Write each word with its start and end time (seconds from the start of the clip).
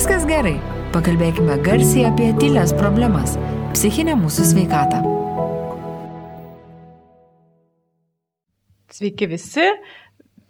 Viskas 0.00 0.22
gerai. 0.24 0.54
Pakalbėkime 0.94 1.58
garsiai 1.60 2.06
apie 2.08 2.30
tylės 2.40 2.70
problemas- 2.72 3.34
psichinę 3.74 4.14
mūsų 4.16 4.46
sveikatą. 4.48 5.00
Sveiki 8.96 9.28
visi, 9.28 9.66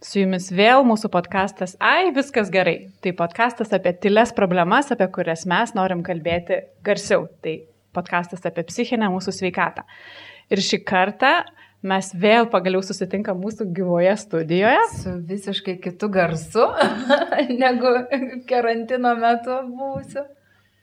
su 0.00 0.20
jumis 0.20 0.52
vėl 0.54 0.86
mūsų 0.86 1.10
podkastas 1.10 1.74
Ai, 1.80 2.12
viskas 2.14 2.48
gerai. 2.48 2.92
Tai 3.02 3.10
podkastas 3.10 3.74
apie 3.74 3.92
tylės 3.98 4.30
problemas, 4.32 4.92
apie 4.92 5.10
kurias 5.10 5.42
mes 5.46 5.74
norim 5.74 6.04
kalbėti 6.04 6.62
garsiau. 6.84 7.26
Tai 7.42 7.58
podkastas 7.92 8.46
apie 8.46 8.62
psichinę 8.62 9.10
mūsų 9.10 9.34
sveikatą. 9.34 9.82
Ir 10.48 10.58
šį 10.58 10.84
kartą 10.84 11.42
mes 11.82 12.10
vėl 12.14 12.48
pagaliau 12.52 12.82
susitinkam 12.84 13.40
mūsų 13.40 13.68
gyvoje 13.76 14.16
studijoje. 14.20 14.82
Su 14.98 15.14
visiškai 15.30 15.78
kitu 15.82 16.10
garsu 16.12 16.66
negu 17.62 17.94
karantino 18.50 19.14
metu 19.18 19.62
būsiu. 19.70 20.26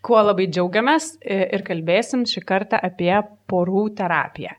Kuo 0.07 0.21
labai 0.23 0.47
džiaugiamės 0.47 1.17
ir 1.25 1.63
kalbėsim 1.67 2.23
šį 2.29 2.43
kartą 2.47 2.79
apie 2.89 3.13
porų 3.49 3.89
terapiją 3.97 4.55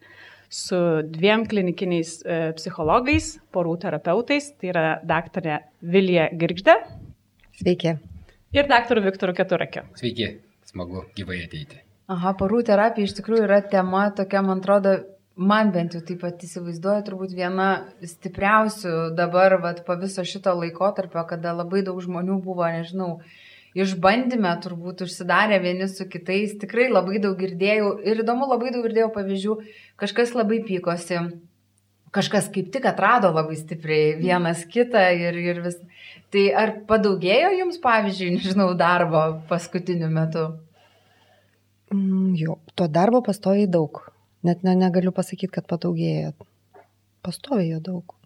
su 0.49 0.77
dviem 1.05 1.45
klinikiniais 1.47 2.15
e, 2.25 2.37
psichologais, 2.57 3.35
porų 3.53 3.75
terapeutais, 3.83 4.51
tai 4.57 4.71
yra 4.73 4.85
daktarė 5.05 5.61
Vilija 5.85 6.29
Girgždė. 6.33 6.79
Sveiki. 7.61 7.99
Ir 8.57 8.69
daktaru 8.71 9.03
Viktoru 9.05 9.35
Keturakiu. 9.37 9.85
Sveiki, 9.99 10.31
smagu 10.69 11.05
gyvai 11.19 11.43
ateiti. 11.45 11.83
Aha, 12.09 12.33
porų 12.41 12.63
terapija 12.65 13.05
iš 13.05 13.19
tikrųjų 13.19 13.45
yra 13.45 13.61
tema 13.61 14.07
tokia, 14.17 14.41
man 14.45 14.63
atrodo, 14.63 14.95
man 15.39 15.71
bent 15.73 15.95
jau 15.95 16.03
taip 16.03 16.23
pat 16.25 16.43
įsivaizduoju, 16.43 17.05
turbūt 17.07 17.35
viena 17.39 17.69
stipriausių 18.03 18.95
dabar, 19.19 19.55
vat, 19.63 19.85
po 19.87 19.95
viso 20.01 20.25
šito 20.27 20.53
laikotarpio, 20.59 21.23
kada 21.31 21.55
labai 21.55 21.85
daug 21.87 22.01
žmonių 22.03 22.41
buvo, 22.43 22.67
nežinau, 22.67 23.21
išbandymę 23.79 24.57
turbūt 24.65 25.05
užsidarę 25.07 25.61
vieni 25.63 25.87
su 25.89 26.09
kitais, 26.11 26.57
tikrai 26.59 26.89
labai 26.91 27.23
daug 27.23 27.39
girdėjau 27.39 27.95
ir 28.03 28.25
įdomu, 28.25 28.49
labai 28.51 28.73
daug 28.75 28.89
girdėjau 28.89 29.13
pavyzdžių, 29.15 29.55
kažkas 30.03 30.35
labai 30.35 30.59
pykosi, 30.67 31.23
kažkas 32.11 32.51
kaip 32.51 32.73
tik 32.75 32.91
atrado 32.91 33.31
labai 33.31 33.61
stipriai 33.61 34.17
vienas 34.19 34.67
kitą 34.67 35.07
ir, 35.15 35.39
ir 35.39 35.63
vis. 35.69 35.79
Tai 36.35 36.45
ar 36.61 36.75
padaugėjo 36.89 37.55
jums, 37.61 37.79
pavyzdžiui, 37.81 38.35
nežinau, 38.35 38.73
darbo 38.77 39.39
paskutiniu 39.49 40.11
metu? 40.13 40.49
Mm, 41.95 42.35
jo, 42.37 42.59
to 42.77 42.91
darbo 42.93 43.23
pastoviai 43.25 43.71
daug. 43.71 44.03
Net 44.47 44.63
ne, 44.63 44.75
negaliu 44.79 45.15
pasakyti, 45.15 45.51
kad 45.59 45.67
padaugėjo. 45.71 46.35
Pastoviai 47.27 47.73
jo 47.73 47.83
daug. 47.91 48.18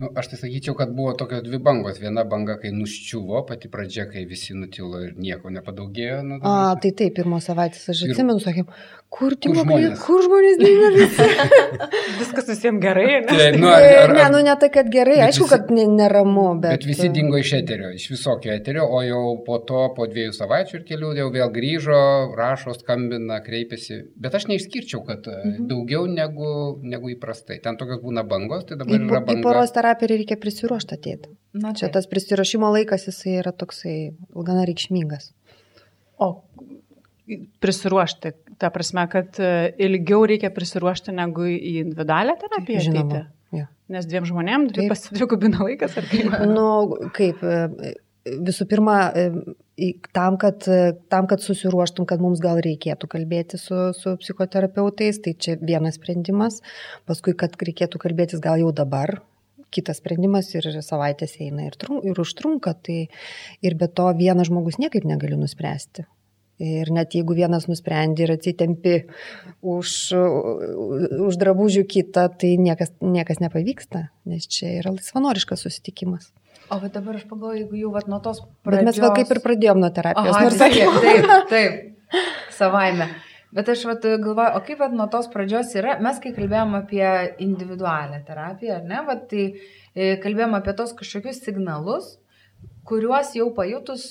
Nu, 0.00 0.08
aš 0.16 0.30
tai 0.32 0.38
sakyčiau, 0.40 0.72
kad 0.78 0.94
buvo 0.96 1.12
tokios 1.12 1.42
dvi 1.44 1.58
bangos. 1.60 1.98
Viena 2.00 2.22
banga, 2.24 2.54
kai 2.62 2.70
nuščiuvo, 2.72 3.42
pati 3.48 3.68
pradžia, 3.68 4.06
kai 4.08 4.22
visi 4.28 4.54
nutilo 4.56 5.02
ir 5.04 5.18
nieko 5.20 5.52
nepadaugėjo. 5.52 6.22
Nu, 6.24 6.38
A, 6.40 6.72
tai 6.80 6.94
taip, 6.96 7.18
pirmos 7.18 7.44
savaitės 7.50 7.84
aš 7.92 8.06
atsimenu, 8.06 8.40
sakėm, 8.40 8.70
kur, 9.12 9.34
kur 9.44 9.58
žmonės, 9.58 9.98
kur 10.00 10.22
žmonės 10.24 10.56
dinga 10.60 10.88
visi. 10.94 11.26
Viskas 12.20 12.48
visiems 12.48 12.80
gerai, 12.80 13.04
ne? 13.10 13.18
Tai, 13.28 13.48
nu, 13.58 13.68
ar, 13.68 13.84
ar, 14.06 14.14
ne, 14.16 14.24
nu 14.32 14.40
ne 14.46 14.54
tai, 14.62 14.70
kad 14.72 14.88
gerai, 14.94 15.18
aišku, 15.26 15.44
visi, 15.44 15.52
kad 15.52 15.92
neramu, 15.98 16.46
bet... 16.62 16.78
Bet 16.78 16.88
visi 16.88 17.10
dingo 17.12 17.36
iš 17.36 17.52
eterio, 17.58 17.92
iš 17.96 18.08
visokio 18.14 18.54
eterio, 18.54 18.86
o 18.88 19.02
jau 19.04 19.22
po 19.44 19.60
to, 19.68 19.82
po 19.96 20.08
dviejų 20.08 20.32
savaičių 20.38 20.78
ir 20.78 20.86
kelių, 20.88 21.12
jau 21.20 21.28
vėl 21.36 21.52
grįžo, 21.52 22.00
rašo, 22.40 22.72
skambina, 22.78 23.42
kreipiasi. 23.44 24.00
Bet 24.16 24.40
aš 24.40 24.48
neišskirčiau, 24.48 25.04
kad 25.04 25.28
mhm. 25.28 25.68
daugiau 25.68 26.08
negu, 26.08 26.50
negu 26.88 27.12
įprastai. 27.18 27.60
Ten 27.60 27.76
tokios 27.80 28.00
būna 28.00 28.24
bangos, 28.24 28.64
tai 28.70 28.80
dabar 28.80 28.96
yra 28.96 29.24
banga. 29.28 29.58
Terapiją 29.90 30.16
reikia 30.20 30.36
prisiruošti 30.40 30.96
ateiti. 30.96 31.32
Na, 31.58 31.72
čia 31.74 31.88
tas 31.90 32.06
prisirašymo 32.06 32.68
laikas, 32.76 33.08
jisai 33.08 33.40
yra 33.40 33.50
toksai 33.50 33.94
gana 34.46 34.62
reikšmingas. 34.68 35.32
O 36.22 36.30
prisiruošti, 37.60 38.32
ta 38.58 38.70
prasme, 38.74 39.06
kad 39.10 39.38
e, 39.42 39.70
ilgiau 39.82 40.24
reikia 40.28 40.50
prisiruošti 40.54 41.14
negu 41.14 41.46
į 41.46 41.80
individualią 41.84 42.36
terapiją 42.40 42.84
Žinoma? 42.86 43.24
Ja. 43.54 43.66
Nes 43.90 44.06
dviem 44.06 44.26
žmonėm 44.28 44.68
pasidvigubina 44.90 45.64
laikas 45.66 45.96
ar 45.98 46.06
kaip? 46.10 46.30
nu, 46.56 46.66
kaip, 47.16 47.42
e, 47.42 47.94
visų 48.46 48.66
pirma, 48.70 48.98
e, 49.14 49.92
tam 50.16 50.38
kad, 50.40 50.66
tam, 51.12 51.30
kad 51.30 51.42
susiruoštum, 51.44 52.06
kad 52.08 52.22
mums 52.22 52.42
gal 52.42 52.60
reikėtų 52.62 53.10
kalbėti 53.10 53.58
su, 53.60 53.90
su 53.96 54.14
psichoterapeutais, 54.20 55.22
tai 55.24 55.34
čia 55.34 55.56
vienas 55.60 55.98
sprendimas, 55.98 56.60
paskui, 57.10 57.34
kad 57.38 57.56
reikėtų 57.58 58.02
kalbėtis 58.02 58.42
gal 58.44 58.60
jau 58.60 58.74
dabar, 58.76 59.18
kitas 59.74 60.00
sprendimas 60.02 60.50
ir 60.54 60.66
savaitės 60.84 61.36
eina 61.40 61.66
ir, 61.68 61.76
trun, 61.80 62.02
ir 62.06 62.18
užtrunka, 62.20 62.74
tai 62.86 63.04
ir 63.62 63.76
be 63.78 63.88
to 63.88 64.08
vienas 64.18 64.50
žmogus 64.50 64.80
niekaip 64.82 65.06
negali 65.08 65.38
nuspręsti. 65.40 66.06
Ir 66.60 66.90
net 66.92 67.14
jeigu 67.16 67.32
vienas 67.32 67.64
nusprendė 67.70 68.26
ir 68.26 68.34
atsitempi 68.34 68.96
už, 69.64 69.94
už 71.24 71.38
drabužių 71.40 71.86
kitą, 71.88 72.26
tai 72.36 72.50
niekas, 72.60 72.92
niekas 73.00 73.40
nepavyksta, 73.40 74.10
nes 74.28 74.44
čia 74.44 74.74
yra 74.82 74.92
laisvanoriškas 74.92 75.64
susitikimas. 75.64 76.28
O 76.70 76.76
bet 76.82 76.92
dabar 76.94 77.16
aš 77.16 77.24
pagalvoju, 77.30 77.62
jeigu 77.62 77.80
jau 77.80 77.94
vat, 77.96 78.10
nuo 78.12 78.20
tos 78.22 78.44
pradžios... 78.60 78.84
Bet 78.84 78.90
mes 78.90 79.00
gal 79.02 79.16
kaip 79.16 79.32
ir 79.32 79.40
pradėjom 79.46 79.80
nuo 79.80 79.90
terapijos. 79.96 80.36
Aha, 80.36 80.44
nors 80.46 80.60
taip, 80.60 81.00
taip, 81.00 81.48
taip, 81.50 82.20
savaime. 82.54 83.08
Bet 83.56 83.68
aš 83.72 83.82
vat, 83.88 84.04
galvoju, 84.22 84.54
o 84.54 84.62
kaip 84.66 84.78
vat, 84.78 84.92
nuo 84.94 85.08
tos 85.10 85.26
pradžios 85.32 85.72
yra, 85.74 85.96
mes 86.02 86.20
kai 86.22 86.30
kalbėjom 86.36 86.76
apie 86.78 87.06
individualią 87.42 88.20
terapiją, 88.26 88.76
ar 88.78 88.84
ne, 88.86 89.00
vat, 89.08 89.24
tai 89.32 89.46
e, 89.50 90.12
kalbėjom 90.22 90.54
apie 90.60 90.74
tos 90.78 90.94
kažkokius 90.98 91.42
signalus, 91.42 92.12
kuriuos 92.86 93.34
jau 93.34 93.48
pajutus 93.56 94.06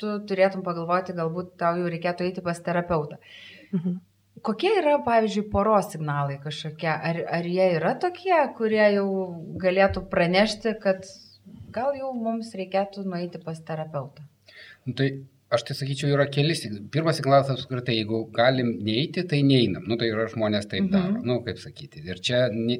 tu 0.00 0.16
turėtum 0.28 0.64
pagalvoti, 0.66 1.14
galbūt 1.16 1.54
tau 1.60 1.78
jau 1.78 1.90
reikėtų 1.90 2.28
eiti 2.28 2.44
pas 2.44 2.60
terapeutą. 2.64 3.20
Mhm. 3.72 4.00
Kokie 4.44 4.72
yra, 4.80 4.98
pavyzdžiui, 5.06 5.46
poros 5.52 5.92
signalai 5.94 6.36
kažkokie? 6.42 6.90
Ar, 6.90 7.20
ar 7.38 7.46
jie 7.48 7.68
yra 7.78 7.94
tokie, 8.00 8.34
kurie 8.58 8.82
jau 8.96 9.06
galėtų 9.62 10.02
pranešti, 10.10 10.74
kad 10.82 11.06
gal 11.72 11.94
jau 11.96 12.10
mums 12.18 12.50
reikėtų 12.58 13.06
nueiti 13.06 13.40
pas 13.40 13.62
terapeutą? 13.64 14.26
Nu, 14.84 14.92
tai 14.98 15.08
Aš 15.52 15.62
tai 15.68 15.74
sakyčiau, 15.76 16.08
yra 16.14 16.24
keli. 16.32 16.54
Pirmas 16.92 17.18
signalas 17.20 17.50
apskritai, 17.52 17.98
jeigu 17.98 18.22
galim 18.34 18.70
neiti, 18.86 19.22
tai 19.28 19.42
neinam. 19.44 19.84
Nu, 19.88 19.98
tai 20.00 20.08
yra 20.08 20.24
žmonės 20.32 20.66
taip 20.70 20.86
daro. 20.88 21.10
Mm 21.10 21.16
-hmm. 21.18 21.26
Nu, 21.28 21.42
kaip 21.44 21.58
sakyti. 21.60 22.00
Ir 22.08 22.20
čia 22.28 22.38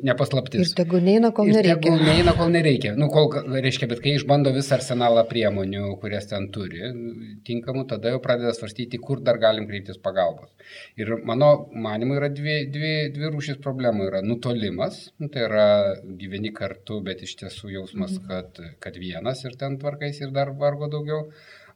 nepaslaptis. 0.09 0.71
Ir 0.71 0.77
tegu 0.79 1.01
neina, 1.09 1.31
kol 1.37 1.49
ir 1.49 1.59
nereikia. 1.59 1.83
Tegu 1.83 2.09
neina, 2.09 2.33
kol 2.39 2.51
nereikia. 2.55 2.95
Nu, 2.97 3.09
kol, 3.13 3.29
reiškia, 3.67 3.89
bet 3.89 4.01
kai 4.05 4.15
išbando 4.19 4.53
visą 4.57 4.79
arsenalą 4.79 5.27
priemonių, 5.33 5.85
kurias 6.01 6.27
ten 6.31 6.49
turi, 6.57 6.81
tinkamų, 7.45 7.87
tada 7.93 8.15
jau 8.15 8.21
pradeda 8.27 8.55
svarstyti, 8.57 8.99
kur 8.99 9.21
dar 9.21 9.39
galim 9.39 9.69
kreiptis 9.69 9.99
pagalbos. 9.99 10.51
Ir 10.97 11.17
mano 11.25 11.69
manimu 11.73 12.17
yra 12.21 12.29
dvi, 12.29 12.57
dvi, 12.77 12.95
dvi 13.17 13.33
rūšis 13.35 13.61
problemų. 13.67 14.09
Yra 14.09 14.23
nutolimas, 14.23 15.11
nu, 15.19 15.29
tai 15.29 15.45
yra 15.51 15.69
gyveni 16.23 16.53
kartu, 16.53 17.03
bet 17.05 17.23
iš 17.23 17.37
tiesų 17.43 17.71
jausmas, 17.77 18.17
-hmm. 18.19 18.27
kad, 18.29 18.79
kad 18.81 18.97
vienas 18.97 19.45
ir 19.45 19.53
ten 19.61 19.79
tvarkais 19.79 20.21
ir 20.21 20.33
dar 20.33 20.51
vargo 20.51 20.89
daugiau 20.89 21.29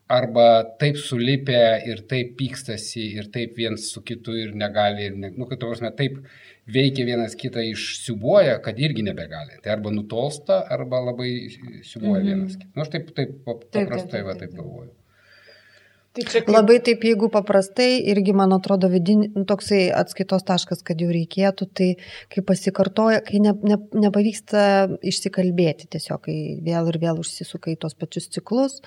arba 0.08 0.64
taip 0.80 0.96
sulipę 0.96 1.60
ir 1.86 2.02
taip 2.08 2.36
pykstasi 2.38 3.04
ir 3.20 3.28
taip 3.32 3.56
viens 3.60 3.90
su 3.92 4.02
kitu 4.02 4.36
ir 4.40 4.54
negali, 4.56 5.08
ir 5.10 5.18
ne, 5.20 5.32
nu, 5.36 5.48
kad 5.50 5.60
prasme, 5.60 5.90
taip 5.96 6.22
veikia 6.68 7.04
vienas 7.08 7.36
kitą 7.38 7.64
išsiubuoja, 7.64 8.58
kad 8.64 8.80
irgi 8.80 9.04
nebegali. 9.04 9.60
Tai 9.64 9.74
arba 9.76 9.92
nutolsta, 9.92 10.62
arba 10.72 11.00
labai 11.10 11.32
siubuoja 11.82 12.22
-hmm. 12.22 12.26
vienas 12.26 12.56
kitą. 12.56 12.72
Nu, 12.74 12.82
aš 12.82 12.94
taip, 12.94 13.12
taip 13.16 13.36
paprastai 13.44 13.84
taip, 13.84 13.94
taip, 14.00 14.10
taip, 14.10 14.26
va, 14.26 14.34
taip 14.40 14.56
galvoju. 14.56 14.90
Tai 16.18 16.24
čia 16.26 16.40
kaip... 16.42 16.50
Labai 16.50 16.78
taip, 16.82 17.04
jeigu 17.06 17.28
paprastai, 17.30 18.00
irgi 18.10 18.32
man 18.34 18.50
atrodo 18.56 18.88
vidin, 18.90 19.20
nu, 19.36 19.44
toksai 19.46 19.84
atskaitos 19.94 20.42
taškas, 20.48 20.82
kad 20.86 20.98
jau 20.98 21.10
reikėtų, 21.14 21.68
tai 21.78 21.88
kai 22.32 22.42
pasikartoja, 22.46 23.20
kai 23.26 23.38
ne, 23.44 23.52
ne, 23.62 23.78
nepavyksta 24.06 24.64
išsikalbėti 25.06 25.86
tiesiog, 25.94 26.24
kai 26.26 26.38
vėl 26.66 26.90
ir 26.90 26.98
vėl 27.04 27.22
užsisuka 27.22 27.70
į 27.70 27.78
tos 27.84 27.94
pačius 27.98 28.26
ciklus, 28.34 28.80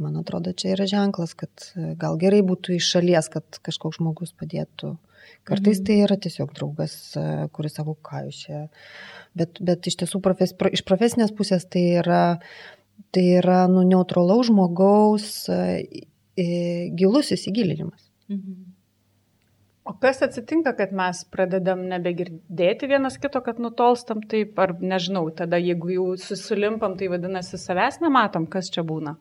man 0.00 0.16
atrodo, 0.22 0.54
čia 0.56 0.72
yra 0.78 0.88
ženklas, 0.88 1.36
kad 1.36 1.68
gal 2.00 2.16
gerai 2.20 2.40
būtų 2.46 2.78
iš 2.78 2.88
šalies, 2.96 3.28
kad 3.36 3.60
kažkoks 3.68 4.00
žmogus 4.00 4.32
padėtų. 4.38 4.96
Kartais 5.44 5.82
mhm. 5.82 5.84
tai 5.84 6.00
yra 6.06 6.16
tiesiog 6.16 6.56
draugas, 6.56 6.98
kuris 7.52 7.76
sako, 7.76 7.98
ką 8.00 8.24
jūs 8.30 8.44
čia. 8.46 8.66
Bet, 9.36 9.60
bet 9.60 9.88
iš 9.90 10.00
tiesų 10.00 10.22
profes, 10.24 10.56
iš 10.72 10.88
profesinės 10.88 11.36
pusės 11.36 11.68
tai 11.68 11.84
yra, 12.00 12.22
tai 13.12 13.26
yra 13.42 13.66
nu, 13.68 13.84
neutralaus 13.84 14.48
žmogaus 14.48 15.34
gilus 16.98 17.32
įsigilinimas. 17.34 18.10
Mhm. 18.28 18.74
O 19.88 19.94
kas 19.96 20.20
atsitinka, 20.20 20.74
kad 20.76 20.90
mes 20.92 21.22
pradedam 21.32 21.86
nebegirdėti 21.88 22.90
vienas 22.90 23.16
kito, 23.20 23.40
kad 23.40 23.60
nutolstam 23.62 24.20
taip, 24.28 24.58
ar 24.60 24.74
nežinau, 24.84 25.30
tada 25.32 25.56
jeigu 25.56 25.94
jau 25.94 26.04
susilimpam, 26.20 26.98
tai 27.00 27.08
vadinasi 27.08 27.56
savęs 27.56 28.02
nematom, 28.02 28.44
kas 28.52 28.68
čia 28.74 28.84
būna? 28.84 29.14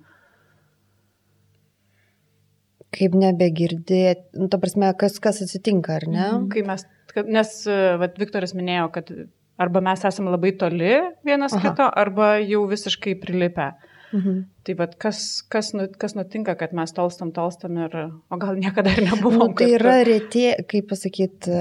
Kaip 2.98 3.16
nebegirdėti, 3.16 4.42
nu, 4.42 4.50
ta 4.52 4.60
prasme, 4.60 4.92
kas, 5.00 5.22
kas 5.24 5.40
atsitinka, 5.46 6.02
ar 6.02 6.08
ne? 6.10 6.26
Mhm. 6.26 6.50
Kai 6.52 6.66
mes, 6.68 6.84
nes, 7.32 7.56
vad, 8.04 8.20
Viktoras 8.20 8.56
minėjo, 8.58 8.92
kad 9.00 9.14
arba 9.58 9.82
mes 9.88 10.04
esame 10.12 10.36
labai 10.36 10.52
toli 10.60 10.98
vienas 11.26 11.56
Aha. 11.56 11.64
kito, 11.64 11.88
arba 12.04 12.34
jau 12.44 12.66
visiškai 12.68 13.16
prilipę. 13.24 13.72
Mhm. 14.14 14.46
Tai 14.64 14.76
vad, 14.80 14.96
kas, 15.00 15.42
kas, 15.52 15.74
nu, 15.76 15.88
kas 16.00 16.16
nutinka, 16.16 16.56
kad 16.60 16.74
mes 16.76 16.94
tolstam, 16.96 17.34
tolstam 17.36 17.76
ir, 17.84 17.96
o 18.32 18.40
gal 18.40 18.56
niekada 18.60 18.94
ir 18.96 19.04
nebuvom. 19.04 19.50
Nu, 19.52 19.58
tai 19.58 19.74
yra 19.76 19.98
retė, 20.08 20.48
kaip 20.70 20.88
pasakyti, 20.92 21.52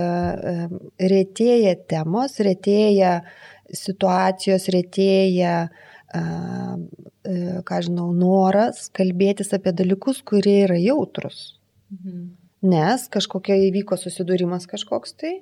retėja 1.11 1.75
temos, 1.91 2.39
retėja 2.47 3.19
situacijos, 3.75 4.69
retėja, 4.75 5.59
ką 7.67 7.79
žinau, 7.83 8.13
noras 8.15 8.87
kalbėtis 8.95 9.51
apie 9.57 9.75
dalykus, 9.75 10.23
kurie 10.27 10.61
yra 10.69 10.79
jautrus. 10.79 11.59
Mhm. 11.91 12.27
Nes 12.67 13.07
kažkokia 13.13 13.59
įvyko 13.69 13.99
susidūrimas 14.01 14.65
kažkoks 14.67 15.13
tai 15.21 15.33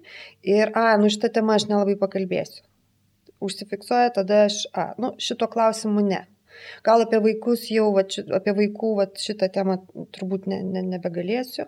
ir, 0.43 0.73
a, 0.77 0.97
nu 1.01 1.09
šitą 1.13 1.31
temą 1.33 1.55
aš 1.57 1.69
nelabai 1.71 1.95
pakalbėsiu. 2.01 2.65
Užsifiksuoja, 3.45 4.11
tada 4.17 4.45
aš, 4.49 4.65
a, 4.75 4.93
nu 5.01 5.15
šito 5.23 5.47
klausimu 5.53 6.03
ne. 6.05 6.25
Gal 6.87 7.05
apie 7.05 7.21
vaikus 7.25 7.67
jau, 7.73 7.91
va, 7.97 8.05
apie 8.39 8.55
vaikų 8.59 8.91
va, 8.99 9.07
šitą 9.27 9.49
temą 9.55 9.79
turbūt 10.15 10.49
ne, 10.51 10.61
ne, 10.67 10.85
nebegalėsiu. 10.95 11.67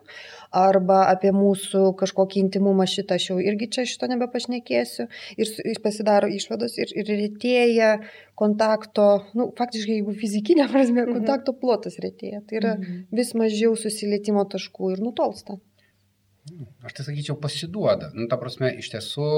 Arba 0.57 1.03
apie 1.13 1.33
mūsų 1.37 1.93
kažkokį 2.01 2.43
intimumą 2.47 2.89
šitą 2.91 3.21
aš 3.21 3.31
jau 3.31 3.39
irgi 3.43 3.71
čia 3.77 3.87
šito 3.89 4.09
nebepašnekėsiu. 4.13 5.09
Ir, 5.37 5.53
ir 5.73 5.83
pasidaro 5.85 6.31
išvados 6.33 6.79
ir, 6.83 6.93
ir 6.97 7.13
retėja 7.13 7.93
kontakto, 8.37 9.07
nu, 9.39 9.51
faktiškai, 9.57 10.01
jeigu 10.01 10.17
fizikinė 10.17 10.69
prasme, 10.73 11.05
mhm. 11.05 11.21
kontakto 11.21 11.57
plotas 11.57 12.01
retėja. 12.03 12.43
Tai 12.47 12.61
yra 12.61 12.75
mhm. 12.77 13.07
vis 13.17 13.33
mažiau 13.39 13.77
susilietimo 13.81 14.45
taškų 14.53 14.97
ir 14.97 15.05
nutolsta. 15.05 15.61
Aš 16.87 16.95
tai 16.95 17.05
sakyčiau, 17.09 17.35
pasiduoda. 17.43 18.13
Nu, 18.15 18.29
ta 18.31 18.39
prasme, 18.39 18.71
iš 18.79 18.93
tiesų 18.93 19.31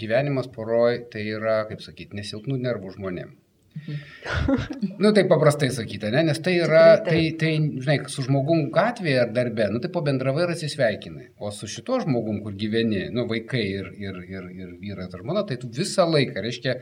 gyvenimas 0.00 0.50
poroj 0.52 1.04
tai 1.12 1.24
yra, 1.30 1.62
kaip 1.70 1.80
sakyti, 1.84 2.18
nesilpnų 2.18 2.58
nervų 2.66 2.92
žmonėms. 2.98 3.38
nu, 5.02 5.10
tai 5.12 5.24
paprastai 5.30 5.70
sakyti, 5.74 6.10
ne? 6.12 6.22
nes 6.28 6.40
tai 6.44 6.54
yra, 6.62 6.84
tai, 7.04 7.20
tai, 7.40 7.52
žinai, 7.82 7.98
su 8.12 8.24
žmogum 8.26 8.68
gatvėje 8.74 9.20
ar 9.24 9.32
darbe, 9.34 9.68
nu, 9.72 9.80
tai 9.82 9.90
po 9.94 10.02
bendravai 10.06 10.46
ir 10.46 10.54
atsisveikinai. 10.54 11.28
O 11.42 11.52
su 11.54 11.68
šituo 11.70 12.00
žmogum, 12.04 12.40
kur 12.44 12.56
gyveni, 12.58 13.06
nu, 13.14 13.26
vaikai 13.30 13.64
ir, 13.64 13.90
ir, 14.00 14.22
ir, 14.28 14.48
ir 14.62 14.72
vyras 14.82 15.12
ar 15.12 15.24
žmona, 15.24 15.44
tai 15.48 15.58
tu 15.60 15.70
visą 15.78 16.08
laiką, 16.08 16.42
reiškia, 16.44 16.78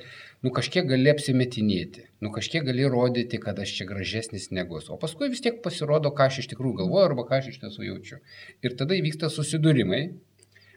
nu, 0.47 0.53
kažkiek 0.57 0.89
gali 0.91 1.13
apsimetinėti, 1.13 2.07
nu, 2.25 2.33
kažkiek 2.35 2.67
gali 2.67 2.87
rodyti, 2.93 3.41
kad 3.43 3.59
aš 3.63 3.75
čia 3.81 3.89
gražesnis 3.89 4.51
negus. 4.55 4.91
O 4.93 5.01
paskui 5.01 5.31
vis 5.33 5.45
tiek 5.45 5.61
pasirodo, 5.65 6.15
ką 6.17 6.31
aš 6.31 6.45
iš 6.45 6.53
tikrųjų 6.55 6.83
galvoju 6.85 7.11
arba 7.11 7.27
ką 7.29 7.41
aš 7.41 7.53
iš 7.53 7.61
tiesų 7.65 7.91
jaučiu. 7.91 8.23
Ir 8.65 8.79
tada 8.79 8.97
įvyksta 8.99 9.33
susidūrimai, 9.33 10.03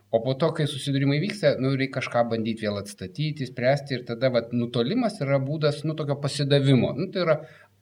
O 0.10 0.20
po 0.26 0.34
to, 0.42 0.48
kai 0.58 0.66
susidūrimai 0.66 1.20
vyksta, 1.22 1.52
nu, 1.62 1.76
reikia 1.78 2.00
kažką 2.00 2.24
bandyti 2.32 2.66
vėl 2.66 2.80
atstatyti, 2.80 3.46
spręsti 3.46 3.94
ir 4.00 4.06
tada 4.08 4.32
vat, 4.34 4.56
nutolimas 4.58 5.20
yra 5.22 5.38
būdas, 5.44 5.84
nu, 5.86 5.94
tokio 6.00 6.16
pasidavimo. 6.24 6.90
Nu, 6.98 7.06
tai 7.14 7.22
yra, 7.28 7.36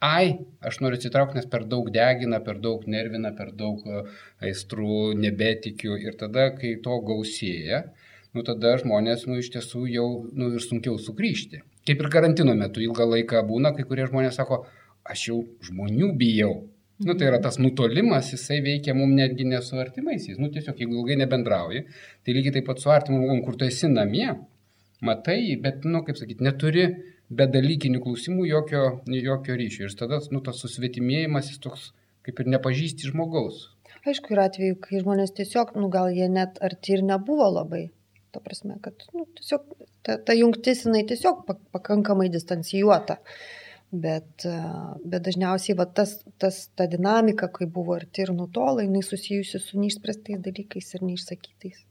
ai, 0.03 0.33
aš 0.59 0.81
noriu 0.83 0.99
atsitraukti, 0.99 1.39
nes 1.39 1.47
per 1.53 1.63
daug 1.71 1.87
degina, 1.95 2.41
per 2.43 2.59
daug 2.65 2.83
nervina, 2.91 3.31
per 3.37 3.53
daug 3.55 3.79
e, 3.87 4.03
aistrų, 4.43 5.15
nebetikiu. 5.23 5.95
Ir 6.03 6.19
tada, 6.19 6.49
kai 6.59 6.75
to 6.83 6.99
gausėja, 7.07 7.85
nu, 8.35 8.43
tada 8.43 8.75
žmonės, 8.83 9.23
nu, 9.31 9.39
iš 9.39 9.53
tiesų 9.55 9.87
jau, 9.95 10.09
nu, 10.35 10.51
ir 10.59 10.67
sunkiau 10.67 10.99
sugrįžti. 10.99 11.63
Kaip 11.87 12.03
ir 12.03 12.11
karantino 12.11 12.57
metu 12.59 12.83
ilgą 12.83 13.07
laiką 13.07 13.47
būna, 13.47 13.71
kai 13.77 13.87
kurie 13.87 14.11
žmonės 14.11 14.35
sako, 14.35 14.65
aš 15.07 15.29
jau 15.31 15.43
žmonių 15.63 16.11
bijau. 16.19 16.57
Nu, 17.05 17.13
tai 17.13 17.27
yra 17.29 17.37
tas 17.41 17.59
nutolimas, 17.61 18.31
jisai 18.33 18.57
veikia 18.65 18.95
mums 18.97 19.13
netgi 19.19 19.45
ne 19.45 19.59
su 19.61 19.77
artimaisiais. 19.77 20.39
Nu, 20.41 20.49
tiesiog, 20.53 20.79
jeigu 20.81 20.97
ilgai 20.97 21.17
nebendrauji, 21.21 21.83
tai 22.25 22.33
lygiai 22.33 22.55
taip 22.55 22.65
pat 22.71 22.81
su 22.81 22.89
artimu 22.89 23.19
žmogum, 23.19 23.43
kur 23.45 23.59
tu 23.59 23.67
esi 23.67 23.89
namie, 23.91 24.31
matai, 25.05 25.39
bet, 25.61 25.85
nu, 25.85 26.01
kaip 26.07 26.17
sakyti, 26.17 26.45
neturi 26.47 26.87
be 27.29 27.45
dalykinių 27.53 28.01
klausimų 28.01 28.47
jokio, 28.49 28.83
jokio 29.13 29.57
ryšio. 29.61 29.85
Ir 29.85 29.97
tada, 29.99 30.19
nu, 30.33 30.41
tas 30.41 30.63
susvetimėjimas, 30.63 31.51
jis 31.53 31.61
toks 31.67 31.91
kaip 32.25 32.41
ir 32.41 32.49
nepažįsti 32.55 33.11
žmogaus. 33.11 33.67
Aišku, 34.07 34.33
yra 34.33 34.47
atveju, 34.49 34.79
kai 34.83 35.03
žmonės 35.03 35.35
tiesiog, 35.37 35.75
nu, 35.77 35.91
gal 35.93 36.09
jie 36.15 36.27
net 36.31 36.57
arti 36.63 36.97
ir 36.97 37.05
nebuvo 37.05 37.47
labai. 37.51 37.87
Ta 38.33 38.41
prasme, 38.43 38.79
kad, 38.83 39.05
nu, 39.13 39.27
tiesiog 39.37 39.69
ta, 40.07 40.17
ta 40.17 40.35
jungtis, 40.35 40.85
jinai 40.87 41.03
tiesiog 41.07 41.45
pakankamai 41.75 42.29
distancijuota. 42.33 43.19
Bet, 43.87 44.43
bet 45.07 45.23
dažniausiai 45.23 45.77
va, 45.79 45.85
tas, 45.87 46.17
tas, 46.43 46.65
ta 46.75 46.89
dinamika, 46.91 47.47
kai 47.47 47.69
buvo 47.71 47.95
arti 47.95 48.25
ir 48.25 48.33
nutola, 48.35 48.83
jinai 48.83 48.99
susijusi 49.05 49.61
su 49.63 49.79
neišspręstais 49.79 50.41
dalykais 50.43 50.91
ir 50.97 51.05
neišsakytais. 51.07 51.85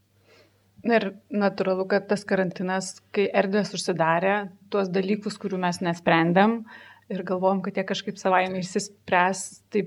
Ir 0.87 1.07
natūralu, 1.33 1.87
kad 1.89 2.05
tas 2.11 2.27
karantinas, 2.29 2.99
kai 3.17 3.31
erdvės 3.33 3.73
užsidarė, 3.79 4.35
tuos 4.71 4.93
dalykus, 4.93 5.39
kurių 5.41 5.63
mes 5.65 5.81
nesprendėm 5.83 6.61
ir 7.09 7.25
galvojom, 7.27 7.65
kad 7.65 7.81
jie 7.81 7.87
kažkaip 7.89 8.21
savaime 8.21 8.61
išsispręs, 8.61 9.47
tai 9.73 9.87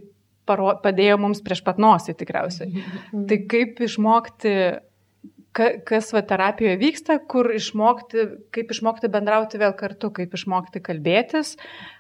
paro, 0.50 0.71
padėjo 0.81 1.19
mums 1.21 1.44
prieš 1.45 1.62
pat 1.67 1.79
nosį 1.81 2.17
tikriausiai. 2.19 2.71
Mhm. 2.73 3.25
Tai 3.29 3.39
kaip 3.53 3.81
išmokti 3.85 4.53
kas 5.54 6.12
va 6.13 6.22
terapijoje 6.30 6.78
vyksta, 6.80 7.18
kur 7.31 7.50
išmokti, 7.56 8.25
kaip 8.56 8.74
išmokti 8.75 9.10
bendrauti 9.12 9.60
vėl 9.62 9.74
kartu, 9.78 10.12
kaip 10.16 10.36
išmokti 10.38 10.81
kalbėtis, 10.86 11.56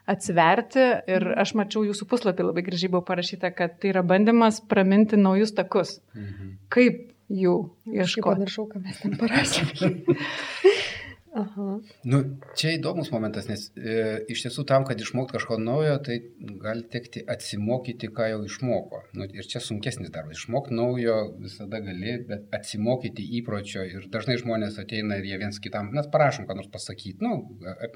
atsiverti. 0.09 0.85
Ir 1.09 1.31
mhm. 1.31 1.39
aš 1.43 1.55
mačiau 1.59 1.85
jūsų 1.89 2.09
puslapį 2.11 2.49
labai 2.49 2.65
gražiai 2.67 2.93
buvo 2.93 3.03
parašyta, 3.09 3.53
kad 3.55 3.79
tai 3.81 3.93
yra 3.93 4.05
bandymas 4.05 4.61
praminti 4.69 5.19
naujus 5.19 5.55
takus. 5.57 5.97
Mhm. 6.17 6.53
Kaip 6.73 7.03
jų 7.29 7.57
ieškoti? 7.89 8.29
Pamiršau, 8.29 8.69
ką 8.69 8.85
mes 8.85 9.03
ten 9.03 9.17
parašėme. 9.19 10.17
Aha. 11.37 11.65
Nu, 12.09 12.19
čia 12.57 12.71
įdomus 12.73 13.11
momentas, 13.13 13.45
nes 13.49 13.67
e, 13.77 14.23
iš 14.33 14.41
tiesų 14.47 14.63
tam, 14.69 14.85
kad 14.87 14.97
išmokti 15.01 15.35
kažko 15.35 15.59
naujo, 15.61 15.99
tai 16.05 16.17
gali 16.63 16.87
tekti 16.89 17.21
atsimokyti, 17.29 18.09
ką 18.15 18.31
jau 18.31 18.39
išmoko. 18.47 19.03
Nu, 19.13 19.27
ir 19.29 19.45
čia 19.51 19.61
sunkesnis 19.61 20.09
darbas. 20.15 20.39
Išmokti 20.41 20.73
naujo 20.73 21.19
visada 21.37 21.83
gali, 21.85 22.17
bet 22.31 22.49
atsimokyti 22.55 23.27
įpročio. 23.41 23.85
Ir 23.85 24.09
dažnai 24.13 24.39
žmonės 24.41 24.81
ateina 24.81 25.19
ir 25.19 25.29
jie 25.29 25.39
viens 25.43 25.61
kitam, 25.61 25.93
mes 25.93 26.09
parašom, 26.09 26.49
ką 26.49 26.57
nors 26.57 26.73
pasakyti. 26.73 27.21
Nu, 27.21 27.43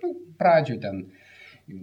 nu, 0.03 0.13
pradžių 0.37 0.79
ten 0.85 1.05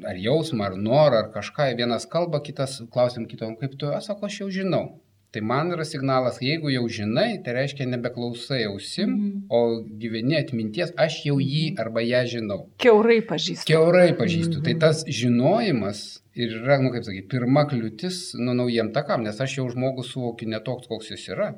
ar 0.06 0.23
jausmą, 0.23 0.70
ar 0.70 0.79
norą, 0.79 1.25
ar 1.25 1.31
kažką. 1.35 1.73
Vienas 1.82 2.06
kalba, 2.06 2.44
kitas 2.47 2.79
klausim 2.94 3.26
kitom, 3.26 3.58
kaip 3.58 3.75
tu, 3.81 3.91
aš 3.97 4.12
sako, 4.12 4.31
aš 4.31 4.43
jau 4.44 4.50
žinau. 4.61 4.85
Tai 5.31 5.41
man 5.47 5.69
yra 5.71 5.85
signalas, 5.87 6.41
jeigu 6.43 6.73
jau 6.75 6.82
žinai, 6.91 7.37
tai 7.44 7.53
reiškia 7.55 7.87
nebeklausai 7.87 8.65
ausim, 8.67 9.11
mm 9.11 9.37
o 9.50 9.61
gyveni 10.03 10.37
atminties, 10.38 10.93
aš 11.05 11.21
jau 11.27 11.37
jį 11.43 11.73
mhm. 11.73 11.81
arba 11.82 12.03
ją 12.03 12.23
žinau. 12.32 12.59
Keurai 12.82 13.21
pažįstu. 13.27 13.67
Keurai 13.67 14.11
pažįstu. 14.19 14.59
Mm. 14.59 14.65
Tai 14.67 14.75
tas 14.85 15.03
žinojimas 15.06 16.03
ir 16.38 16.55
yra, 16.61 16.79
nu 16.82 16.93
kaip 16.94 17.06
sakyti, 17.06 17.27
pirma 17.31 17.64
kliūtis 17.71 18.21
nu, 18.38 18.55
naujiem 18.59 18.93
takam, 18.95 19.25
nes 19.26 19.38
aš 19.43 19.57
jau 19.59 19.66
žmogus 19.73 20.12
suvokiu 20.14 20.50
ne 20.50 20.62
toks, 20.66 20.90
koks 20.90 21.11
jis 21.14 21.26
yra. 21.35 21.50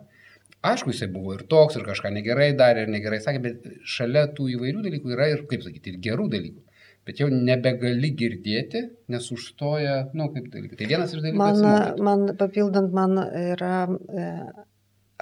Aišku, 0.65 0.93
jisai 0.95 1.11
buvo 1.13 1.37
ir 1.37 1.45
toks, 1.51 1.77
ir 1.77 1.85
kažką 1.89 2.13
negerai 2.15 2.53
darė, 2.57 2.87
ir 2.87 2.93
negerai 2.93 3.21
sakė, 3.25 3.43
bet 3.45 3.71
šalia 3.97 4.29
tų 4.37 4.53
įvairių 4.57 4.85
dalykų 4.89 5.17
yra 5.17 5.33
ir, 5.33 5.45
kaip 5.51 5.65
sakyti, 5.67 5.93
ir 5.93 6.05
gerų 6.09 6.29
dalykų 6.33 6.72
bet 7.09 7.23
jau 7.23 7.29
nebegali 7.33 8.13
girdėti, 8.19 8.85
nes 9.13 9.29
užstoja, 9.35 9.97
na, 10.13 10.25
nu, 10.25 10.29
kaip 10.35 10.49
dalykai. 10.53 10.79
Tai 10.79 10.91
vienas 10.91 11.15
iš 11.15 11.25
dalykų. 11.25 11.41
Man, 11.41 12.05
man 12.09 12.25
papildant, 12.39 12.95
man 12.95 13.19
yra 13.27 13.77
e, 13.91 14.29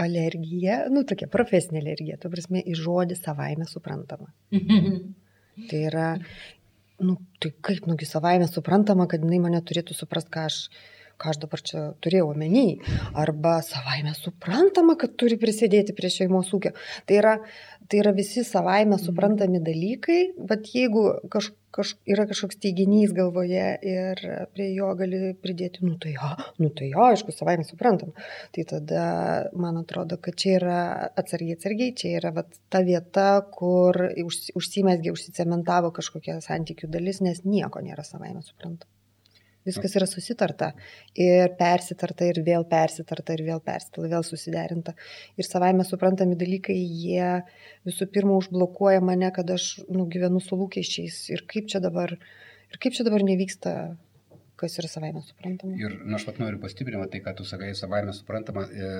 alergija, 0.04 0.84
nu, 0.92 1.04
tokia 1.08 1.30
profesinė 1.32 1.82
alergija, 1.84 2.20
tu 2.20 2.32
prasme, 2.32 2.62
į 2.62 2.76
žodį 2.78 3.18
savaime 3.20 3.68
suprantama. 3.70 4.30
tai 5.70 5.82
yra, 5.88 6.12
nu, 7.00 7.18
tai 7.40 7.54
kaip, 7.64 7.88
nugi 7.88 8.08
savaime 8.08 8.49
suprantama, 8.50 9.08
kad 9.10 9.25
jinai 9.25 9.42
mane 9.49 9.62
turėtų 9.64 9.96
suprasti, 9.96 10.34
ką 10.37 10.49
aš 10.52 10.64
ką 11.20 11.34
aš 11.34 11.40
dabar 11.42 11.60
čia 11.60 11.80
turėjau 12.00 12.30
omeny, 12.32 12.78
arba 13.18 13.58
savaime 13.64 14.14
suprantama, 14.16 14.96
kad 15.00 15.18
turi 15.20 15.37
prisidėti 15.40 15.92
prie 15.96 16.08
šeimos 16.12 16.49
ūkio. 16.56 16.72
Tai 17.04 17.18
yra, 17.18 17.34
tai 17.90 18.00
yra 18.00 18.14
visi 18.16 18.44
savaime 18.46 18.96
suprantami 19.00 19.60
dalykai, 19.64 20.20
bet 20.49 20.70
jeigu 20.72 21.04
kaž, 21.32 21.50
kaž, 21.74 21.94
yra 22.10 22.26
kažkoks 22.30 22.58
teiginys 22.62 23.14
galvoje 23.16 23.66
ir 23.86 24.22
prie 24.54 24.68
jo 24.74 24.90
gali 24.98 25.32
pridėti, 25.44 25.84
nu 25.86 25.96
tai 26.02 26.14
jo, 26.16 26.30
nu 26.62 26.70
tai 26.76 26.90
jo, 26.92 27.02
aišku, 27.06 27.34
savaime 27.34 27.66
suprantama, 27.66 28.28
tai 28.54 28.66
tada 28.72 29.04
man 29.54 29.80
atrodo, 29.82 30.20
kad 30.22 30.38
čia 30.40 30.56
yra 30.60 30.78
atsargiai, 31.22 31.58
atsargiai, 31.58 31.96
čia 32.02 32.14
yra 32.20 32.34
vat, 32.40 32.54
ta 32.72 32.84
vieta, 32.86 33.28
kur 33.56 34.02
užsimesgė, 34.24 35.14
užsicementavo 35.14 35.92
kažkokia 35.96 36.40
santykių 36.44 36.90
dalis, 36.90 37.22
nes 37.24 37.44
nieko 37.46 37.82
nėra 37.84 38.06
savaime 38.06 38.42
suprantama. 38.46 38.90
Viskas 39.70 39.96
yra 39.98 40.08
susitarta 40.10 40.72
ir 41.14 41.54
persitarta 41.58 42.28
ir 42.28 42.42
vėl 42.46 42.66
persitarta 42.70 43.36
ir 43.36 43.44
vėl 43.46 43.62
persitarta, 43.64 44.10
vėl 44.12 44.26
susiderinta. 44.26 44.94
Ir 45.40 45.48
savaime 45.48 45.86
suprantami 45.88 46.38
dalykai, 46.40 46.76
jie 46.76 47.40
visų 47.88 48.10
pirma 48.12 48.36
užblokuoja 48.40 49.00
mane, 49.04 49.32
kad 49.34 49.50
aš 49.56 49.72
nu, 49.88 50.06
gyvenu 50.10 50.42
su 50.44 50.58
lūkesčiais 50.60 51.22
ir 51.34 51.46
kaip 51.50 51.70
čia 51.72 51.82
dabar, 51.82 52.16
ir 52.70 52.82
kaip 52.82 52.96
čia 52.96 53.06
dabar 53.06 53.24
nevyksta 53.26 53.74
kas 54.60 54.76
yra 54.80 54.90
savaime 54.92 55.22
suprantama. 55.24 55.76
Ir 55.80 55.94
na, 56.04 56.18
aš 56.18 56.26
pat 56.28 56.40
noriu 56.42 56.60
pastiprinti 56.60 57.08
tai, 57.14 57.22
ką 57.24 57.34
tu 57.38 57.46
sakai, 57.48 57.70
savaime 57.78 58.12
suprantama, 58.16 58.66
e, 58.68 58.90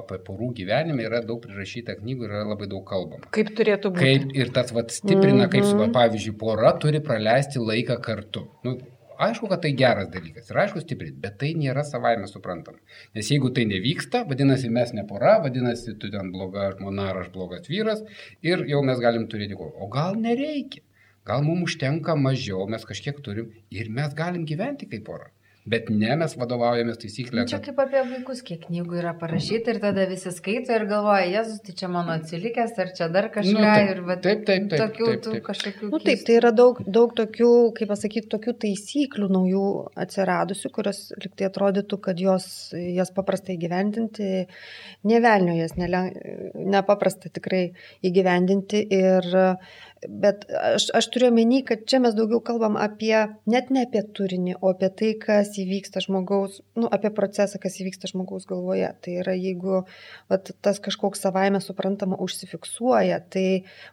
apie 0.00 0.18
porų 0.26 0.52
gyvenime 0.62 1.04
yra 1.08 1.20
daug 1.26 1.42
prirašyta 1.44 1.98
knygų 2.00 2.26
ir 2.26 2.34
yra 2.38 2.46
labai 2.48 2.68
daug 2.72 2.84
kalbama. 2.88 3.28
Kaip 3.36 3.52
turėtų 3.58 3.92
būti. 3.92 4.06
Kaip 4.06 4.36
ir 4.38 4.52
tas 4.56 4.72
vat, 4.76 4.94
stiprina, 4.94 5.44
mm 5.44 5.44
-hmm. 5.44 5.52
kaip, 5.54 5.68
mhm. 5.68 5.94
pavyzdžiui, 5.98 6.36
pora 6.40 6.72
turi 6.84 7.02
praleisti 7.04 7.60
laiką 7.60 7.98
kartu. 8.08 8.46
Nu, 8.64 8.78
Aišku, 9.22 9.48
kad 9.50 9.60
tai 9.64 9.72
geras 9.78 10.08
dalykas 10.12 10.50
ir 10.50 10.58
aišku 10.64 10.82
stiprint, 10.82 11.18
bet 11.22 11.36
tai 11.40 11.52
nėra 11.58 11.84
savaime 11.86 12.28
suprantama. 12.30 12.80
Nes 13.16 13.28
jeigu 13.30 13.52
tai 13.56 13.66
nevyksta, 13.70 14.24
vadinasi 14.30 14.70
mes 14.76 14.94
ne 14.96 15.04
pora, 15.08 15.36
vadinasi 15.44 15.94
tu 16.02 16.10
ten 16.14 16.32
bloga 16.34 16.70
žmona 16.76 17.10
ar 17.12 17.20
aš 17.24 17.28
blogas 17.34 17.68
vyras 17.70 18.02
ir 18.42 18.64
jau 18.72 18.80
mes 18.88 19.02
galim 19.04 19.28
turėti 19.30 19.58
ko. 19.58 19.68
O 19.84 19.90
gal 19.92 20.18
nereikia? 20.26 20.82
Gal 21.28 21.44
mums 21.46 21.68
užtenka 21.70 22.16
mažiau, 22.18 22.64
mes 22.74 22.82
kažkiek 22.88 23.20
turim 23.22 23.52
ir 23.70 23.92
mes 24.00 24.14
galim 24.18 24.46
gyventi 24.48 24.88
kaip 24.90 25.04
pora. 25.06 25.30
Bet 25.62 25.92
ne, 25.94 26.10
mes 26.18 26.32
vadovaujamės 26.34 26.96
taisyklę. 26.98 27.44
Nu, 27.44 27.46
čia 27.46 27.60
kad- 27.60 27.68
kaip 27.68 27.78
apie 27.84 28.00
vaikus, 28.10 28.40
kiek 28.42 28.64
knygų 28.66 28.96
yra 28.98 29.12
parašyta 29.14 29.70
ir 29.70 29.78
tada 29.84 30.06
visi 30.10 30.32
skaito 30.34 30.74
ir 30.74 30.86
galvoja, 30.90 31.28
Jėzus, 31.30 31.60
tai 31.62 31.74
čia 31.78 31.86
mano 31.88 32.16
atsilikęs, 32.16 32.72
ar 32.82 32.90
čia 32.98 33.06
dar 33.14 33.28
kažką. 33.30 33.52
Nu, 33.54 33.62
taip, 33.62 33.90
ir 33.92 34.00
va, 34.08 34.16
taip, 34.16 34.42
taip, 34.48 34.66
taip, 34.72 34.80
tokių 34.80 35.06
taip, 35.06 35.22
taip. 35.28 35.44
kažkokių. 35.46 35.90
Nu, 35.92 36.00
taip, 36.02 36.24
tai 36.26 36.34
yra 36.40 36.50
daug, 36.50 36.80
daug 36.82 37.14
tokių, 37.14 37.52
kaip 37.78 37.92
pasakyti, 37.94 38.26
tokių 38.34 38.56
taisyklių 38.64 39.28
naujų 39.36 39.68
atsiradusių, 40.02 40.72
kurios 40.74 41.00
liktai 41.22 41.46
atrodytų, 41.46 42.00
kad 42.08 42.18
jos, 42.18 42.48
jas 42.74 43.14
paprastai 43.14 43.54
įgyvendinti, 43.54 44.48
nevelnio 45.06 45.54
jas 45.60 45.78
nepaprasta 45.78 47.30
tikrai 47.30 47.68
įgyvendinti. 48.02 48.82
Ir, 48.98 49.30
bet 50.08 50.44
aš, 50.50 50.88
aš 50.96 51.08
turiu 51.14 51.30
menį, 51.34 51.62
kad 51.68 51.84
čia 51.88 52.00
mes 52.02 52.14
daugiau 52.16 52.40
kalbam 52.44 52.76
apie, 52.80 53.14
net 53.50 53.70
ne 53.74 53.84
apie 53.86 54.02
turinį, 54.16 54.56
o 54.60 54.72
apie 54.72 54.90
tai, 54.98 55.10
kas 55.20 55.52
įvyksta 55.62 56.02
žmogaus, 56.04 56.60
nu, 56.78 56.88
apie 56.90 57.12
procesą, 57.14 57.60
kas 57.62 57.78
įvyksta 57.82 58.10
žmogaus 58.10 58.46
galvoje. 58.50 58.88
Tai 59.04 59.16
yra, 59.22 59.34
jeigu 59.38 59.82
vat, 60.32 60.52
tas 60.64 60.80
kažkoks 60.82 61.22
savaime 61.22 61.62
suprantama 61.62 62.18
užsifiksuoja, 62.24 63.20
tai 63.32 63.46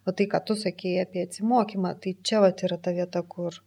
o 0.06 0.14
tai, 0.14 0.30
ką 0.32 0.42
tu 0.48 0.58
sakėjai 0.60 1.06
apie 1.06 1.26
atsimokymą, 1.28 1.96
tai 2.02 2.16
čia 2.26 2.42
vat, 2.46 2.66
yra 2.66 2.80
ta 2.82 2.96
vieta, 2.96 3.22
kur, 3.24 3.62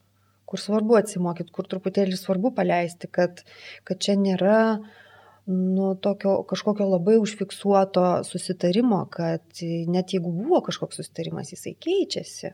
kur 0.49 0.63
svarbu 0.63 0.99
atsimokyti, 0.99 1.55
kur 1.55 1.71
truputėlį 1.71 2.19
svarbu 2.19 2.55
paleisti, 2.59 3.11
kad, 3.13 3.45
kad 3.89 4.03
čia 4.03 4.19
nėra 4.19 4.59
nu, 5.47 5.95
tokio 6.03 6.37
kažkokio 6.49 6.87
labai 6.89 7.17
užfiksuoto 7.23 8.07
susitarimo, 8.27 9.05
kad 9.11 9.63
net 9.91 10.15
jeigu 10.15 10.33
buvo 10.33 10.63
kažkoks 10.69 11.01
susitarimas, 11.01 11.53
jisai 11.55 11.75
keičiasi. 11.75 12.53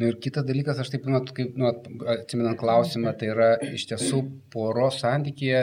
Nu, 0.00 0.08
ir 0.08 0.16
kitas 0.24 0.46
dalykas, 0.48 0.78
aš 0.80 0.88
taip, 0.94 1.04
nu, 1.10 1.20
kaip, 1.36 1.52
nu, 1.58 1.68
atsimenant 2.14 2.58
klausimą, 2.58 3.12
tai 3.18 3.28
yra 3.34 3.48
iš 3.76 3.84
tiesų 3.90 4.22
poros 4.54 5.02
santykėje 5.02 5.60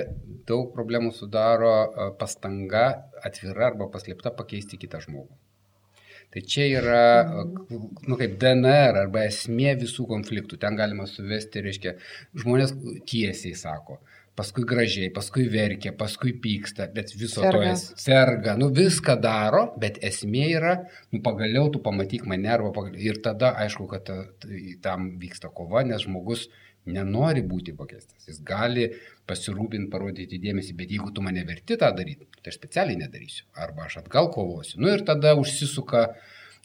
daug 0.48 0.70
problemų 0.76 1.12
sudaro 1.18 1.74
pastanga 2.20 2.86
atvira 3.26 3.72
arba 3.72 3.90
paslėpta 3.92 4.32
pakeisti 4.38 4.78
kitą 4.80 5.02
žmogų. 5.06 5.34
Tai 6.30 6.44
čia 6.46 6.68
yra, 6.78 7.04
nu, 8.06 8.16
kaip 8.20 8.36
DNR 8.42 9.00
arba 9.02 9.24
esmė 9.26 9.74
visų 9.82 10.06
konfliktų. 10.12 10.60
Ten 10.62 10.78
galima 10.78 11.08
suvesti, 11.10 11.64
reiškia, 11.66 11.96
žmonės 12.38 12.76
tiesiai 13.10 13.56
sako, 13.58 13.98
paskui 14.40 14.64
gražiai, 14.68 15.10
paskui 15.12 15.48
verkia, 15.52 15.92
paskui 16.00 16.32
pyksta, 16.44 16.88
bet 16.96 17.12
viso 17.18 17.44
Serga. 17.44 17.60
to 17.60 17.74
es, 17.74 17.84
serga, 18.00 18.56
nu 18.60 18.70
viską 18.76 19.18
daro, 19.20 19.66
bet 19.82 20.00
esmė 20.06 20.46
yra, 20.54 20.78
nu 21.12 21.20
pagaliau 21.26 21.68
tu 21.74 21.82
pamatyk 21.84 22.24
mane 22.30 22.52
arba 22.54 22.72
pagaliau. 22.76 23.02
Ir 23.10 23.20
tada 23.26 23.52
aišku, 23.66 23.90
kad 23.92 24.08
ta, 24.08 24.22
tai, 24.40 24.78
tam 24.84 25.12
vyksta 25.20 25.52
kova, 25.56 25.84
nes 25.88 26.06
žmogus 26.06 26.48
nenori 26.90 27.44
būti 27.46 27.76
pakeistas. 27.78 28.28
Jis 28.30 28.40
gali 28.46 28.88
pasirūpinti, 29.30 29.92
parodyti 29.92 30.40
dėmesį, 30.42 30.76
bet 30.78 30.94
jeigu 30.96 31.12
tu 31.14 31.24
mane 31.26 31.44
verti 31.48 31.78
tą 31.80 31.92
daryti, 31.96 32.30
tai 32.40 32.54
aš 32.54 32.60
specialiai 32.62 33.00
nedarysiu. 33.04 33.46
Arba 33.60 33.90
aš 33.90 34.00
atgal 34.04 34.32
kovosiu. 34.34 34.80
Nu 34.82 34.94
ir 34.94 35.04
tada 35.06 35.36
užsisuka 35.40 36.08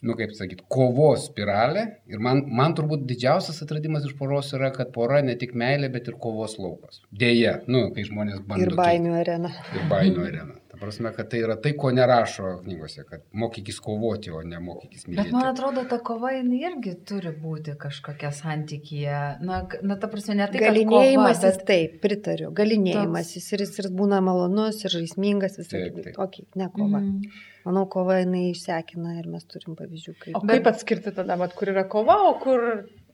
nu, 0.03 0.13
kaip 0.19 0.33
sakyti, 0.35 0.63
kovos 0.69 1.29
spiralė. 1.29 1.85
Ir 2.07 2.19
man, 2.19 2.43
man 2.47 2.75
turbūt 2.75 3.05
didžiausias 3.09 3.61
atradimas 3.63 4.05
iš 4.05 4.15
poros 4.19 4.51
yra, 4.53 4.71
kad 4.75 4.91
pora 4.93 5.21
ne 5.21 5.35
tik 5.35 5.53
meilė, 5.53 5.91
bet 5.91 6.07
ir 6.07 6.13
kovos 6.21 6.57
laukas. 6.59 7.01
Deja, 7.11 7.59
nu, 7.67 7.91
kai 7.95 8.03
žmonės 8.03 8.41
bando. 8.45 8.63
Ir 8.65 8.75
baimių 8.75 9.15
arena. 9.21 9.49
keist- 9.49 9.75
Ir 9.75 9.89
baimių 9.89 10.27
arena. 10.27 10.53
Ta 10.75 10.81
prasme, 10.81 11.11
kad 11.15 11.29
tai 11.31 11.39
yra 11.39 11.55
tai, 11.61 11.71
ko 11.79 11.87
nerašo 11.95 12.49
knygose, 12.65 13.05
kad 13.07 13.21
mokykis 13.31 13.77
kovoti, 13.83 14.31
o 14.35 14.41
ne 14.43 14.59
mokykis 14.59 15.05
mylėti. 15.07 15.29
Bet 15.29 15.35
man 15.37 15.47
atrodo, 15.53 15.85
ta 15.87 16.01
kova 16.03 16.33
jinai 16.35 16.59
irgi 16.67 16.97
turi 17.07 17.31
būti 17.39 17.77
kažkokia 17.79 18.33
santykyje. 18.35 19.21
Na, 19.47 19.61
na 19.87 19.97
ta 20.01 20.09
prasme, 20.11 20.35
ne 20.41 20.49
tai, 20.49 20.59
kad 20.59 20.67
Galinėjimasis, 20.73 21.39
kova, 21.39 21.53
bet... 21.61 21.65
taip, 21.69 21.95
pritariu. 22.03 22.51
Galinėjimasis 22.59 23.47
ir 23.55 23.63
jis 23.63 23.73
ir 23.85 23.89
būna 23.95 24.19
malonus 24.25 24.83
ir 24.83 24.97
žaismingas 24.97 25.55
visai. 25.61 25.85
Taip, 25.85 26.01
taip. 26.09 26.19
Ok, 26.27 26.41
ne 26.59 26.67
kova. 26.75 26.99
Mm. 26.99 27.39
Manau, 27.65 27.87
kova 27.95 28.19
jinai 28.19 28.49
išsekina 28.51 29.15
ir 29.21 29.31
mes 29.31 29.47
turim 29.47 29.79
pavyzdžių, 29.79 30.17
kaip. 30.25 30.35
O 30.35 30.43
kaip 30.43 30.67
atskirti 30.73 31.15
tada, 31.15 31.39
vat, 31.39 31.55
kur 31.55 31.71
yra 31.71 31.87
kova, 31.89 32.19
o 32.27 32.35
kur 32.43 32.67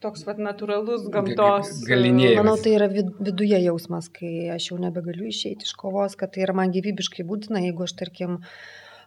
toks 0.03 0.25
vat, 0.27 0.41
natūralus 0.41 1.07
gamtos. 1.13 1.71
Ga- 1.71 1.79
ga- 1.79 1.89
galinėjimas. 1.93 2.39
Manau, 2.41 2.55
tai 2.61 2.75
yra 2.77 2.87
vid 2.91 3.11
viduje 3.23 3.59
jausmas, 3.65 4.09
kai 4.13 4.49
aš 4.55 4.71
jau 4.71 4.79
nebegaliu 4.81 5.27
išeiti 5.29 5.67
iš 5.67 5.73
kovos, 5.79 6.17
kad 6.19 6.33
tai 6.35 6.45
yra 6.45 6.55
man 6.57 6.73
gyvybiškai 6.75 7.25
būtina, 7.27 7.63
jeigu 7.65 7.85
aš, 7.87 7.95
tarkim, 8.01 8.39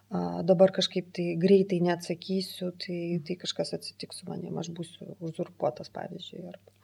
a, 0.09 0.43
dabar 0.47 0.73
kažkaip 0.75 1.11
tai 1.15 1.31
greitai 1.41 1.81
neatsakysiu, 1.85 2.71
tai, 2.85 2.99
tai 3.27 3.39
kažkas 3.41 3.75
atsitiks 3.79 4.21
su 4.21 4.29
manim, 4.29 4.55
aš 4.61 4.71
būsiu 4.77 5.17
uzurpuotas, 5.19 5.91
pavyzdžiui. 5.95 6.47
Arba... 6.53 6.75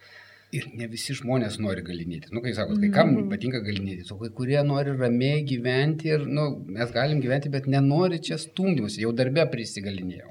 Ir 0.51 0.65
ne 0.75 0.83
visi 0.91 1.13
žmonės 1.15 1.59
nori 1.63 1.79
galinėti. 1.87 2.27
Nu, 2.35 2.41
kai 2.43 2.51
sakot, 2.51 2.75
kai 2.81 2.89
kam 2.91 3.13
Mhm. 3.15 3.29
patinka 3.31 3.61
galinėti, 3.63 4.03
o 4.11 4.17
kai 4.19 4.27
kurie 4.35 4.61
nori 4.67 4.91
ramiai 4.99 5.45
gyventi 5.47 6.09
ir, 6.11 6.25
nu, 6.27 6.65
mes 6.67 6.91
galim 6.91 7.21
gyventi, 7.21 7.49
bet 7.49 7.67
nenori 7.67 8.19
čia 8.19 8.35
stumdymus. 8.37 8.97
Jau 8.99 9.13
darbę 9.15 9.45
prisigalinėjau. 9.49 10.27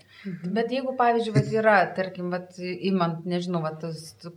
Bet 0.53 0.69
jeigu, 0.69 0.93
pavyzdžiui, 0.99 1.35
vat 1.35 1.53
yra, 1.57 1.95
tarkim, 1.97 2.29
vat, 2.31 2.53
imant, 2.61 3.25
nežinau, 3.25 3.63
vat, 3.63 3.81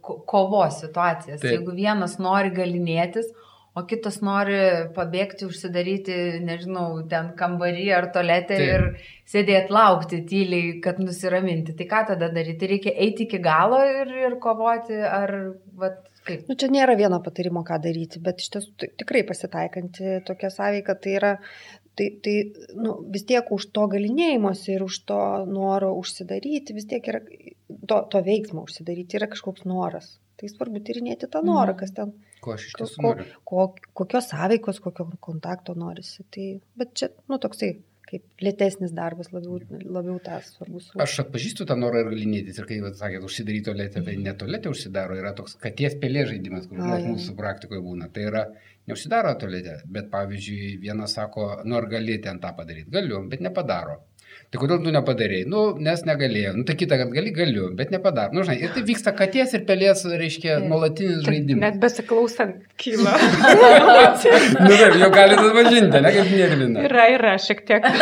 kovos 0.02 0.80
situacijas. 0.82 1.42
Taip. 1.42 1.52
jeigu 1.60 1.75
vienas 1.75 2.18
nori 2.18 2.50
galinėtis, 2.56 3.25
o 3.74 3.84
kitas 3.89 4.20
nori 4.25 4.58
pabėgti, 4.94 5.48
užsidaryti, 5.50 6.18
nežinau, 6.46 7.01
ten 7.10 7.32
kambarį 7.38 7.88
ar 7.98 8.10
toletę 8.13 8.58
Taip. 8.60 8.70
ir 8.70 9.13
sėdėti 9.30 9.74
laukti 9.74 10.22
tyliai, 10.30 10.75
kad 10.84 11.01
nusiraminti. 11.01 11.74
Tai 11.80 11.88
ką 11.89 12.01
tada 12.12 12.30
daryti? 12.34 12.70
Reikia 12.70 12.94
eiti 12.94 13.25
iki 13.27 13.42
galo 13.44 13.82
ir, 13.89 14.13
ir 14.27 14.38
kovoti, 14.44 15.00
ar, 15.08 15.34
vat, 15.80 16.03
kaip? 16.27 16.46
Nu, 16.50 16.58
čia 16.60 16.70
nėra 16.74 16.98
vieno 17.00 17.18
patarimo, 17.25 17.65
ką 17.65 17.80
daryti, 17.82 18.22
bet 18.24 18.44
iš 18.46 18.51
tiesų 18.58 18.75
tai 18.77 18.92
tikrai 19.01 19.24
pasitaikanti 19.30 20.20
tokia 20.27 20.53
sąveika, 20.53 20.98
tai 21.01 21.18
yra, 21.18 21.34
tai, 21.98 22.12
tai 22.25 22.36
nu, 22.77 23.00
vis 23.13 23.25
tiek 23.30 23.50
už 23.58 23.72
to 23.74 23.88
galinėjimuose 23.96 24.75
ir 24.75 24.86
už 24.86 25.01
to 25.10 25.22
noro 25.50 25.96
užsidaryti, 25.98 26.77
vis 26.77 26.86
tiek 26.94 27.10
yra, 27.10 27.25
to, 27.89 28.03
to 28.13 28.22
veiksmo 28.30 28.68
užsidaryti 28.68 29.18
yra 29.18 29.34
kažkoks 29.34 29.65
noras. 29.65 30.20
Tai 30.38 30.50
svarbu 30.50 30.80
tyrinėti 30.84 31.30
tą 31.30 31.44
norą, 31.46 31.74
Mhm. 31.74 31.80
kas 31.80 31.92
ten, 31.94 32.13
Ko 32.42 32.54
aš 32.58 32.68
iš 32.68 32.74
ko, 32.74 32.84
tiesų 32.84 32.96
ko, 33.02 33.10
noriu. 33.13 33.25
ko, 33.46 33.66
kokios 33.94 34.30
sąveikos, 34.34 34.80
kokio 34.84 35.06
kontakto 35.22 35.75
norisi. 35.75 36.24
Tai, 36.32 36.48
bet 36.78 36.94
čia, 36.96 37.10
nu, 37.30 37.38
toksai 37.40 37.75
kaip 38.13 38.24
lėtesnis 38.46 38.92
darbas, 38.94 39.32
labiau, 39.34 39.60
labiau 39.90 40.20
tas 40.22 40.52
svarbus. 40.54 40.92
Aš 41.02 41.20
atpažįstu 41.24 41.66
tą 41.66 41.78
norą 41.80 42.02
ir 42.04 42.10
galinėtis. 42.12 42.60
Ir 42.60 42.66
kai 42.70 42.75
jūs 42.82 42.98
sakėte, 43.00 43.24
užsidaryti 43.25 43.63
toletę, 43.72 44.04
tai 44.06 44.18
ne 44.18 44.34
toletė 44.38 44.70
užsidaro, 44.70 45.16
yra 45.18 45.32
toks 45.34 45.56
katies 45.56 45.96
pelė 46.02 46.28
žaidimas, 46.30 46.68
kur 46.68 46.78
ai. 46.84 47.02
mūsų 47.08 47.34
praktikoje 47.40 47.82
būna. 47.82 48.12
Tai 48.13 48.22
yra, 48.28 48.44
neužsidaro 48.88 49.34
toletė, 49.40 49.80
bet 49.88 50.12
pavyzdžiui, 50.12 50.80
vienas 50.84 51.13
sako, 51.16 51.62
nu 51.66 51.75
ar 51.80 51.88
gali 51.90 52.20
ten 52.22 52.40
tą 52.40 52.54
padaryti. 52.56 52.92
Galiu, 52.92 53.24
bet 53.30 53.40
nepadaro. 53.42 54.02
Tai 54.54 54.62
kodėl 54.62 54.84
tu 54.86 54.94
nepadarėjai? 54.94 55.48
Nu, 55.50 55.63
nes 55.82 56.04
negalėjau. 56.06 56.54
Nu, 56.60 56.66
tai 56.68 56.75
kitą, 56.78 57.00
kad 57.02 57.12
gali, 57.16 57.34
galiu, 57.34 57.72
bet 57.78 57.94
nepadaro. 57.94 58.36
Nu, 58.38 58.46
žinai, 58.46 58.60
ir 58.62 58.74
tai 58.75 58.84
vyksta 58.86 59.13
katės 59.18 59.56
ir 59.58 59.66
pelės, 59.70 60.06
reiškia, 60.06 60.60
nuolatinis 60.68 61.24
Net 61.24 61.30
žaidimas. 61.30 61.78
besiklausant 61.82 62.62
kyla. 62.82 63.16
nu, 64.62 64.72
taip, 64.72 64.98
jau 65.02 65.12
galite 65.13 65.46
atpažinti, 65.50 66.04
ne 66.06 66.16
kaip 66.18 66.34
nervina. 66.38 66.88
yra, 66.90 67.08
yra, 67.18 67.38
šiek 67.42 67.63
tiek. 67.70 67.88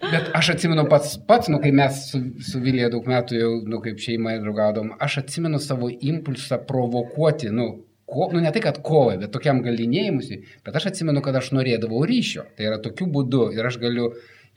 Bet 0.00 0.30
aš 0.36 0.54
atsimenu 0.54 0.86
pats, 0.88 1.18
pats, 1.28 1.50
nu, 1.52 1.58
kai 1.60 1.72
mes 1.76 1.96
su, 2.08 2.22
su 2.40 2.60
Vilija 2.64 2.88
daug 2.92 3.04
metų 3.08 3.36
jau, 3.36 3.50
nu, 3.68 3.82
kaip 3.84 4.00
šeima 4.00 4.38
draugaudom, 4.40 4.94
aš 5.02 5.18
atsimenu 5.24 5.60
savo 5.60 5.90
impulsą 5.92 6.56
provokuoti, 6.68 7.50
nu, 7.52 7.66
ko, 8.08 8.30
nu, 8.32 8.40
ne 8.40 8.52
tai, 8.54 8.62
kad 8.64 8.80
kovai, 8.86 9.18
bet 9.20 9.32
tokiam 9.34 9.60
galinėjimusi, 9.64 10.40
bet 10.64 10.78
aš 10.80 10.88
atsimenu, 10.92 11.20
kad 11.24 11.36
aš 11.36 11.52
norėdavau 11.56 12.00
ryšio. 12.08 12.46
Tai 12.56 12.70
yra 12.70 12.80
tokiu 12.82 13.10
būdu 13.12 13.50
ir 13.56 13.68
aš 13.68 13.76
galiu, 13.82 14.08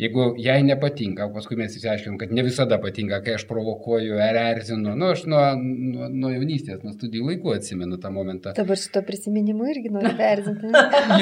jeigu 0.01 0.33
jai 0.41 0.57
nepatinka, 0.65 1.27
paskui 1.33 1.57
mes 1.59 1.73
įsiaiškinom, 1.77 2.15
kad 2.21 2.31
ne 2.33 2.43
visada 2.45 2.79
patinka, 2.81 3.19
kai 3.25 3.35
aš 3.37 3.45
provokuoju 3.49 4.17
ar 4.25 4.39
erzinu, 4.41 4.95
nu, 4.97 5.11
aš 5.13 5.25
nuo, 5.29 5.41
nuo, 5.59 6.07
nuo 6.09 6.31
jaunystės, 6.33 6.81
nuo 6.85 6.93
studijų 6.95 7.27
laikų 7.29 7.53
atsimenu 7.57 7.99
tą 8.01 8.09
momentą. 8.13 8.55
Dabar 8.57 8.79
šito 8.79 9.03
prisiminimu 9.05 9.69
irgi 9.73 9.93
noriu 9.93 10.15
perzinti. 10.23 10.71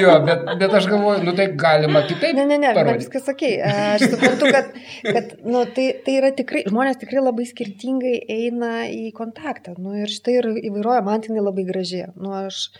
Jo, 0.00 0.16
bet, 0.26 0.46
bet 0.62 0.78
aš 0.80 0.88
galvoju, 0.92 1.24
nu, 1.26 1.36
tai 1.38 1.50
galima 1.58 2.04
kitaip. 2.08 2.32
Ne, 2.38 2.46
ne, 2.48 2.58
ne, 2.62 2.72
man 2.78 2.94
viskas 3.02 3.28
sakė. 3.28 3.52
Aš 3.66 4.06
suprantu, 4.14 4.48
kad, 4.56 4.72
kad 5.04 5.36
nu, 5.44 5.66
tai, 5.76 5.90
tai 6.06 6.16
yra 6.22 6.32
tikrai, 6.36 6.64
žmonės 6.70 7.00
tikrai 7.02 7.26
labai 7.26 7.46
skirtingai 7.48 8.16
eina 8.32 8.72
į 8.88 9.12
kontaktą. 9.16 9.76
Nu, 9.76 9.94
ir 10.00 10.12
štai 10.12 10.40
ir 10.40 10.50
įvairoja, 10.72 11.04
man 11.04 11.24
tai 11.24 11.36
labai 11.42 11.66
graži. 11.68 12.06
Nu, 12.16 12.32
aš, 12.40 12.70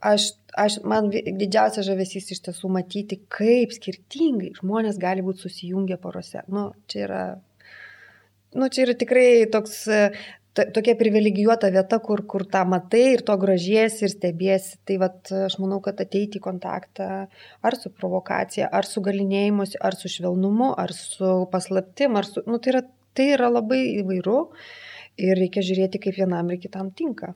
aš, 0.00 0.30
aš, 0.56 0.78
man 0.86 1.10
didžiausias 1.12 1.86
žavesys 1.86 2.30
iš 2.34 2.42
tiesų 2.46 2.70
matyti, 2.72 3.20
kaip 3.32 3.74
skirtingai 3.74 4.54
žmonės 4.58 4.98
gali 5.00 5.24
būti 5.26 5.46
susijungę 5.46 5.98
porose. 6.02 6.44
Nu, 6.52 6.70
čia 6.90 7.04
yra, 7.06 7.22
nu, 8.54 8.68
čia 8.72 8.86
yra 8.86 8.96
tikrai 8.98 9.30
toks, 9.52 9.80
ta, 10.54 10.66
tokia 10.74 10.94
privilegijuota 10.98 11.70
vieta, 11.74 12.00
kur, 12.04 12.22
kur 12.30 12.44
tą 12.50 12.64
matai 12.68 13.04
ir 13.14 13.24
to 13.26 13.36
gražiesi 13.40 14.06
ir 14.06 14.14
stebiesi. 14.14 14.78
Tai 14.88 15.00
vat, 15.04 15.32
aš 15.48 15.58
manau, 15.62 15.80
kad 15.84 16.00
ateiti 16.04 16.40
į 16.40 16.44
kontaktą 16.44 17.08
ar 17.62 17.78
su 17.80 17.92
provokacija, 17.94 18.70
ar 18.70 18.88
su 18.88 19.02
galinėjimus, 19.04 19.76
ar 19.82 19.98
su 19.98 20.10
švelnumu, 20.12 20.72
ar 20.78 20.94
su 20.96 21.42
paslaptim, 21.52 22.18
ar 22.20 22.28
su... 22.28 22.44
Nu, 22.46 22.62
tai, 22.62 22.76
yra, 22.76 22.86
tai 23.18 23.32
yra 23.34 23.50
labai 23.50 23.82
įvairu 23.98 24.40
ir 25.18 25.34
reikia 25.42 25.64
žiūrėti, 25.66 26.00
kaip 26.06 26.18
vienam 26.20 26.54
ir 26.54 26.62
kitam 26.62 26.94
tinka. 26.94 27.34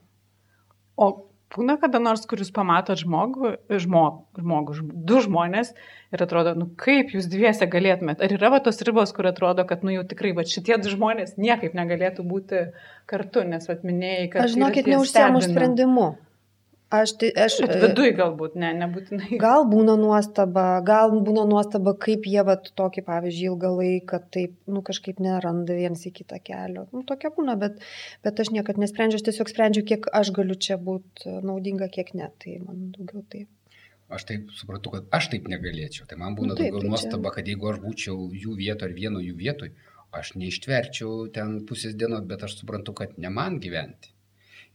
O 1.02 1.31
būna 1.52 1.76
kada 1.80 2.00
nors, 2.02 2.24
kur 2.28 2.40
jūs 2.42 2.52
pamatot 2.54 3.00
žmogų, 3.00 3.54
žmogų, 3.84 4.42
žmogų, 4.42 4.76
du 5.08 5.20
žmonės 5.24 5.72
ir 6.14 6.24
atrodo, 6.24 6.54
nu 6.58 6.68
kaip 6.80 7.14
jūs 7.16 7.28
dviese 7.32 7.68
galėtumėt. 7.70 8.24
Ar 8.24 8.34
yra 8.36 8.52
va 8.54 8.62
tos 8.64 8.80
ribos, 8.86 9.14
kur 9.16 9.28
atrodo, 9.30 9.66
kad 9.68 9.84
nu 9.86 9.94
jau 9.94 10.04
tikrai 10.08 10.34
va 10.36 10.46
šitie 10.48 10.78
du 10.82 10.92
žmonės 10.92 11.36
niekaip 11.40 11.76
negalėtų 11.78 12.26
būti 12.26 12.66
kartu, 13.10 13.46
nes 13.48 13.68
atminėjai, 13.68 14.28
kad... 14.32 14.46
Aš 14.46 14.56
žinokit, 14.56 14.92
neužsiemu 14.92 15.44
sprendimu. 15.44 16.08
Aš, 16.92 17.14
tai, 17.20 17.30
aš, 17.44 17.54
Bet 17.64 17.78
viduj 17.80 18.10
galbūt, 18.18 18.56
ne, 18.60 18.68
nebūtinai. 18.76 19.38
Gal 19.40 19.64
būna 19.70 19.94
nuostaba, 19.96 20.64
gal 20.84 21.14
būna 21.24 21.46
nuostaba, 21.48 21.94
kaip 21.96 22.26
jie 22.28 22.42
vat, 22.44 22.68
tokį, 22.76 23.04
pavyzdžiui, 23.06 23.46
ilgą 23.48 23.70
laiką 23.78 24.20
taip, 24.34 24.58
nu, 24.68 24.82
kažkaip 24.84 25.22
neranda 25.24 25.78
viens 25.78 26.04
į 26.04 26.12
kitą 26.18 26.36
kelią. 26.44 26.84
Nu, 26.92 27.00
tokia 27.08 27.32
būna, 27.32 27.56
bet, 27.62 27.80
bet 28.26 28.44
aš 28.44 28.52
niekad 28.52 28.80
nesprendžiu, 28.82 29.22
aš 29.22 29.26
tiesiog 29.30 29.54
sprendžiu, 29.54 29.86
kiek 29.88 30.10
aš 30.20 30.34
galiu 30.36 30.58
čia 30.68 30.76
būti 30.76 31.38
naudinga, 31.40 31.88
kiek 31.96 32.12
ne. 32.18 32.28
Tai 32.42 32.58
man 32.66 32.90
daugiau 32.92 33.24
taip. 33.24 33.48
Aš 34.12 34.28
taip 34.28 34.52
supratau, 34.52 34.92
kad 34.98 35.08
aš 35.16 35.30
taip 35.32 35.48
negalėčiau. 35.48 36.04
Tai 36.10 36.20
man 36.20 36.36
būna 36.36 36.52
Nu, 36.52 36.60
taip, 36.60 36.74
daugiau 36.74 36.84
tai 36.84 36.92
nuostaba, 36.92 37.32
kad 37.32 37.48
jeigu 37.48 37.72
aš 37.72 37.80
būčiau 37.86 38.28
jų 38.36 38.58
vietoje 38.60 38.90
ar 38.90 38.98
vieno 38.98 39.24
jų 39.24 39.38
vietoj, 39.40 39.72
aš 40.12 40.34
neištverčiau 40.36 41.30
ten 41.32 41.62
pusės 41.68 41.96
dienos, 41.96 42.26
bet 42.28 42.44
aš 42.44 42.58
suprantu, 42.60 42.92
kad 43.00 43.16
ne 43.16 43.32
man 43.32 43.56
gyventi. 43.64 44.12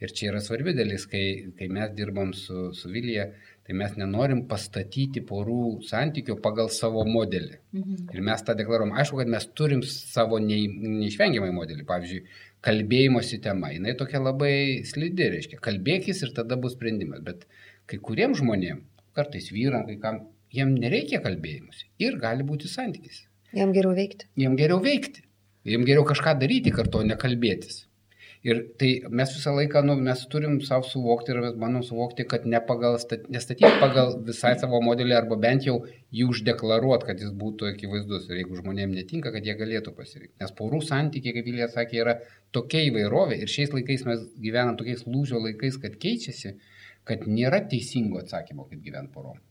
Ir 0.03 0.11
čia 0.13 0.27
yra 0.29 0.39
svarbi 0.45 0.75
dalis, 0.77 1.07
kai, 1.09 1.51
kai 1.57 1.67
mes 1.73 1.93
dirbam 1.97 2.33
su, 2.37 2.67
su 2.77 2.89
Vilija, 2.93 3.31
tai 3.65 3.75
mes 3.75 3.95
nenorim 3.97 4.43
pastatyti 4.47 5.23
porų 5.25 5.79
santykių 5.87 6.37
pagal 6.43 6.69
savo 6.71 7.01
modelį. 7.07 7.57
Mhm. 7.75 8.03
Ir 8.13 8.25
mes 8.29 8.45
tą 8.45 8.53
deklaruojam. 8.59 8.93
Aišku, 8.95 9.17
kad 9.23 9.31
mes 9.33 9.47
turim 9.57 9.81
savo 9.89 10.39
nei, 10.43 10.67
neišvengiamai 10.69 11.49
modelį. 11.55 11.87
Pavyzdžiui, 11.89 12.21
kalbėjimosi 12.67 13.41
tema. 13.43 13.73
Jis 13.73 13.97
tokia 13.99 14.21
labai 14.21 14.53
slidi, 14.85 15.31
reiškia, 15.33 15.59
kalbėkis 15.65 16.21
ir 16.23 16.35
tada 16.37 16.59
bus 16.61 16.77
sprendimas. 16.77 17.25
Bet 17.25 17.47
kai 17.89 17.99
kuriems 18.03 18.41
žmonėms, 18.43 18.85
kartais 19.17 19.49
vyram, 19.51 19.87
kai 19.89 19.97
kam, 20.03 20.21
jiem 20.53 20.75
nereikia 20.77 21.23
kalbėjimusi. 21.25 21.89
Ir 22.05 22.21
gali 22.21 22.45
būti 22.45 22.69
santykis. 22.69 23.25
Jam 23.55 23.73
geriau 23.73 23.95
veikti. 23.97 24.29
Jiem 24.37 24.55
geriau 24.59 24.79
veikti. 24.83 25.23
Jiem 25.67 25.83
geriau 25.87 26.05
kažką 26.07 26.37
daryti 26.39 26.71
kartu, 26.71 27.01
o 27.01 27.07
ne 27.07 27.17
kalbėtis. 27.19 27.86
Ir 28.45 28.59
tai 28.77 28.89
mes 29.09 29.31
visą 29.33 29.53
laiką, 29.57 29.81
nu, 29.87 29.95
mes 29.97 30.21
turim 30.29 30.59
savo 30.65 30.85
suvokti 30.85 31.33
ir 31.33 31.39
mes 31.41 31.55
bandom 31.57 31.83
suvokti, 31.83 32.25
kad 32.29 32.45
ne 32.45 32.59
pagal, 32.67 32.99
stat- 33.01 33.25
nestatyti 33.33 33.79
pagal 33.81 34.13
visai 34.27 34.53
savo 34.61 34.79
modelį 34.85 35.15
arba 35.17 35.39
bent 35.41 35.65
jau 35.65 35.79
jį 36.13 36.27
uždeklaruoti, 36.31 37.07
kad 37.09 37.23
jis 37.23 37.33
būtų 37.41 37.71
akivaizdus. 37.73 38.29
Ir 38.29 38.43
jeigu 38.43 38.61
žmonėms 38.61 38.99
netinka, 38.99 39.33
kad 39.33 39.45
jie 39.45 39.57
galėtų 39.57 39.95
pasirinkti. 39.97 40.37
Nes 40.43 40.53
porų 40.59 40.83
santykiai, 40.85 41.33
kaip 41.39 41.49
Vilija 41.49 41.69
sakė, 41.73 42.01
yra 42.05 42.17
tokia 42.53 42.85
įvairovė 42.91 43.41
ir 43.41 43.51
šiais 43.51 43.73
laikais 43.73 44.05
mes 44.07 44.25
gyvenam 44.37 44.77
tokiais 44.79 45.05
lūžio 45.09 45.41
laikais, 45.41 45.81
kad 45.81 45.97
keičiasi, 45.97 46.55
kad 47.09 47.25
nėra 47.27 47.63
teisingo 47.71 48.21
atsakymo, 48.21 48.69
kaip 48.69 48.85
gyventi 48.85 49.15
porom. 49.17 49.41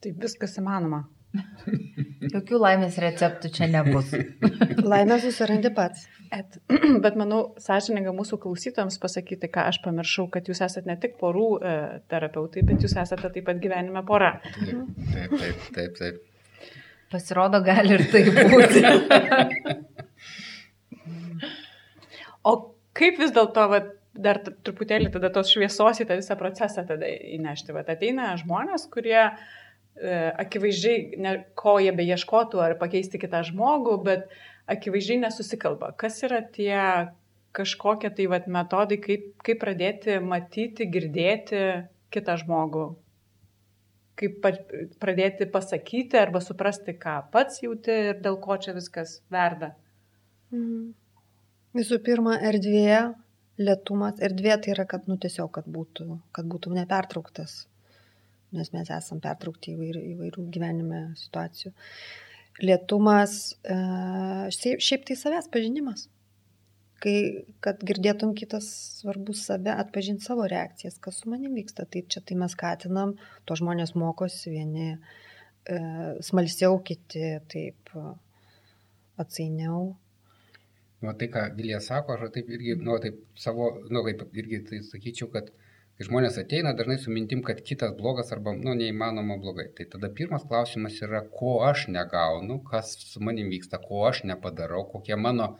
Tai 0.00 0.14
viskas 0.16 0.54
įmanoma. 0.62 1.04
Jokių 2.34 2.58
laimės 2.60 2.96
receptų 3.02 3.50
čia 3.54 3.68
nebus. 3.70 4.12
Laimę 4.92 5.20
susirandi 5.22 5.70
pats. 5.74 6.06
Et, 6.34 6.58
bet 7.04 7.18
manau, 7.18 7.42
sąžininga 7.62 8.14
mūsų 8.14 8.38
klausytojams 8.42 8.98
pasakyti, 9.02 9.50
ką 9.50 9.68
aš 9.70 9.80
pamiršau, 9.84 10.28
kad 10.34 10.50
jūs 10.50 10.62
esate 10.66 10.90
ne 10.90 10.96
tik 11.00 11.16
porų 11.20 11.46
e, 11.58 11.76
terapeutai, 12.10 12.64
bet 12.66 12.84
jūs 12.86 12.96
esate 13.02 13.30
taip 13.30 13.46
pat 13.48 13.62
gyvenime 13.62 14.02
pora. 14.06 14.36
Taip, 14.46 14.90
taip, 15.14 15.38
taip, 15.38 15.70
taip. 15.76 15.96
taip. 16.00 16.26
Pasirodo, 17.10 17.58
gali 17.66 17.96
ir 17.96 18.06
tai 18.12 18.26
būti. 18.30 18.84
O 22.40 22.52
kaip 22.96 23.18
vis 23.20 23.32
dėlto, 23.36 23.66
vat, 23.68 23.90
dar 24.16 24.40
truputėlį 24.40 25.10
tada 25.12 25.28
tos 25.34 25.50
šviesos 25.52 26.00
į 26.00 26.06
tą 26.08 26.16
visą 26.16 26.36
procesą 26.40 26.86
tada 26.88 27.04
įnešti, 27.06 27.74
vat, 27.76 27.90
ateina 27.92 28.30
žmonės, 28.40 28.86
kurie 28.92 29.18
e, 29.20 29.34
akivaizdžiai, 30.00 31.18
ne, 31.20 31.34
ko 31.58 31.76
jie 31.82 31.92
beieškotų 31.96 32.62
ar 32.64 32.76
pakeisti 32.80 33.20
kitą 33.20 33.42
žmogų, 33.48 33.96
bet 34.06 34.30
akivaizdžiai 34.70 35.20
nesusikalba. 35.24 35.92
Kas 36.00 36.22
yra 36.26 36.40
tie 36.56 36.78
kažkokie 37.56 38.10
tai 38.14 38.26
vat, 38.30 38.46
metodai, 38.46 39.00
kaip, 39.02 39.32
kaip 39.44 39.60
pradėti 39.62 40.18
matyti, 40.22 40.86
girdėti 40.90 41.62
kitą 42.14 42.38
žmogų? 42.44 42.86
Kaip 44.20 44.44
pradėti 45.00 45.48
pasakyti 45.48 46.18
arba 46.20 46.42
suprasti, 46.44 46.94
ką 47.00 47.16
pats 47.32 47.62
jauti 47.64 47.94
ir 48.10 48.20
dėl 48.20 48.36
ko 48.42 48.58
čia 48.60 48.76
viskas 48.76 49.18
verda. 49.32 49.74
Mhm. 50.52 50.92
Visų 51.78 52.00
pirma, 52.02 52.34
erdvė, 52.42 53.14
lietumas. 53.62 54.18
Erdvė 54.26 54.56
tai 54.62 54.72
yra, 54.74 54.86
kad, 54.90 55.06
nu, 55.08 55.16
tiesiog, 55.22 55.52
kad 55.54 55.68
būtų, 55.70 56.18
kad 56.34 56.48
būtų 56.50 56.72
nepertrauktas. 56.74 57.64
Nes 58.56 58.72
mes 58.74 58.90
esam 58.90 59.20
pertraukti 59.22 59.74
įvairių, 59.76 60.02
įvairių 60.14 60.46
gyvenime 60.54 61.02
situacijų. 61.18 61.70
Lietumas, 62.60 63.36
e, 63.62 63.76
šiaip, 64.52 65.04
tai 65.08 65.16
savęs 65.16 65.48
pažinimas. 65.52 66.08
Kai, 67.00 67.14
kad 67.64 67.80
girdėtum 67.86 68.34
kitas 68.36 68.66
svarbus 68.98 69.46
save, 69.48 69.72
atpažinti 69.72 70.26
savo 70.26 70.44
reakcijas, 70.50 70.98
kas 71.00 71.22
su 71.22 71.30
manim 71.32 71.54
vyksta. 71.56 71.86
Tai 71.88 72.02
čia 72.12 72.20
tai 72.20 72.36
mes 72.42 72.52
skatinam, 72.52 73.14
to 73.48 73.56
žmonės 73.56 73.94
mokosi, 73.96 74.50
vieni 74.52 74.90
e, 74.90 74.98
smalsiau, 76.26 76.76
kiti 76.84 77.38
taip 77.48 77.94
e, 77.96 78.04
atsainiau. 79.24 79.94
Nu, 81.00 81.14
tai, 81.16 81.30
ką 81.32 81.46
Vilija 81.56 81.80
sako, 81.80 82.18
aš 82.18 82.34
taip 82.34 82.50
irgi, 82.52 82.76
nu, 82.84 82.98
taip 83.00 83.22
savo, 83.40 83.70
nu, 83.88 84.04
kaip 84.04 84.26
irgi 84.36 84.60
tai 84.68 84.82
sakyčiau, 84.84 85.30
kad 85.32 85.48
kai 86.00 86.06
žmonės 86.08 86.38
ateina 86.40 86.70
dažnai 86.72 86.94
su 86.96 87.12
mintim, 87.12 87.42
kad 87.44 87.58
kitas 87.60 87.90
blogas 87.98 88.30
arba, 88.32 88.54
nu, 88.56 88.72
neįmanoma 88.72 89.34
blogai. 89.42 89.66
Tai 89.76 89.84
tada 89.94 90.08
pirmas 90.08 90.46
klausimas 90.48 90.94
yra, 91.04 91.18
ko 91.38 91.58
aš 91.66 91.82
negaunu, 91.92 92.54
kas 92.64 92.94
su 93.04 93.20
manim 93.20 93.50
vyksta, 93.52 93.76
ko 93.82 94.06
aš 94.08 94.22
nepadarau, 94.30 94.86
kokie 94.88 95.18
mano 95.20 95.50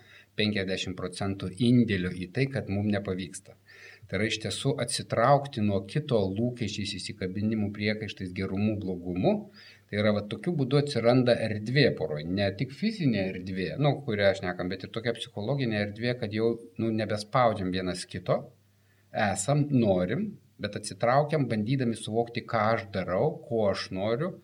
50 0.40 0.96
procentų 0.96 1.50
indėlio 1.66 2.08
į 2.16 2.30
tai, 2.32 2.46
kad 2.54 2.70
mums 2.72 2.88
nepavyksta. 2.94 3.52
Tai 4.08 4.16
yra 4.16 4.28
iš 4.30 4.38
tiesų 4.46 4.72
atsitraukti 4.80 5.60
nuo 5.66 5.82
kito 5.90 6.22
lūkesčiais, 6.38 6.94
įsikabinimų, 6.96 7.68
priekaištais, 7.76 8.30
gerumu, 8.38 8.78
blogumu. 8.80 9.34
Tai 9.90 10.00
yra, 10.00 10.14
va, 10.16 10.22
tokiu 10.32 10.54
būdu 10.56 10.80
atsiranda 10.80 11.34
erdvė 11.48 11.84
poroje, 11.98 12.24
ne 12.38 12.48
tik 12.56 12.72
fizinė 12.80 13.26
erdvė, 13.34 13.68
nu, 13.84 13.92
kurią 14.08 14.32
aš 14.32 14.40
nekam, 14.46 14.72
bet 14.72 14.88
ir 14.88 14.94
tokia 14.96 15.12
psichologinė 15.18 15.84
erdvė, 15.84 16.16
kad 16.24 16.32
jau, 16.32 16.54
nu, 16.80 16.88
nebespaudžiam 17.02 17.74
vienas 17.76 18.06
kito, 18.08 18.38
esam, 19.12 19.66
norim, 19.70 20.30
bet 20.60 20.76
atsitraukiam, 20.76 21.46
bandydami 21.50 21.96
suvokti, 21.96 22.44
ką 22.46 22.64
aš 22.76 22.86
darau, 22.94 23.32
ko 23.48 23.66
aš 23.70 23.88
noriu, 23.96 24.34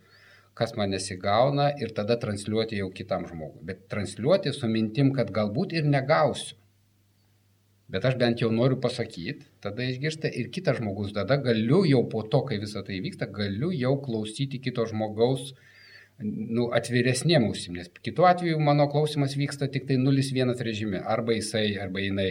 kas 0.57 0.72
man 0.79 0.94
nesigauna 0.94 1.68
ir 1.83 1.92
tada 1.96 2.16
transliuoti 2.20 2.79
jau 2.81 2.88
kitam 2.90 3.26
žmogui. 3.29 3.64
Bet 3.68 3.85
transliuoti 3.92 4.55
su 4.57 4.70
mintim, 4.72 5.12
kad 5.16 5.33
galbūt 5.38 5.76
ir 5.76 5.88
negausiu. 5.88 6.57
Bet 7.92 8.07
aš 8.09 8.16
bent 8.18 8.40
jau 8.42 8.48
noriu 8.50 8.81
pasakyti, 8.83 9.46
tada 9.62 9.85
išgirsta 9.87 10.31
ir 10.40 10.48
kitas 10.55 10.81
žmogus, 10.81 11.12
tada 11.14 11.37
galiu 11.38 11.85
jau 11.87 12.02
po 12.11 12.24
to, 12.26 12.40
kai 12.48 12.59
visa 12.59 12.83
tai 12.83 12.98
vyksta, 13.05 13.29
galiu 13.31 13.70
jau 13.70 13.92
klausyti 14.02 14.59
kito 14.64 14.88
žmogaus 14.90 15.52
nu, 16.18 16.66
atviresniem 16.74 17.46
ausim, 17.46 17.76
nes 17.79 17.92
kitu 18.02 18.26
atveju 18.26 18.59
mano 18.59 18.88
klausimas 18.90 19.37
vyksta 19.38 19.68
tik 19.70 19.87
tai 19.87 20.00
0-1 20.02 20.57
režime, 20.66 20.98
arba 20.98 21.37
jisai, 21.37 21.76
arba 21.79 22.02
jinai 22.02 22.31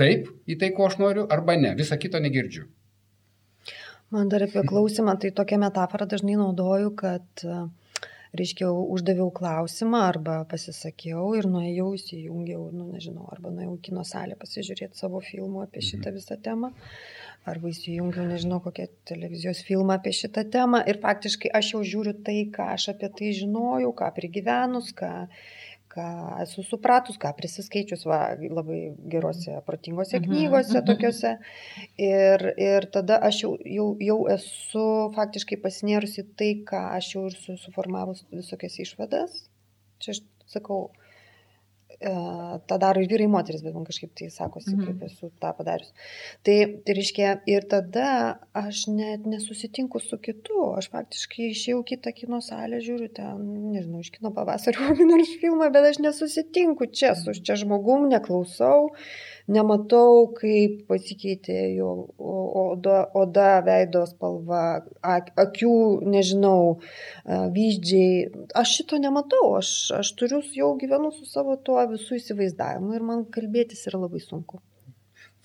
taip 0.00 0.30
į 0.48 0.58
tai, 0.60 0.72
ko 0.76 0.88
aš 0.88 0.98
noriu, 1.02 1.26
arba 1.36 1.56
ne, 1.60 1.74
visą 1.78 1.98
kito 2.00 2.20
negirdžiu. 2.22 2.66
Man 4.12 4.28
dar 4.28 4.44
apie 4.44 4.60
klausimą, 4.68 5.16
tai 5.20 5.30
tokią 5.32 5.56
metaforą 5.62 6.06
dažnai 6.08 6.34
naudoju, 6.36 6.90
kad, 7.00 7.44
reiškia, 8.36 8.68
uždaviau 8.94 9.30
klausimą 9.32 10.02
arba 10.08 10.34
pasisakiau 10.48 11.32
ir 11.36 11.48
nuėjau, 11.52 11.88
įsijungiau, 11.98 12.66
nu 12.76 12.88
nežinau, 12.92 13.26
arba 13.32 13.52
nuėjau 13.52 13.78
kino 13.88 14.04
salę 14.08 14.36
pasižiūrėti 14.40 15.00
savo 15.00 15.20
filmų 15.24 15.64
apie 15.66 15.84
šitą 15.84 16.12
visą 16.16 16.38
temą, 16.44 16.72
arba 17.48 17.72
įsijungiau, 17.72 18.24
nežinau, 18.30 18.60
kokią 18.64 18.88
televizijos 19.08 19.64
filmą 19.68 19.98
apie 19.98 20.14
šitą 20.16 20.46
temą. 20.56 20.80
Ir 20.88 21.00
faktiškai 21.04 21.52
aš 21.60 21.74
jau 21.74 21.82
žiūriu 21.94 22.16
tai, 22.24 22.38
ką 22.52 22.70
aš 22.76 22.88
apie 22.94 23.12
tai 23.18 23.32
žinojau, 23.36 23.92
ką 24.00 24.12
prigyvenus, 24.16 24.92
ką, 24.96 25.12
ką 25.92 26.06
esu 26.42 26.64
supratus, 26.66 27.18
ką 27.20 27.32
prisiskaičius 27.36 28.06
va, 28.08 28.20
labai 28.40 28.80
gerose, 29.12 29.58
protingose 29.66 30.18
Mhm, 30.18 30.28
knygose 30.28 30.78
mhm. 30.78 30.86
tokiuose. 30.88 31.32
Ir, 32.00 32.46
ir 32.56 32.88
tada 32.94 33.20
aš 33.28 33.42
jau, 33.44 33.52
jau, 33.78 33.88
jau 34.00 34.18
esu 34.32 34.86
faktiškai 35.16 35.60
pasinėrusi 35.64 36.26
tai, 36.38 36.52
ką 36.68 36.82
aš 36.96 37.12
jau 37.14 37.26
ir 37.28 37.38
su, 37.38 37.58
suformavus 37.60 38.24
visokias 38.32 38.78
išvadas. 38.86 39.44
Čia 40.02 40.16
aš 40.16 40.22
sakau, 40.50 40.88
tą 42.02 42.78
daro 42.82 43.00
ir 43.02 43.08
vyrai, 43.10 43.28
moteris, 43.30 43.62
bet 43.62 43.74
man 43.74 43.84
kažkaip 43.88 44.10
tai 44.18 44.28
sakosi, 44.34 44.74
Mhm. 44.74 44.84
kaip 44.86 45.02
esu 45.08 45.30
tą 45.40 45.52
padarius. 45.56 45.92
Tai, 46.44 46.56
tai 46.86 46.94
reiškia, 46.98 47.32
ir 47.46 47.62
tada 47.70 48.38
aš 48.54 48.86
net 48.88 49.26
nesusitinku 49.26 50.00
su 50.02 50.18
kitu, 50.18 50.74
aš 50.78 50.90
faktiškai 50.90 51.50
išėjau 51.54 51.82
kitą 51.86 52.12
kino 52.14 52.40
salę, 52.42 52.80
žiūriu 52.84 53.08
ten, 53.14 53.38
nežinau, 53.72 54.00
iš 54.02 54.10
kino 54.18 54.30
pavasario 54.34 54.80
nors 55.12 55.32
filmą, 55.40 55.70
bet 55.72 55.90
aš 55.92 55.98
nesusitinku 56.04 56.90
čia 56.92 57.14
su 57.14 57.32
čia 57.32 57.56
žmogum, 57.56 58.08
neklausau, 58.12 58.90
nematau, 59.52 60.26
kaip 60.36 60.82
pasikeitė 60.88 61.58
jo 61.76 61.90
oda, 62.18 63.04
oda 63.18 63.48
veido 63.66 64.02
spalva, 64.08 64.62
ak- 65.14 65.32
akių, 65.44 65.76
nežinau, 66.14 66.80
vyzdžiai. 67.56 68.26
Aš 68.62 68.76
šito 68.80 69.00
nematau, 69.02 69.54
aš, 69.60 69.72
aš 70.00 70.12
turiu, 70.18 70.42
jau 70.58 70.72
gyvenu 70.80 71.12
su 71.14 71.28
savo 71.28 71.56
tuo 71.56 71.80
visų 71.94 72.18
įsivaizdavimu 72.20 72.94
ir 72.96 73.08
man 73.12 73.24
kalbėtis 73.36 73.86
yra 73.90 74.04
labai 74.06 74.22
sunku. 74.24 74.62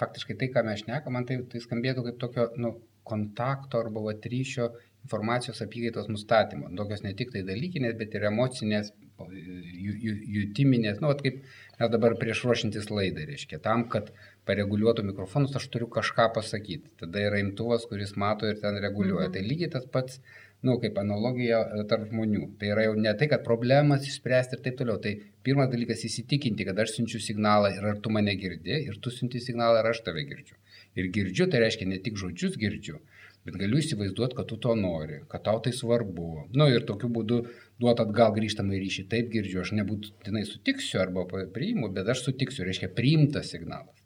Faktiškai 0.01 0.37
tai, 0.37 0.51
ką 0.53 0.63
mes 0.65 0.83
šnekam, 0.83 1.15
man 1.17 1.25
tai, 1.25 1.39
tai 1.51 1.61
skambėtų 1.63 2.03
kaip 2.05 2.19
tokio 2.21 2.51
nu, 2.61 2.75
kontakto 3.07 3.79
arba 3.81 4.03
vat, 4.09 4.25
ryšio 4.29 4.69
informacijos 5.07 5.61
apykaitos 5.63 6.09
nustatymo. 6.11 6.69
Tokios 6.77 7.03
ne 7.05 7.13
tik 7.17 7.31
tai 7.33 7.43
dalykinės, 7.47 7.95
bet 7.99 8.17
ir 8.17 8.27
emocinės, 8.29 8.91
jutiminės, 9.17 10.99
nu, 11.01 11.09
vat, 11.11 11.21
kaip 11.25 11.39
mes 11.79 11.91
dabar 11.93 12.15
prieš 12.19 12.43
ruošintis 12.45 12.89
laidai, 12.93 13.27
reiškia, 13.31 13.59
tam, 13.63 13.85
kad 13.91 14.11
pareguliuotų 14.47 15.05
mikrofonus, 15.09 15.55
aš 15.59 15.67
turiu 15.73 15.89
kažką 15.91 16.29
pasakyti. 16.35 16.91
Tada 17.01 17.23
yra 17.29 17.41
imtuvas, 17.43 17.87
kuris 17.89 18.15
mato 18.19 18.47
ir 18.49 18.59
ten 18.61 18.77
reguliuoja. 18.83 19.29
Mhm. 19.29 19.33
Tai 19.35 19.47
lygiai 19.47 19.71
tas 19.73 19.87
pats, 19.91 20.21
nu, 20.65 20.77
kaip 20.81 20.97
analogija 21.01 21.61
e, 21.65 21.83
tarp 21.89 22.07
žmonių. 22.11 22.45
Tai 22.61 22.71
yra 22.73 22.87
jau 22.87 22.95
ne 22.97 23.13
tai, 23.19 23.29
kad 23.33 23.43
problemas 23.45 24.07
išspręsti 24.07 24.57
ir 24.57 24.63
taip 24.65 24.79
toliau. 24.79 25.01
Tai 25.03 25.13
pirmas 25.45 25.69
dalykas 25.73 26.05
įsitikinti, 26.07 26.65
kad 26.67 26.79
aš 26.83 26.95
siunčiu 26.97 27.21
signalą 27.23 27.73
ir 27.75 27.91
ar 27.93 28.01
tu 28.03 28.13
mane 28.13 28.33
girdi, 28.39 28.79
ir 28.89 28.97
tu 29.03 29.13
siunti 29.13 29.43
signalą, 29.43 29.81
ar 29.81 29.91
aš 29.93 30.03
tave 30.07 30.25
girdžiu. 30.29 30.57
Ir 30.97 31.11
girdžiu, 31.13 31.49
tai 31.51 31.61
reiškia 31.65 31.89
ne 31.91 31.99
tik 32.01 32.17
žodžius 32.17 32.57
girdžiu, 32.57 33.01
bet 33.47 33.57
galiu 33.61 33.79
įsivaizduoti, 33.81 34.35
kad 34.37 34.49
tu 34.49 34.57
to 34.63 34.75
nori, 34.77 35.21
kad 35.31 35.45
tau 35.47 35.61
tai 35.63 35.71
svarbu. 35.75 36.27
Na 36.51 36.65
nu, 36.65 36.67
ir 36.75 36.85
tokiu 36.89 37.09
būdu 37.13 37.39
duot 37.81 38.01
atgal 38.03 38.35
grįžtamą 38.35 38.77
ryšį. 38.83 39.07
Taip 39.13 39.31
girdžiu, 39.33 39.63
aš 39.63 39.73
nebūtinai 39.79 40.43
sutiksiu 40.49 41.01
arba 41.03 41.23
priimu, 41.55 41.89
bet 41.95 42.11
aš 42.13 42.25
sutiksiu, 42.27 42.65
reiškia 42.67 42.91
priimtas 42.97 43.53
signalas. 43.55 44.03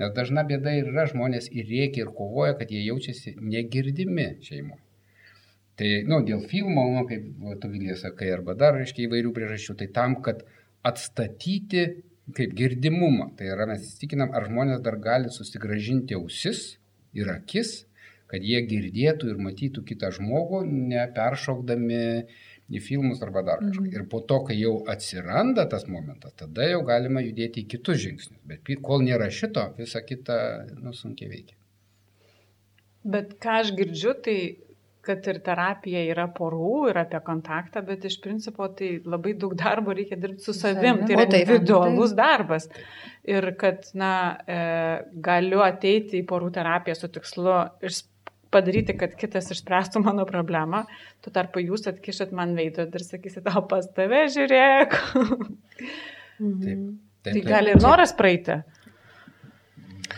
Nes 0.00 0.12
dažna 0.16 0.44
bėda 0.48 0.72
ir 0.78 0.92
yra 0.92 1.06
žmonės 1.10 1.50
ir 1.52 1.66
reikia 1.68 2.06
ir 2.06 2.14
kovoja, 2.16 2.54
kad 2.58 2.70
jie 2.72 2.82
jaučiasi 2.86 3.34
negirdimi 3.40 4.30
šeimoje. 4.46 4.80
Tai, 5.80 5.88
na, 6.04 6.18
nu, 6.18 6.24
dėl 6.28 6.42
filmo, 6.48 6.84
nu, 6.92 7.06
kaip 7.08 7.28
tu 7.62 7.68
vilė 7.72 7.96
sakai, 7.96 8.28
arba 8.34 8.52
dar, 8.58 8.74
reiškia, 8.76 9.06
įvairių 9.06 9.30
priežasčių, 9.36 9.76
tai 9.80 9.86
tam, 9.96 10.18
kad 10.24 10.42
atstatyti 10.84 11.84
kaip 12.36 12.52
girdimumą. 12.56 13.30
Tai 13.38 13.48
yra, 13.54 13.66
mes 13.70 13.86
įstikinam, 13.86 14.34
ar 14.36 14.48
žmonės 14.48 14.82
dar 14.84 14.98
gali 15.00 15.32
susigražinti 15.32 16.18
ausis 16.18 16.78
ir 17.16 17.30
akis, 17.32 17.84
kad 18.30 18.46
jie 18.46 18.62
girdėtų 18.70 19.32
ir 19.32 19.42
matytų 19.42 19.84
kitą 19.88 20.12
žmogų, 20.16 20.62
neperšokdami 20.94 22.00
į 22.70 22.80
filmus 22.84 23.22
arba 23.26 23.42
dar 23.46 23.62
kažką. 23.64 23.84
Mhm. 23.88 23.94
Ir 23.98 24.06
po 24.10 24.22
to, 24.22 24.40
kai 24.46 24.56
jau 24.60 24.76
atsiranda 24.90 25.66
tas 25.70 25.88
momentas, 25.90 26.36
tada 26.38 26.68
jau 26.70 26.82
galima 26.86 27.22
judėti 27.24 27.64
į 27.64 27.70
kitus 27.74 28.02
žingsnius. 28.04 28.40
Bet 28.46 28.70
kol 28.86 29.02
nėra 29.06 29.30
šito, 29.34 29.72
visa 29.78 30.04
kita, 30.06 30.36
nu, 30.78 30.94
sunkiai 30.96 31.32
veikia. 31.32 31.56
Bet 33.10 33.38
ką 33.40 33.62
aš 33.62 33.72
girdžiu, 33.78 34.14
tai 34.22 34.36
kad 35.04 35.24
ir 35.32 35.38
terapija 35.44 36.02
yra 36.12 36.26
porų 36.36 36.90
ir 36.90 36.98
apie 37.00 37.20
kontaktą, 37.24 37.80
bet 37.86 38.04
iš 38.04 38.18
principo 38.20 38.66
tai 38.76 38.98
labai 39.00 39.32
daug 39.40 39.54
darbo 39.58 39.94
reikia 39.96 40.18
dirbti 40.20 40.44
su 40.44 40.54
savim. 40.56 41.02
Tai 41.06 41.16
yra 41.16 41.24
O 41.24 41.30
taip, 41.30 41.40
individualus 41.40 42.12
taip. 42.12 42.18
darbas. 42.20 42.68
Ir 43.24 43.48
kad, 43.60 43.88
na, 43.96 44.12
e, 44.44 44.60
galiu 45.24 45.64
ateiti 45.64 46.20
į 46.20 46.26
porų 46.28 46.52
terapiją 46.56 46.98
su 46.98 47.08
tikslu 47.16 47.56
iš 47.88 48.02
padaryti, 48.54 48.96
kad 48.98 49.14
kitas 49.18 49.50
išspręstų 49.54 50.02
mano 50.04 50.26
problemą. 50.28 50.84
Tuo 51.24 51.32
tarpu 51.34 51.62
jūs 51.62 51.86
atkišat 51.90 52.34
man 52.36 52.56
veidrodį 52.58 53.00
ir 53.00 53.06
sakysit, 53.06 53.46
o 53.50 53.62
pas 53.70 53.86
tave 53.96 54.26
žiūrėk. 54.34 54.98
Mhm. 56.40 56.84
Taip, 57.20 57.34
tai 57.36 57.40
gali 57.44 57.74
ir 57.74 57.82
noras 57.84 58.14
praeiti. 58.16 58.54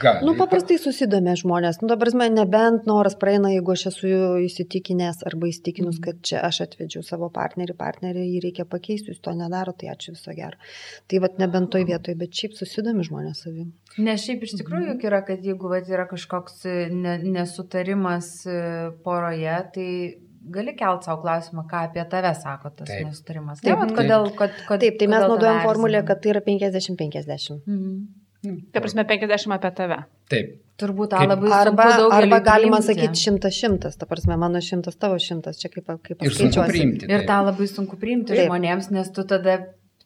Gali. 0.02 0.26
Nu, 0.26 0.34
paprastai 0.38 0.78
susidomė 0.82 1.34
žmonės. 1.40 1.80
Nu, 1.82 1.88
dabar 1.90 2.10
man 2.18 2.34
nebent 2.36 2.88
noras 2.90 3.16
praeina, 3.20 3.52
jeigu 3.54 3.74
aš 3.74 3.86
esu 3.92 4.10
įsitikinęs 4.46 5.22
arba 5.28 5.50
įsitikinus, 5.50 6.00
kad 6.04 6.18
čia 6.26 6.42
aš 6.46 6.62
atvedžiau 6.66 7.04
savo 7.06 7.30
partnerį, 7.34 7.76
partnerį 7.78 8.26
jį 8.26 8.42
reikia 8.46 8.66
pakeisti, 8.68 9.12
jūs 9.12 9.22
to 9.24 9.34
nedaro, 9.38 9.74
tai 9.76 9.92
ačiū 9.94 10.16
viso 10.16 10.34
gero. 10.36 10.58
Tai 11.10 11.22
vad 11.24 11.38
nebent 11.42 11.72
toj 11.74 11.86
vietoje, 11.88 12.18
bet 12.18 12.34
šiaip 12.36 12.58
susidomi 12.58 13.06
žmonės 13.08 13.44
savim. 13.46 13.70
Nes 14.02 14.26
šiaip 14.26 14.44
iš 14.46 14.58
tikrųjų 14.60 14.94
juk 14.94 15.06
yra, 15.10 15.22
kad 15.26 15.44
jeigu 15.44 15.70
vat, 15.72 15.88
yra 15.90 16.08
kažkoks 16.10 16.66
e, 16.66 16.76
ne, 16.92 17.16
nesutarimas 17.22 18.34
e, 18.48 18.60
poroje, 19.04 19.56
tai 19.74 19.88
gali 20.50 20.74
kelt 20.78 21.06
savo 21.06 21.22
klausimą, 21.22 21.66
ką 21.70 21.84
apie 21.88 22.04
tave 22.10 22.32
sako 22.34 22.72
tas 22.74 22.90
Taip. 22.90 23.06
nesutarimas. 23.06 23.60
Taip, 23.60 23.70
Ne, 23.70 23.78
vat, 23.78 23.92
taip. 23.92 23.98
kodėl, 24.00 24.26
kod, 24.38 24.58
kod, 24.66 24.82
Taip, 24.82 24.98
tai 24.98 25.08
mes 25.12 25.28
naudojam 25.28 25.62
formulę, 25.62 26.02
kad 26.06 26.22
tai 26.22 26.34
yra 26.34 26.42
50-50. 26.48 27.62
Mhm. 27.66 28.21
Ta 28.72 28.80
prasme, 28.82 29.04
50 29.06 29.54
apie 29.54 29.70
tave. 29.76 29.98
Taip, 30.32 30.58
Turbūt 30.82 31.12
tą 31.12 31.20
labai 31.28 31.50
Arba, 31.54 31.84
arba 32.16 32.38
galima 32.42 32.78
priimti. 32.80 32.88
sakyti 32.88 33.20
šimtas 33.22 33.54
šimtas, 33.54 33.96
ta 34.00 34.06
prasme, 34.10 34.34
mano 34.40 34.58
šimtas, 34.58 34.96
tavo 34.98 35.18
šimtas, 35.20 35.60
čia 35.60 35.68
kaip, 35.70 35.86
kaip 36.02 36.18
paskaičiuosi. 36.18 36.70
priimti. 36.72 37.06
Ir 37.12 37.22
tą 37.28 37.36
labai 37.46 37.68
sunku 37.70 37.98
priimti 38.00 38.32
Taip. 38.34 38.48
žmonėms, 38.48 38.88
nes 38.90 39.10
tu 39.14 39.22
tada 39.28 39.58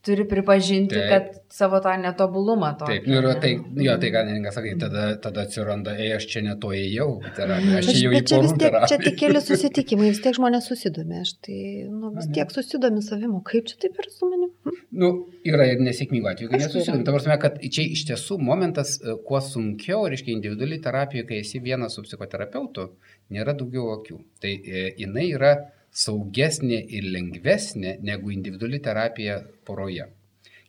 turi 0.06 0.24
pripažinti, 0.28 0.94
Taip. 0.94 1.10
kad 1.10 1.56
savo 1.56 1.80
tą 1.84 1.96
netobulumą 2.00 2.72
to. 2.78 2.88
Taip, 2.90 3.06
nu 3.10 3.18
ir 3.18 3.28
tai, 3.42 3.52
jo, 3.86 3.96
tai 4.02 4.10
ką 4.14 4.22
neninkas 4.28 4.56
sakai, 4.58 4.74
tada, 4.80 5.06
tada 5.22 5.44
atsiranda, 5.46 5.96
ei, 5.98 6.12
aš 6.16 6.28
čia 6.30 6.42
ne 6.46 6.54
to 6.62 6.70
ėjau, 6.76 7.08
terapija, 7.36 7.80
aš 7.82 7.90
jau 7.98 8.12
į 8.14 8.22
porų 8.22 8.52
tiek, 8.52 8.56
čia 8.56 8.62
terapiją. 8.64 9.00
tik 9.04 9.18
keli 9.22 9.42
susitikimai, 9.44 10.10
vis 10.14 10.22
tiek 10.24 10.38
žmonės 10.38 10.70
susidomi, 10.70 11.20
aš 11.24 11.34
tai 11.46 11.60
nu, 11.90 12.12
vis 12.16 12.30
tiek 12.36 12.54
susidomi 12.54 13.04
savimo, 13.04 13.42
kaip 13.46 13.70
čia 13.70 13.80
taip 13.84 14.00
yra 14.02 14.12
su 14.14 14.30
manim. 14.30 14.50
Hm? 14.66 14.80
Nu, 15.02 15.12
yra 15.46 15.68
ir 15.72 15.82
nesėkmingų 15.84 16.32
atvejų, 16.32 16.52
kai 16.52 16.62
nesusidomi. 16.62 17.06
Ta 17.06 17.14
prasme, 17.16 17.38
kad 17.42 17.58
čia 17.62 17.86
iš 17.96 18.06
tiesų 18.10 18.38
momentas, 18.42 18.96
e, 19.02 19.16
kuo 19.26 19.42
sunkiau, 19.44 20.06
reiškia, 20.12 20.36
individuali 20.36 20.78
terapija, 20.82 21.26
kai 21.28 21.42
esi 21.42 21.60
vienas 21.64 21.98
su 21.98 22.04
psichoterapeutu, 22.06 22.90
nėra 23.34 23.56
daugiau 23.58 23.90
akių. 23.98 24.20
Tai 24.42 24.52
e, 24.54 24.86
jinai 25.02 25.30
yra 25.34 25.56
saugesnė 25.96 26.78
ir 26.98 27.08
lengvesnė 27.14 27.98
negu 28.04 28.32
individuali 28.34 28.80
terapija 28.84 29.40
poroje. 29.68 30.10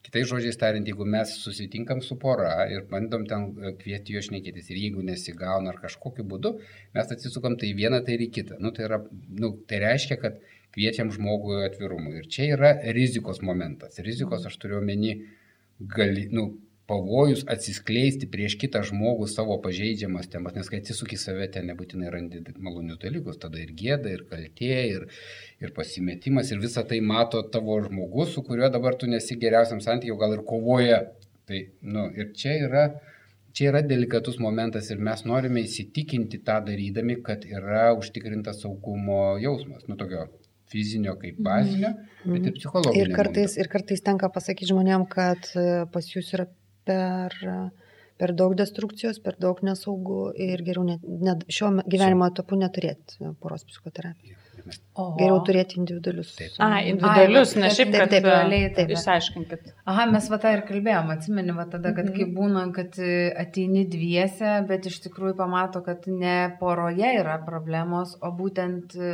Kitai 0.08 0.22
žodžiais 0.24 0.56
tariant, 0.56 0.88
jeigu 0.88 1.04
mes 1.04 1.34
susitinkam 1.44 2.00
su 2.00 2.16
pora 2.20 2.52
ir 2.72 2.86
bandom 2.92 3.26
ten 3.28 3.50
e, 3.60 3.74
kviesti 3.82 4.14
jo 4.16 4.22
šnekėtis 4.24 4.70
ir 4.72 4.78
jeigu 4.80 5.02
nesigauna 5.04 5.74
ar 5.74 5.82
kažkokiu 5.82 6.24
būdu, 6.32 6.54
mes 6.96 7.12
atsisukam 7.12 7.58
tai 7.60 7.74
vieną, 7.76 8.00
tai 8.08 8.16
ir 8.16 8.24
kitą. 8.32 8.56
Nu, 8.64 8.72
tai, 8.78 8.86
yra, 8.88 9.02
nu, 9.44 9.50
tai 9.68 9.82
reiškia, 9.84 10.16
kad 10.22 10.40
kviečiam 10.78 11.12
žmogui 11.12 11.60
atvirumui. 11.66 12.22
Ir 12.22 12.32
čia 12.32 12.48
yra 12.56 12.72
rizikos 12.96 13.44
momentas. 13.44 14.00
Rizikos 14.06 14.48
aš 14.48 14.56
turiu 14.62 14.80
omeny, 14.80 15.18
gali, 15.98 16.30
nu, 16.32 16.54
pavojus 16.88 17.44
atsiskleisti 17.52 18.30
prieš 18.32 18.56
kitą 18.62 18.82
žmogų 18.88 19.28
savo 19.28 19.58
pažeidžiamas 19.64 20.30
temas, 20.32 20.56
nes 20.56 20.70
kai 20.72 20.80
atsisuki 20.80 21.20
save, 21.20 21.50
ten 21.52 21.68
nebūtinai 21.68 22.12
randi 22.14 22.42
malonius 22.64 23.02
dalykus, 23.02 23.40
tada 23.42 23.60
ir 23.60 23.74
gėda, 23.76 24.14
ir 24.16 24.24
kaltė, 24.30 24.72
ir, 24.94 25.04
ir 25.64 25.74
pasimetimas, 25.76 26.52
ir 26.54 26.64
visą 26.64 26.86
tai 26.88 27.02
mato 27.04 27.44
tavo 27.54 27.76
žmogus, 27.84 28.32
su 28.36 28.44
kuriuo 28.48 28.72
dabar 28.72 28.96
tu 28.96 29.10
nesi 29.12 29.36
geriausiam 29.42 29.84
santykiu, 29.84 30.16
gal 30.22 30.38
ir 30.38 30.46
kovoja. 30.48 31.04
Tai, 31.48 31.60
nu, 31.88 32.08
ir 32.16 32.32
čia 32.36 32.56
yra, 32.66 32.86
čia 33.56 33.70
yra 33.72 33.82
delikatus 33.84 34.40
momentas 34.44 34.88
ir 34.92 35.00
mes 35.04 35.24
norime 35.28 35.64
įsitikinti 35.68 36.40
tą 36.48 36.60
darydami, 36.68 37.20
kad 37.24 37.44
yra 37.48 37.90
užtikrintas 38.00 38.64
saugumo 38.64 39.36
jausmas, 39.44 39.84
nu 39.92 40.00
tokio 40.00 40.30
fizinio 40.72 41.16
kaip 41.20 41.40
bazinio, 41.44 41.94
bet 42.28 42.48
ir 42.50 42.56
psichologinio. 42.58 43.04
Ir 43.04 43.14
kartais, 43.16 43.54
momento. 43.54 43.64
ir 43.64 43.72
kartais 43.72 44.04
tenka 44.04 44.32
pasakyti 44.32 44.68
žmonėm, 44.72 45.06
kad 45.12 45.52
e, 45.56 45.68
pas 45.94 46.10
jūs 46.12 46.34
yra 46.36 46.50
per, 46.88 47.36
per 48.18 48.34
daug 48.42 48.56
destrukcijos, 48.60 49.22
per 49.24 49.38
daug 49.44 49.62
nesaugų 49.68 50.22
ir 50.48 50.66
geriau 50.68 50.88
net, 50.88 51.06
net 51.30 51.46
šiuo 51.52 51.76
gyvenimo 51.86 52.30
etapu 52.32 52.60
neturėti 52.60 53.34
poros 53.44 53.68
psichoterapijos. 53.70 54.47
Oho. 54.98 55.16
Geriau 55.20 55.44
turėti 55.46 55.78
individualius. 55.78 56.32
Taip. 56.36 56.56
A, 56.58 56.80
individualius, 56.82 57.52
ne 57.56 57.70
šiaip, 57.70 57.92
taip, 57.94 58.02
kad 58.02 58.10
taip, 58.16 58.24
realiai 58.26 58.72
taip. 58.74 58.90
Išaiškinkit. 58.96 59.68
Aha, 59.86 60.06
mes 60.10 60.28
va 60.32 60.40
tą 60.42 60.54
ir 60.56 60.64
kalbėjom, 60.66 61.12
atsimeni, 61.14 61.54
va 61.54 61.66
tada, 61.70 61.94
kad 61.94 62.06
Mhm. 62.10 62.16
kai 62.16 62.26
būna, 62.34 62.64
kad 62.74 62.98
e, 63.00 63.30
ateini 63.38 63.86
dviese, 63.88 64.66
bet 64.68 64.86
iš 64.90 64.98
tikrųjų 65.06 65.36
pamato, 65.38 65.84
kad 65.86 66.08
ne 66.08 66.56
poroje 66.60 67.12
yra 67.20 67.38
problemos, 67.46 68.16
o 68.22 68.32
būtent 68.32 68.96
e, 68.98 69.12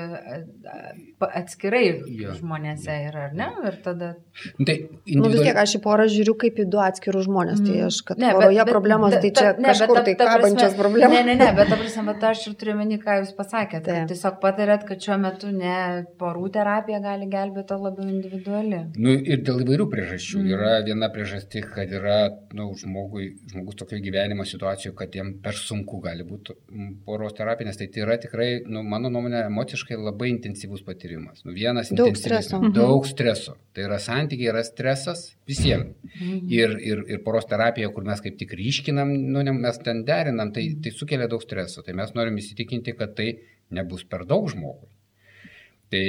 e, 0.63 1.03
atskirai 1.19 1.83
Jo. 2.07 2.33
žmonėse 2.39 2.95
yra, 3.09 3.27
ar 3.29 3.35
ne? 3.37 3.47
Ir 3.67 3.77
tada... 3.83 4.13
Nu, 4.59 4.65
Tai 4.65 4.75
Nu, 4.79 4.87
vis 4.87 5.15
individuali- 5.15 5.43
tiek 5.49 5.57
aš 5.63 5.75
į 5.77 5.81
porą 5.83 6.05
žiūriu 6.09 6.35
kaip 6.39 6.57
į 6.63 6.65
du 6.73 6.79
atskirus 6.81 7.27
žmonės. 7.27 7.59
Tai 7.63 7.75
Mhm. 7.75 7.85
aš, 7.87 7.97
kad 8.07 8.17
Ne, 8.17 8.27
bet- 8.31 8.35
poroje 8.39 8.63
bet- 8.63 8.73
problemos, 8.73 9.11
ta- 9.13 9.19
tai 9.21 9.31
ta- 9.31 9.41
čia 9.41 9.49
ne, 9.51 9.67
bet 9.67 9.75
kažkur 9.75 9.95
ta- 9.95 10.03
tai 10.03 10.15
kabančios 10.15 10.73
problemos. 10.79 11.11
Ne, 11.13 11.23
ne, 11.23 11.35
ne, 11.35 11.51
bet 11.59 11.67
ta 11.69 11.75
prasme, 11.75 12.05
bet 12.05 12.23
aš 12.23 12.47
ir 12.47 12.53
turiu 12.55 12.75
meni, 12.77 12.97
ką 12.99 13.19
jūs 13.21 13.33
pasakėte. 13.35 14.07
Tiesiog 14.07 14.39
patarėt, 14.41 14.85
kad 14.87 14.97
šiuo 14.99 15.19
metu 15.19 15.42
metu 15.43 15.58
ne 15.58 16.06
porų 16.19 16.49
terapija 16.53 16.99
gali 17.03 17.27
gelbėti, 17.32 17.73
o 17.73 17.79
labiau 17.82 18.08
individuali? 18.08 18.79
Nu, 18.95 19.12
ir 19.12 19.43
dėl 19.43 19.63
įvairių 19.63 19.88
priežasčių. 19.91 20.39
Mm. 20.39 20.51
Yra 20.53 20.71
viena 20.86 21.10
priežastis, 21.13 21.65
kad 21.73 21.91
yra 21.91 22.32
nu, 22.53 22.71
žmogui, 22.77 23.34
žmogus 23.51 23.77
tokio 23.79 23.99
gyvenimo 24.03 24.45
situacijų, 24.47 24.93
kad 24.95 25.15
jam 25.15 25.34
per 25.43 25.58
sunku 25.58 25.99
gali 26.03 26.23
būti 26.27 26.56
poros 27.06 27.36
terapija, 27.38 27.69
nes 27.69 27.79
tai, 27.79 27.89
tai 27.93 28.03
yra 28.06 28.17
tikrai, 28.21 28.49
nu, 28.67 28.84
mano 28.84 29.12
nuomonė, 29.13 29.45
emociškai 29.49 29.97
labai 29.99 30.32
intensyvus 30.34 30.84
patyrimas. 30.86 31.43
Nu, 31.45 31.53
vienas 31.56 31.91
daug 31.93 32.15
streso. 32.19 32.60
Mhm. 32.62 32.75
Daug 32.77 33.08
streso. 33.10 33.58
Tai 33.73 33.88
yra 33.88 33.99
santykiai, 34.01 34.51
yra 34.53 34.63
stresas 34.65 35.32
visiems. 35.49 35.95
Mhm. 36.13 36.41
Ir, 36.53 36.77
ir, 36.84 37.06
ir 37.10 37.23
poros 37.25 37.47
terapija, 37.49 37.91
kur 37.93 38.06
mes 38.08 38.21
kaip 38.23 38.38
tik 38.39 38.56
ryškinam, 38.58 39.12
nu, 39.34 39.43
mes 39.53 39.79
ten 39.84 40.03
derinam, 40.08 40.53
tai, 40.56 40.69
tai 40.84 40.93
sukelia 40.95 41.29
daug 41.32 41.43
streso. 41.43 41.84
Tai 41.84 41.95
mes 41.97 42.13
norim 42.15 42.38
įsitikinti, 42.39 42.95
kad 42.97 43.15
tai 43.17 43.34
nebus 43.73 44.03
per 44.06 44.27
daug 44.29 44.45
žmogui. 44.51 44.88
Tai 45.93 45.99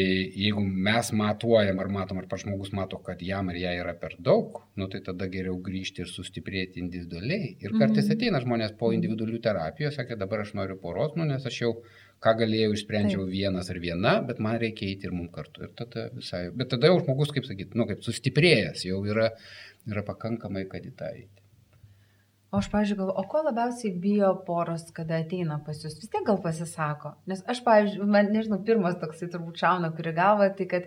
jeigu 0.41 0.63
mes 0.65 1.09
matuojam 1.13 1.81
ar 1.83 1.89
matom, 1.93 2.21
ar 2.23 2.29
pats 2.31 2.47
žmogus 2.47 2.71
mato, 2.73 2.97
kad 3.05 3.21
jam 3.21 3.51
ar 3.53 3.59
jai 3.61 3.75
yra 3.83 3.93
per 4.01 4.15
daug, 4.29 4.63
nu, 4.81 4.87
tai 4.89 5.03
tada 5.05 5.29
geriau 5.35 5.59
grįžti 5.67 6.01
ir 6.01 6.09
sustiprėti 6.09 6.81
individualiai. 6.81 7.51
Ir 7.61 7.75
kartais 7.75 8.07
mhm. 8.07 8.15
ateina 8.15 8.41
žmonės 8.41 8.73
po 8.81 8.95
individualių 8.97 9.43
terapijų, 9.45 9.93
sakė, 9.93 10.17
dabar 10.23 10.47
aš 10.47 10.55
noriu 10.57 10.79
poros, 10.81 11.13
nu, 11.21 11.29
nes 11.29 11.45
aš 11.51 11.61
jau 11.67 11.75
ką 12.25 12.33
galėjau 12.41 12.73
išsprendžiau 12.79 13.27
Taip. 13.27 13.35
vienas 13.37 13.69
ar 13.75 13.83
viena, 13.85 14.17
bet 14.25 14.41
man 14.47 14.57
reikia 14.65 14.89
eiti 14.89 15.11
ir 15.11 15.13
mums 15.19 15.35
kartu. 15.37 15.69
Ir 15.69 15.77
tada 15.77 16.09
visai, 16.17 16.47
bet 16.57 16.73
tada 16.73 16.89
jau 16.89 17.03
žmogus, 17.03 17.37
kaip 17.37 17.45
sakyti, 17.45 17.77
nu, 17.77 17.85
kaip 17.91 18.01
sustiprėjęs, 18.09 18.87
jau 18.89 19.05
yra, 19.05 19.35
yra 19.91 20.09
pakankamai, 20.09 20.65
kad 20.73 20.89
į 20.89 20.97
tą 20.97 21.13
eiti. 21.13 21.44
O 22.55 22.59
aš, 22.63 22.69
pavyzdžiui, 22.71 22.97
galvoju, 23.01 23.15
o 23.19 23.23
ko 23.27 23.41
labiausiai 23.43 23.97
bijo 23.99 24.29
poros, 24.47 24.85
kada 24.95 25.17
ateina 25.25 25.57
pas 25.67 25.81
jūs? 25.83 25.97
Vis 25.99 26.11
tiek 26.13 26.23
gal 26.29 26.37
pasisako. 26.45 27.11
Nes 27.31 27.41
aš, 27.51 27.65
pavyzdžiui, 27.67 28.07
man, 28.15 28.29
nežinau, 28.31 28.61
pirmas 28.69 28.95
toksai 29.01 29.27
turbūt 29.33 29.59
šauna, 29.59 29.91
kuri 29.97 30.13
galva, 30.15 30.47
tai 30.55 30.69
kad 30.71 30.87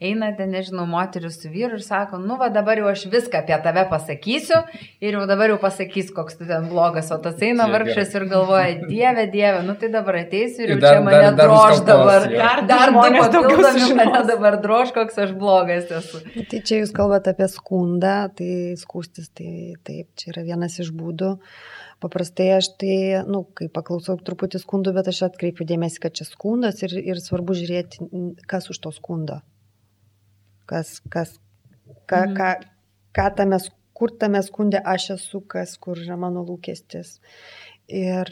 einate, 0.00 0.44
nežinau, 0.46 0.84
moteris 0.86 1.38
su 1.40 1.48
vyru 1.48 1.78
ir 1.78 1.82
sako, 1.84 2.18
nu 2.20 2.36
va 2.36 2.50
dabar 2.52 2.76
jau 2.76 2.88
aš 2.90 3.06
viską 3.12 3.40
apie 3.40 3.56
tave 3.64 3.86
pasakysiu 3.88 4.58
ir 5.00 5.16
jau 5.16 5.22
dabar 5.28 5.54
jau 5.54 5.56
pasakys, 5.62 6.10
koks 6.16 6.36
tu 6.36 6.48
ten 6.48 6.68
blogas, 6.68 7.08
o 7.14 7.16
tas 7.22 7.40
eina 7.40 7.68
vargšas 7.72 8.12
ir 8.18 8.26
galvoja, 8.28 8.74
dieve, 8.90 9.24
dieve, 9.32 9.62
nu 9.64 9.76
tai 9.80 9.88
dabar 9.94 10.20
ateisiu 10.20 10.66
ir 10.66 10.74
jau 10.74 10.78
čia 10.84 11.00
mane 11.06 11.30
dar, 11.30 11.48
drož 11.48 11.80
dabar. 11.88 12.28
Dar, 12.28 12.62
dar 12.68 12.92
du 12.92 13.22
papildomi 13.22 13.96
mane 14.02 14.22
dabar 14.28 14.58
drož, 14.60 14.92
koks 14.98 15.16
aš 15.24 15.32
blogas 15.40 15.88
esu. 16.02 16.20
Tai 16.36 16.60
čia 16.60 16.82
jūs 16.82 16.92
kalbate 16.96 17.32
apie 17.32 17.48
skundą, 17.54 18.18
tai 18.36 18.76
skūstis, 18.76 19.32
tai 19.32 19.80
taip, 19.80 20.12
čia 20.20 20.34
yra 20.34 20.44
vienas 20.52 20.76
iš 20.82 20.92
būdų. 20.92 21.32
Paprastai 22.04 22.50
aš 22.58 22.74
tai, 22.76 22.94
na, 23.16 23.24
nu, 23.32 23.46
kai 23.56 23.72
paklausau 23.72 24.20
truputį 24.20 24.60
skundų, 24.60 24.92
bet 24.98 25.08
aš 25.08 25.24
atkreipiu 25.30 25.64
dėmesį, 25.64 26.02
kad 26.04 26.20
čia 26.20 26.28
skundas 26.28 26.84
ir, 26.84 26.92
ir 27.00 27.24
svarbu 27.24 27.56
žiūrėti, 27.56 28.10
kas 28.44 28.68
už 28.68 28.84
to 28.84 28.92
skundo 28.92 29.40
kas, 30.68 31.00
kas, 31.12 31.36
ką, 32.10 32.22
mhm. 32.26 32.36
ką, 32.38 32.50
ką 33.16 33.28
tame, 33.40 33.60
kur 33.96 34.12
tame 34.20 34.42
skundė 34.44 34.82
aš 34.84 35.10
esu, 35.16 35.42
kas, 35.48 35.76
kur 35.82 36.00
yra 36.02 36.18
mano 36.20 36.44
lūkestis. 36.46 37.16
Ir 37.86 38.30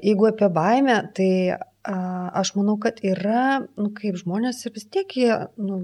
jeigu 0.00 0.30
apie 0.30 0.48
baimę, 0.52 1.02
tai 1.16 1.30
aš 1.88 2.54
manau, 2.56 2.78
kad 2.80 3.00
yra, 3.04 3.60
nu, 3.76 3.90
kaip 3.96 4.16
žmonės 4.20 4.64
ir 4.64 4.74
vis 4.74 4.88
tiek 4.88 5.14
jie, 5.16 5.30
nu, 5.60 5.80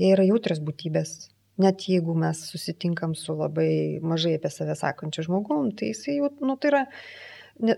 jie 0.00 0.12
yra 0.14 0.24
jautrios 0.26 0.60
būtybės. 0.64 1.16
Net 1.60 1.86
jeigu 1.88 2.12
mes 2.20 2.42
susitinkam 2.50 3.14
su 3.16 3.32
labai 3.36 4.00
mažai 4.04 4.34
apie 4.36 4.50
save 4.52 4.74
sakančiu 4.76 5.24
žmogum, 5.24 5.70
tai 5.76 5.94
jisai 5.94 6.18
jau, 6.18 6.28
nu, 6.44 6.56
tai 6.60 6.72
yra, 6.72 6.82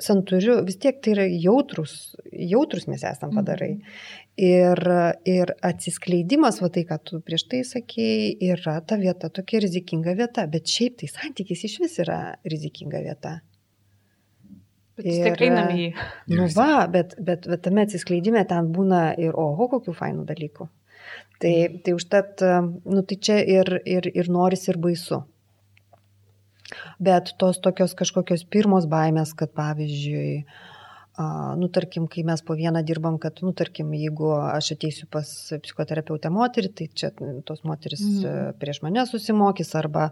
santuriu, 0.03 0.57
vis 0.67 0.81
tiek 0.83 0.99
tai 1.03 1.13
yra 1.15 1.27
jautrus, 1.31 2.17
jautrus 2.33 2.89
mes 2.91 3.05
esam 3.07 3.35
padarai. 3.37 3.77
Mhm. 3.77 4.28
Ir, 4.39 4.79
ir 5.27 5.51
atsiskleidimas, 5.67 6.61
va 6.63 6.69
tai, 6.71 6.85
ką 6.87 6.97
tu 7.03 7.19
prieš 7.27 7.45
tai 7.51 7.59
sakėjai, 7.67 8.37
yra 8.53 8.77
ta 8.87 8.95
vieta 9.01 9.33
tokia 9.35 9.59
rizikinga 9.65 10.15
vieta, 10.15 10.45
bet 10.47 10.71
šiaip 10.71 11.01
tai 11.01 11.09
santykis 11.11 11.65
iš 11.67 11.75
vis 11.83 11.97
yra 12.05 12.19
rizikinga 12.47 13.01
vieta. 13.03 13.33
Bet 14.95 15.09
ir, 15.11 15.27
tikrai 15.27 15.49
namie. 15.57 15.89
Nu 16.31 16.47
va, 16.55 16.87
bet, 16.87 17.17
bet, 17.19 17.51
bet 17.51 17.65
tame 17.67 17.83
atsiskleidime 17.89 18.45
ten 18.47 18.71
būna 18.77 19.03
ir 19.19 19.35
oho, 19.35 19.67
kokių 19.75 19.97
fainų 19.99 20.29
dalykų. 20.31 20.69
Tai, 21.43 21.57
tai 21.83 21.99
užtat, 21.99 22.47
nu 22.87 23.03
tai 23.11 23.19
čia 23.19 23.43
ir, 23.43 23.75
ir, 23.91 24.07
ir 24.15 24.31
noris, 24.31 24.69
ir 24.71 24.79
baisu. 24.79 25.25
Bet 27.03 27.35
tos 27.43 27.59
tokios 27.65 27.99
kažkokios 27.99 28.47
pirmos 28.47 28.87
baimės, 28.87 29.35
kad 29.35 29.51
pavyzdžiui, 29.59 30.35
uh, 30.45 30.68
nu, 31.59 31.69
tarkim, 31.69 32.07
kai 32.07 32.23
mes 32.27 32.43
po 32.47 32.55
vieną 32.55 32.83
dirbam, 32.87 33.19
kad, 33.19 33.41
nu, 33.43 33.51
tarkim, 33.57 33.91
jeigu 33.99 34.31
aš 34.39 34.73
ateisiu 34.77 35.09
pas 35.11 35.29
psichoterapeutę 35.65 36.31
moterį, 36.31 36.71
tai 36.79 36.87
čia 36.95 37.11
tos 37.49 37.65
moteris 37.67 38.05
mm. 38.05 38.59
prieš 38.61 38.81
mane 38.85 39.03
susimokys, 39.09 39.73
arba, 39.81 40.09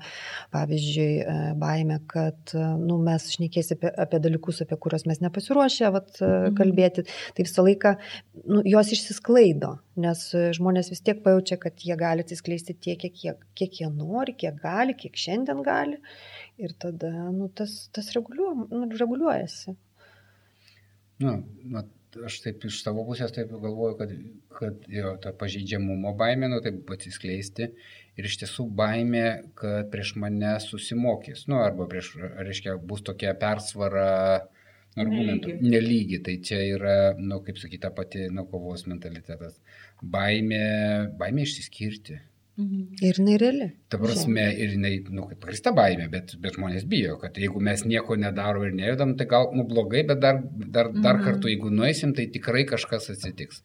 pavyzdžiui, 0.54 1.08
e, 1.22 1.36
baime, 1.62 2.00
kad, 2.10 2.56
nu, 2.82 2.98
mes 3.06 3.28
šnekėsi 3.36 3.76
apie, 3.76 3.92
apie 4.06 4.20
dalykus, 4.24 4.64
apie 4.66 4.80
kuriuos 4.82 5.06
mes 5.06 5.22
nepasiruošę 5.22 5.92
vat, 5.94 6.10
mm. 6.18 6.58
kalbėti, 6.58 7.06
tai 7.36 7.46
visą 7.46 7.66
laiką, 7.68 7.94
nu, 8.42 8.64
jos 8.66 8.92
išsisklaido, 8.98 9.76
nes 10.02 10.26
žmonės 10.58 10.90
vis 10.90 11.06
tiek 11.06 11.22
pajaučia, 11.22 11.60
kad 11.62 11.86
jie 11.86 11.94
gali 12.02 12.26
atsiskleisti 12.26 12.74
tiek, 12.74 12.98
kiek 13.06 13.22
jie, 13.22 13.38
kiek 13.54 13.80
jie 13.82 13.92
nori, 13.94 14.34
kiek 14.34 14.58
gali, 14.58 14.98
kiek 14.98 15.14
šiandien 15.14 15.62
gali. 15.66 16.02
Ir 16.58 16.72
tada 16.80 17.12
nu, 17.30 17.46
tas, 17.52 17.84
tas 17.94 18.10
reguliuo, 18.16 18.54
nu, 18.72 18.86
reguliuojasi. 18.96 19.76
Nu, 21.22 21.36
mat, 21.72 21.88
aš 22.26 22.40
taip 22.44 22.64
iš 22.68 22.80
savo 22.84 23.04
pusės 23.08 23.32
taip 23.34 23.52
galvoju, 23.52 23.96
kad, 24.00 24.12
kad 24.58 24.88
jo, 24.92 25.14
ta 25.22 25.32
pažeidžiamumo 25.36 26.12
baimė, 26.18 26.50
nu 26.52 26.60
taip 26.64 26.90
atsiskleisti 26.92 27.70
ir 28.16 28.28
iš 28.28 28.38
tiesų 28.42 28.68
baimė, 28.76 29.26
kad 29.58 29.88
prieš 29.92 30.14
mane 30.20 30.56
susimokys, 30.64 31.46
nu 31.50 31.60
arba 31.62 31.88
prieš, 31.90 32.14
reiškia, 32.20 32.76
bus 32.80 33.04
tokia 33.06 33.34
persvara 33.40 34.10
argumentų, 34.96 35.56
nelygi. 35.56 35.72
nelygi. 35.72 36.20
Tai 36.24 36.36
čia 36.48 36.60
yra, 36.74 36.96
nu 37.20 37.40
kaip 37.44 37.60
sakyti, 37.60 37.82
ta 37.84 37.92
pati, 37.94 38.26
nu 38.32 38.46
kovos 38.50 38.86
mentalitetas. 38.88 39.60
Baimė, 40.00 40.64
baimė 41.20 41.44
išsiskirti. 41.46 42.20
Mhm. 42.56 42.84
Ir 43.04 43.18
jinai 43.20 43.36
reali. 43.36 43.66
Ta 43.92 43.98
prasme, 44.00 44.46
ir 44.56 44.70
jinai, 44.72 44.94
nu, 45.12 45.26
kaip 45.28 45.42
pagrįsta 45.42 45.74
baimė, 45.76 46.06
bet, 46.12 46.32
bet 46.40 46.56
žmonės 46.56 46.86
bijo, 46.88 47.18
kad 47.20 47.36
jeigu 47.36 47.60
mes 47.60 47.82
nieko 47.84 48.16
nedarom 48.16 48.64
ir 48.64 48.72
nejudam, 48.78 49.12
tai 49.18 49.26
gal, 49.28 49.50
nu, 49.52 49.66
blogai, 49.68 50.06
bet 50.08 50.22
dar, 50.22 50.40
dar, 50.40 50.88
dar 50.94 51.18
mhm. 51.18 51.26
kartu, 51.26 51.50
jeigu 51.52 51.72
nueisim, 51.74 52.14
tai 52.16 52.30
tikrai 52.32 52.64
kažkas 52.70 53.10
atsitiks. 53.12 53.60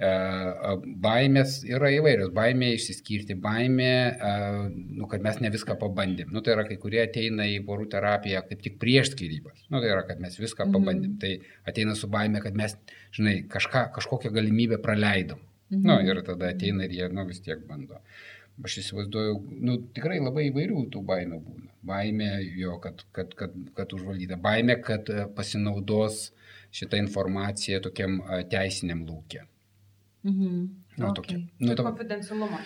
Baimės 0.00 1.58
yra 1.68 1.90
įvairios. 1.92 2.30
Baimė 2.32 2.70
išsiskirti, 2.78 3.36
baimė, 3.36 3.92
nu, 4.96 5.04
kad 5.10 5.20
mes 5.26 5.42
ne 5.44 5.50
viską 5.52 5.76
pabandėm. 5.82 6.32
Nu, 6.32 6.40
tai 6.40 6.54
yra, 6.54 6.64
kai 6.64 6.78
kurie 6.80 7.02
ateina 7.04 7.44
į 7.44 7.60
porų 7.66 7.90
terapiją 7.92 8.40
kaip 8.48 8.64
tik 8.64 8.80
prieš 8.80 9.12
skirybas. 9.12 9.66
Nu, 9.68 9.82
tai 9.82 9.92
yra, 9.92 10.06
kad 10.08 10.22
mes 10.24 10.40
viską 10.40 10.64
mhm. 10.64 10.78
pabandėm. 10.78 11.20
Tai 11.20 11.34
ateina 11.68 11.98
su 11.98 12.08
baime, 12.08 12.40
kad 12.40 12.56
mes, 12.56 12.78
žinai, 13.16 13.42
kažką, 13.52 13.90
kažkokią 14.00 14.32
galimybę 14.40 14.80
praleidom. 14.80 15.44
Mhm. 15.70 15.86
Nu, 15.86 16.00
ir 16.02 16.24
tada 16.26 16.50
ateina 16.54 16.88
ir 16.88 16.96
jie, 16.96 17.08
nu, 17.14 17.28
vis 17.28 17.44
tiek 17.44 17.60
bando. 17.68 18.00
Aš 18.66 18.80
įsivaizduoju, 18.82 19.36
nu, 19.64 19.76
tikrai 19.96 20.18
labai 20.20 20.48
įvairių 20.50 20.86
tų 20.92 21.02
baimių 21.08 21.40
būna. 21.44 21.68
Baimė 21.90 22.28
jo, 22.60 22.74
kad, 22.82 23.00
kad, 23.16 23.32
kad, 23.38 23.54
kad 23.76 23.94
užvaldyta. 23.96 24.36
Baimė, 24.40 24.76
kad 24.84 25.08
e, 25.08 25.24
pasinaudos 25.36 26.26
šitą 26.76 27.00
informaciją 27.00 27.80
tokiam 27.86 28.18
e, 28.20 28.42
teisiniam 28.52 29.06
lūkė. 29.08 29.46
Mhm. 30.28 30.60
Nu, 31.00 31.06
okay. 31.08 31.14
tokia, 31.16 31.38
nu, 31.62 31.74
to... 31.78 31.84
Konfidencialumo, 31.86 32.58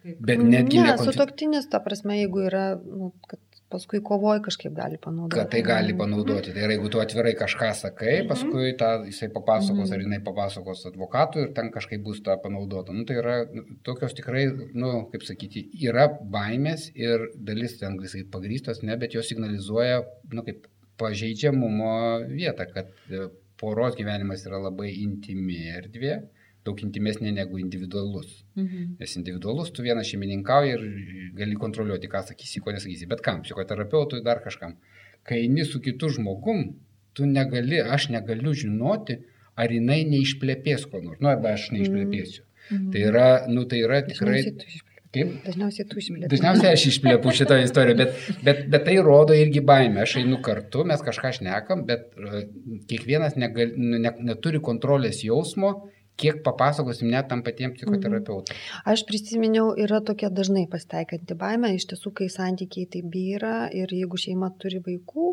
kaip. 0.00 0.20
Bet 0.24 0.40
netgi 0.40 0.80
ne. 0.80 0.94
Ne, 0.94 0.96
sutoktinis, 1.04 1.66
ta 1.68 1.82
prasme, 1.84 2.16
jeigu 2.22 2.46
yra, 2.48 2.64
nu, 2.80 3.10
kad 3.28 3.42
paskui 3.72 4.00
kovoji 4.04 4.42
kažkaip 4.46 4.74
gali 4.74 4.98
panaudoti. 5.02 5.38
Kad 5.40 5.50
tai 5.50 5.62
gali 5.66 5.94
panaudoti. 5.98 6.52
Tai 6.54 6.62
yra, 6.62 6.76
jeigu 6.76 6.90
tu 6.92 7.00
atvirai 7.02 7.32
kažką 7.38 7.70
sakai, 7.74 8.12
mhm. 8.20 8.28
paskui 8.30 8.74
tą 8.80 8.90
jisai 9.08 9.28
papasakos 9.34 9.90
ar 9.90 9.98
mhm. 9.98 10.04
jinai 10.06 10.20
papasakos 10.26 10.86
advokatui 10.92 11.46
ir 11.46 11.50
ten 11.56 11.72
kažkaip 11.74 12.04
bus 12.06 12.22
tą 12.26 12.38
panaudota. 12.42 12.94
Nu, 12.94 13.06
tai 13.08 13.18
yra 13.22 13.36
nu, 13.50 13.64
tokios 13.86 14.14
tikrai, 14.18 14.46
nu, 14.78 14.92
kaip 15.12 15.26
sakyti, 15.26 15.66
yra 15.88 16.06
baimės 16.36 16.88
ir 16.94 17.28
dalis 17.36 17.78
ten 17.80 17.98
visai 18.02 18.22
pagrystos, 18.30 18.84
ne, 18.86 18.96
bet 19.00 19.18
jos 19.18 19.28
signalizuoja, 19.32 20.00
nu, 20.32 20.46
kaip 20.46 20.70
pažeidžiamumo 21.00 21.96
vietą, 22.30 22.64
kad 22.72 22.94
e, 23.10 23.26
poros 23.60 23.98
gyvenimas 23.98 24.46
yra 24.46 24.62
labai 24.68 24.92
intimi 25.02 25.66
erdvė 25.74 26.20
daug 26.66 26.80
intimesnė 26.82 27.32
negu 27.36 27.60
individualus. 27.62 28.42
Mhm. 28.58 28.96
Nes 29.00 29.16
individualus 29.20 29.72
tu 29.74 29.84
vienas 29.86 30.10
šeimininkauji 30.10 30.74
ir 30.74 30.84
gali 31.38 31.58
kontroliuoti, 31.60 32.10
ką 32.12 32.24
sakysi, 32.32 32.62
ko 32.64 32.74
nesakysi. 32.74 33.08
Bet 33.10 33.22
kam, 33.26 33.42
psichoterapeutui, 33.46 34.24
dar 34.26 34.42
kažkam. 34.44 34.76
Kai 35.26 35.42
eini 35.44 35.64
su 35.66 35.80
kitu 35.82 36.10
žmogum, 36.18 36.66
tu 37.16 37.26
negali, 37.26 37.80
aš 37.80 38.10
negaliu 38.14 38.52
žinoti, 38.54 39.20
ar 39.56 39.72
jinai 39.72 40.02
neišplėpės 40.10 40.84
ko 40.90 41.00
nors. 41.02 41.22
Nu, 41.22 41.30
arba 41.32 41.54
aš 41.56 41.70
neišplėpėsiu. 41.74 42.42
Mhm. 42.66 42.90
Tai 42.92 43.06
yra, 43.12 43.30
nu, 43.52 43.64
tai 43.70 43.80
yra 43.86 44.02
tikrai... 44.06 44.42
Kaip? 45.16 45.30
Dažniausiai 45.46 45.86
tu 45.88 46.00
išplėpi. 46.00 46.28
Dažniausiai 46.32 46.72
aš 46.76 46.82
išplėpu 46.90 47.32
šitą 47.38 47.56
istoriją, 47.62 47.96
bet, 48.02 48.16
bet, 48.44 48.64
bet 48.72 48.82
tai 48.88 48.96
rodo 49.04 49.36
irgi 49.38 49.62
baimę. 49.64 50.02
Aš 50.02 50.18
einu 50.20 50.40
kartu, 50.44 50.82
mes 50.88 51.00
kažką 51.06 51.30
šnekam, 51.38 51.84
bet 51.88 52.10
uh, 52.18 52.42
kiekvienas 52.90 53.38
negal, 53.40 53.72
ne, 53.76 54.12
neturi 54.26 54.60
kontrolės 54.64 55.22
jausmo 55.24 55.70
kiek 56.20 56.42
papasakosim 56.44 57.10
net 57.12 57.28
tam 57.30 57.42
patiems 57.46 57.76
psichoterapeutams. 57.78 58.66
Aš 58.88 59.04
prisiminiau, 59.08 59.72
yra 59.86 60.00
tokia 60.04 60.30
dažnai 60.32 60.66
pasitaikanti 60.72 61.36
baime, 61.38 61.74
iš 61.76 61.88
tiesų, 61.92 62.12
kai 62.20 62.30
santykiai 62.32 62.88
tai 62.92 63.02
vyra 63.04 63.56
ir 63.76 63.92
jeigu 63.92 64.20
šeima 64.20 64.52
turi 64.62 64.80
vaikų, 64.84 65.32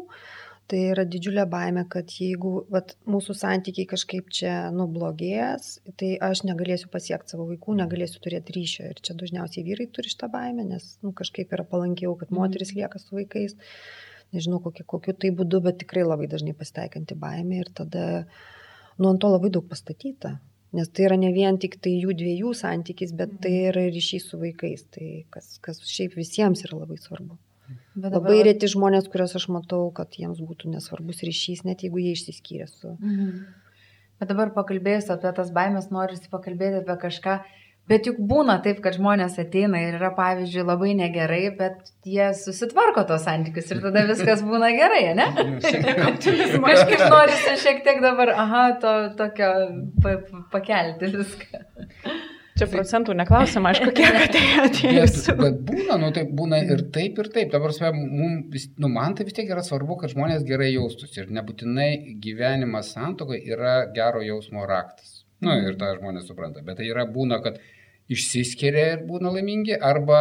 tai 0.72 0.80
yra 0.91 1.04
didžiulė 1.08 1.43
baime, 1.50 1.84
kad 1.91 2.12
jeigu 2.19 2.54
vat, 2.74 2.96
mūsų 3.10 3.36
santykiai 3.39 3.88
kažkaip 3.89 4.32
čia 4.34 4.54
nublogės, 4.76 5.78
tai 6.00 6.13
aš 6.24 6.46
negalėsiu 6.48 6.89
pasiekti 6.93 7.36
savo 7.36 7.48
vaikų, 7.52 7.76
negalėsiu 7.82 8.24
turėti 8.24 8.56
ryšio. 8.58 8.88
Ir 8.93 9.04
čia 9.04 9.15
dažniausiai 9.19 9.65
vyrai 9.67 9.89
turi 9.91 10.12
šitą 10.12 10.32
baimę, 10.34 10.65
nes 10.72 10.96
nu, 11.04 11.12
kažkaip 11.15 11.52
yra 11.56 11.67
palankiau, 11.67 12.15
kad 12.19 12.32
moteris 12.36 12.74
lieka 12.78 13.02
su 13.02 13.19
vaikais. 13.19 13.58
Nežinau, 14.34 14.58
kokiu, 14.63 14.86
kokiu 14.89 15.13
tai 15.13 15.30
būdu, 15.36 15.60
bet 15.62 15.78
tikrai 15.84 16.08
labai 16.08 16.26
dažnai 16.32 16.56
pasitaikanti 16.58 17.19
baimė 17.22 17.60
ir 17.62 17.69
tada 17.76 18.08
nu, 18.98 19.12
ant 19.12 19.19
to 19.22 19.30
labai 19.30 19.52
daug 19.54 19.67
pastatyta. 19.69 20.39
Nes 20.74 20.90
tai 20.90 21.06
yra 21.06 21.18
ne 21.22 21.30
vien 21.36 21.58
tik 21.62 21.78
tai 21.86 21.94
jų 22.02 22.16
dviejų 22.18 22.52
santykis, 22.58 23.14
bet 23.18 23.36
tai 23.44 23.52
mhm. 23.54 23.72
yra 23.72 23.88
ryšys 23.94 24.30
su 24.32 24.40
vaikais, 24.42 24.88
tai 24.94 25.10
kas, 25.34 25.58
kas 25.64 25.82
šiaip 25.86 26.18
visiems 26.18 26.66
yra 26.68 26.80
labai 26.82 26.98
svarbu. 27.02 27.38
Bet 27.94 28.12
dabar... 28.12 28.20
Labai 28.20 28.46
reti 28.50 28.70
žmonės, 28.72 29.08
kuriuos 29.14 29.36
aš 29.38 29.48
matau, 29.54 29.86
kad 29.96 30.18
jiems 30.18 30.42
būtų 30.44 30.72
nesvarbus 30.74 31.22
ryšys, 31.24 31.64
net 31.68 31.86
jeigu 31.86 32.02
jie 32.02 32.16
išsiskyrė 32.18 32.68
su. 32.72 32.96
Mhm. 32.98 33.44
Bet 34.22 34.30
dabar 34.32 34.54
pakalbėjus 34.56 35.10
apie 35.14 35.32
tas 35.36 35.50
baimės, 35.54 35.90
norisi 35.92 36.30
pakalbėti 36.32 36.82
apie 36.82 36.96
kažką, 37.02 37.38
Bet 37.91 38.08
juk 38.08 38.19
būna 38.24 38.62
taip, 38.63 38.78
kad 38.84 38.96
žmonės 38.96 39.36
ateina 39.41 39.82
ir 39.84 39.98
yra, 39.98 40.13
pavyzdžiui, 40.15 40.63
labai 40.69 40.93
negerai, 40.96 41.41
bet 41.58 41.89
jie 42.08 42.30
susitvarko 42.39 43.04
tos 43.10 43.26
santykius 43.28 43.74
ir 43.76 43.82
tada 43.84 44.06
viskas 44.08 44.43
būna 44.50 44.69
gerai, 44.78 45.02
ne? 45.17 45.26
Kažkaip 45.60 47.04
norisi 47.12 47.58
šiek 47.60 47.82
tiek 47.84 48.00
dabar, 48.04 48.32
aha, 48.46 48.63
to 48.80 48.93
tokio 49.19 49.50
pa, 50.04 50.15
pakelti 50.54 51.12
viską. 51.17 51.65
Čia 52.54 52.67
procentų 52.69 53.15
neklausim, 53.17 53.65
aišku, 53.65 53.89
kiek 53.98 54.15
atėjo. 54.28 55.06
Bet, 55.39 55.56
būna, 55.67 55.98
nu 56.00 56.12
tai 56.15 56.24
būna 56.30 56.62
ir 56.62 56.86
taip, 56.93 57.17
ir 57.19 57.32
taip. 57.34 57.50
Dabar, 57.52 57.74
mums, 57.98 58.67
nu, 58.78 58.91
man 58.93 59.17
tai 59.17 59.26
vis 59.28 59.36
tiek 59.36 59.50
yra 59.50 59.65
svarbu, 59.65 59.98
kad 60.04 60.13
žmonės 60.13 60.46
gerai 60.48 60.69
jaustųsi 60.69 61.24
ir 61.24 61.34
nebūtinai 61.34 61.89
gyvenimas 62.24 62.93
santokai 62.93 63.41
yra 63.50 63.80
gero 63.98 64.22
jausmo 64.24 64.67
raktas. 64.69 65.23
Na 65.44 65.60
nu, 65.60 65.70
ir 65.70 65.80
tą 65.80 65.94
žmonės 66.00 66.28
supranta. 66.30 66.64
Bet 66.66 66.80
tai 66.80 66.90
yra 66.90 67.06
būna, 67.10 67.40
kad 67.44 67.60
išsiskiria 68.12 68.84
ir 68.98 69.04
būna 69.08 69.32
laimingi, 69.32 69.76
arba, 69.90 70.20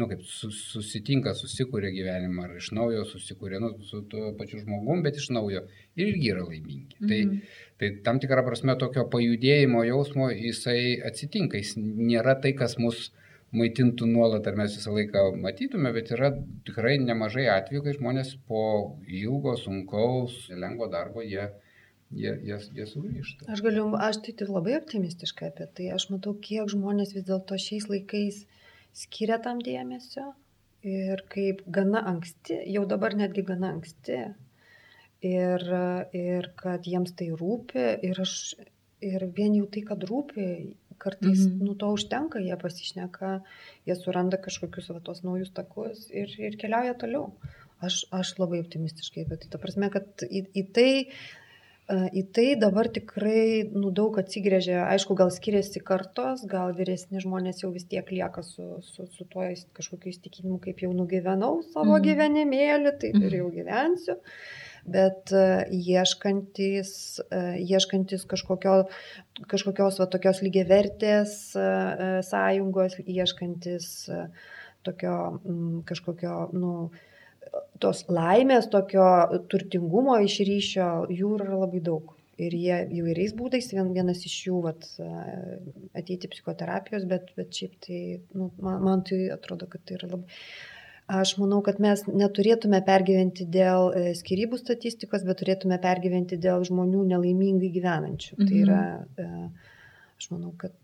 nu, 0.00 0.08
kaip 0.08 0.22
susitinka, 0.24 1.34
susikūrė 1.36 1.90
gyvenimą, 1.92 2.46
ar 2.46 2.56
iš 2.56 2.70
naujo 2.76 3.04
susikūrė, 3.10 3.60
nu, 3.60 3.74
su 3.84 4.00
tuo 4.10 4.32
pačiu 4.38 4.62
žmogum, 4.62 5.02
bet 5.04 5.20
iš 5.20 5.28
naujo 5.36 5.66
ir 5.98 6.08
irgi 6.08 6.32
yra 6.32 6.46
laimingi. 6.46 6.96
Tai, 7.02 7.20
mhm. 7.20 7.38
Tai, 7.78 7.92
tai 7.92 7.92
tam 8.06 8.20
tikrą 8.22 8.44
prasme 8.46 8.76
tokio 8.80 9.04
pajudėjimo 9.12 9.84
jausmo 9.88 10.30
jisai 10.32 10.98
atsitinka, 11.10 11.60
jis 11.60 11.76
nėra 11.78 12.38
tai, 12.42 12.54
kas 12.56 12.78
mus 12.80 13.10
maitintų 13.56 14.08
nuolat, 14.08 14.46
ar 14.48 14.56
mes 14.60 14.74
visą 14.76 14.92
laiką 14.92 15.30
matytume, 15.40 15.92
bet 15.96 16.10
yra 16.12 16.32
tikrai 16.68 16.98
nemažai 17.00 17.46
atvejų, 17.52 17.84
kai 17.84 17.96
žmonės 17.96 18.34
po 18.48 18.64
ilgo, 19.08 19.54
sunkaus, 19.56 20.46
lengvo 20.52 20.88
darbo 20.92 21.24
jie 21.24 21.48
jie, 22.10 22.32
jie, 22.44 22.58
jie 22.74 22.86
sugrįžta. 22.88 23.48
Aš 23.52 23.62
galiu, 23.64 23.88
aš 23.96 24.20
tai, 24.24 24.34
tai 24.40 24.48
labai 24.48 24.76
optimistiškai 24.78 25.50
apie 25.52 25.68
tai. 25.74 25.90
Aš 25.94 26.08
matau, 26.12 26.34
kiek 26.48 26.70
žmonės 26.72 27.14
vis 27.16 27.26
dėlto 27.28 27.58
šiais 27.60 27.88
laikais 27.90 28.44
skiria 28.96 29.38
tam 29.42 29.62
dėmesio 29.64 30.32
ir 30.86 31.24
kaip 31.32 31.64
gana 31.66 32.02
anksti, 32.12 32.60
jau 32.72 32.84
dabar 32.88 33.16
netgi 33.18 33.44
gana 33.46 33.72
anksti. 33.76 34.18
Ir, 35.28 35.64
ir 36.14 36.46
kad 36.54 36.84
jiems 36.86 37.16
tai 37.18 37.32
rūpi 37.34 37.86
ir, 38.06 38.20
aš, 38.22 38.54
ir 39.02 39.24
vien 39.34 39.56
jau 39.56 39.64
tai, 39.66 39.82
kad 39.88 40.04
rūpi, 40.06 40.44
kartais 40.98 41.40
mm 41.40 41.48
-hmm. 41.48 41.64
nu 41.66 41.74
to 41.74 41.88
užtenka, 41.94 42.38
jie 42.38 42.56
pasišneka, 42.56 43.40
jie 43.86 43.96
suranda 43.96 44.36
kažkokius 44.36 44.90
va, 44.90 45.00
tos 45.00 45.22
naujus 45.22 45.50
takus 45.50 46.10
ir, 46.10 46.30
ir 46.38 46.56
keliauja 46.56 46.94
toliau. 46.94 47.32
Aš, 47.80 48.06
aš 48.10 48.38
labai 48.38 48.60
optimistiškai, 48.60 49.24
bet 49.30 49.46
ta 49.50 49.58
prasme, 49.58 49.90
kad 49.90 50.22
į, 50.22 50.46
į 50.54 50.62
tai 50.74 50.92
Į 51.88 52.22
tai 52.36 52.50
dabar 52.60 52.90
tikrai 52.92 53.64
nu, 53.72 53.88
daug 53.96 54.18
atsigrėžia, 54.20 54.82
aišku, 54.92 55.14
gal 55.16 55.30
skiriasi 55.32 55.80
kartos, 55.80 56.42
gal 56.44 56.74
vyresni 56.76 57.22
žmonės 57.24 57.62
jau 57.62 57.70
vis 57.72 57.86
tiek 57.88 58.10
lieka 58.12 58.44
su, 58.44 58.82
su, 58.84 59.06
su 59.08 59.24
tuo 59.32 59.46
kažkokiu 59.78 60.12
įstikinimu, 60.12 60.58
kaip 60.66 60.84
jau 60.84 60.92
nugyvenau 60.92 61.62
savo 61.70 61.96
mm. 61.96 62.04
gyvenimėlį, 62.04 62.94
tai 63.00 63.14
ir 63.16 63.38
jau 63.40 63.48
gyvensiu. 63.56 64.18
Bet 64.88 65.32
uh, 65.32 65.64
ieškantis, 65.72 66.92
uh, 67.24 67.56
ieškantis 67.56 68.28
kažkokio, 68.28 68.76
kažkokios 69.48 70.00
va, 70.02 70.12
tokios 70.12 70.44
lygiavertės 70.44 71.34
uh, 71.56 72.20
sąjungos, 72.28 73.00
ieškantis 73.00 73.92
uh, 74.12 74.28
tokio 74.84 75.16
um, 75.40 75.80
kažkokio, 75.88 76.50
nu, 76.52 76.74
uh, 76.88 77.07
tos 77.82 78.04
laimės, 78.12 78.68
tokio 78.72 79.06
turtingumo 79.50 80.18
iš 80.24 80.38
ryšio, 80.48 80.88
jų 81.14 81.34
yra 81.38 81.58
labai 81.64 81.82
daug. 81.84 82.14
Ir 82.38 82.54
jie 82.54 82.76
įvairiais 83.00 83.32
būdais, 83.34 83.72
vien, 83.74 83.88
vienas 83.96 84.20
iš 84.26 84.34
jų 84.46 84.60
vat, 84.62 84.84
ateiti 85.98 86.30
psichoterapijos, 86.30 87.06
bet, 87.10 87.32
bet 87.38 87.50
šiaip 87.50 87.72
tai, 87.82 88.02
nu, 88.38 88.52
man, 88.62 88.76
man 88.84 89.02
tai 89.06 89.24
atrodo, 89.34 89.66
kad 89.70 89.82
tai 89.86 89.98
yra 89.98 90.12
labai... 90.12 90.38
Aš 91.08 91.38
manau, 91.40 91.62
kad 91.64 91.78
mes 91.80 92.02
neturėtume 92.04 92.82
pergyventi 92.84 93.46
dėl 93.48 93.86
e, 93.96 94.10
skirybų 94.14 94.58
statistikos, 94.60 95.22
bet 95.24 95.38
turėtume 95.40 95.78
pergyventi 95.80 96.36
dėl 96.36 96.60
žmonių 96.68 97.06
nelaimingai 97.14 97.70
gyvenančių. 97.72 98.36
Tai 98.36 98.44
mhm. 98.44 98.50
Tai 98.50 98.58
yra, 98.66 98.82
e, 99.16 99.24
aš 100.20 100.28
manau, 100.34 100.52
kad 100.60 100.76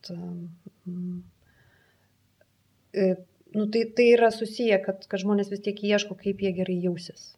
e, 2.97 3.11
nu, 3.55 3.67
tai, 3.71 3.85
tai 3.97 4.11
yra 4.17 4.31
susiję, 4.35 4.81
kad, 4.85 5.07
kad 5.09 5.23
žmonės 5.23 5.51
vis 5.53 5.63
tiek 5.65 5.81
ieško, 5.87 6.19
kaip 6.21 6.43
jie 6.45 6.53
gerai 6.57 6.77
jausis. 6.83 7.33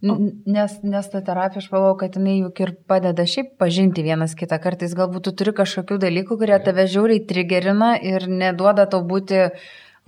Nes, 0.00 0.72
nes 0.82 1.10
ta 1.12 1.20
terapija, 1.24 1.60
aš 1.60 1.68
galvoju, 1.70 1.96
kad 2.00 2.16
jinai 2.16 2.38
juk 2.38 2.62
ir 2.64 2.72
padeda 2.90 3.26
šiaip 3.28 3.52
pažinti 3.60 4.02
vienas 4.02 4.34
kitą. 4.38 4.58
Kartais 4.62 4.96
galbūt 4.98 5.28
tu 5.28 5.34
turi 5.36 5.52
kažkokių 5.60 6.00
dalykų, 6.02 6.38
kurie 6.40 6.56
tave 6.64 6.86
žiauriai 6.90 7.22
trigerina 7.28 7.92
ir 8.00 8.26
neduoda 8.30 8.88
tau 8.90 9.04
būti 9.06 9.44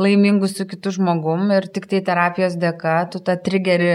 laimingu 0.03 0.49
su 0.49 0.67
kitu 0.67 0.95
žmogum 0.97 1.53
ir 1.55 1.69
tik 1.75 1.87
tai 1.91 2.01
terapijos 2.05 2.57
dėka 2.59 2.97
tu 3.13 3.21
tą 3.21 3.37
trigerį 3.37 3.93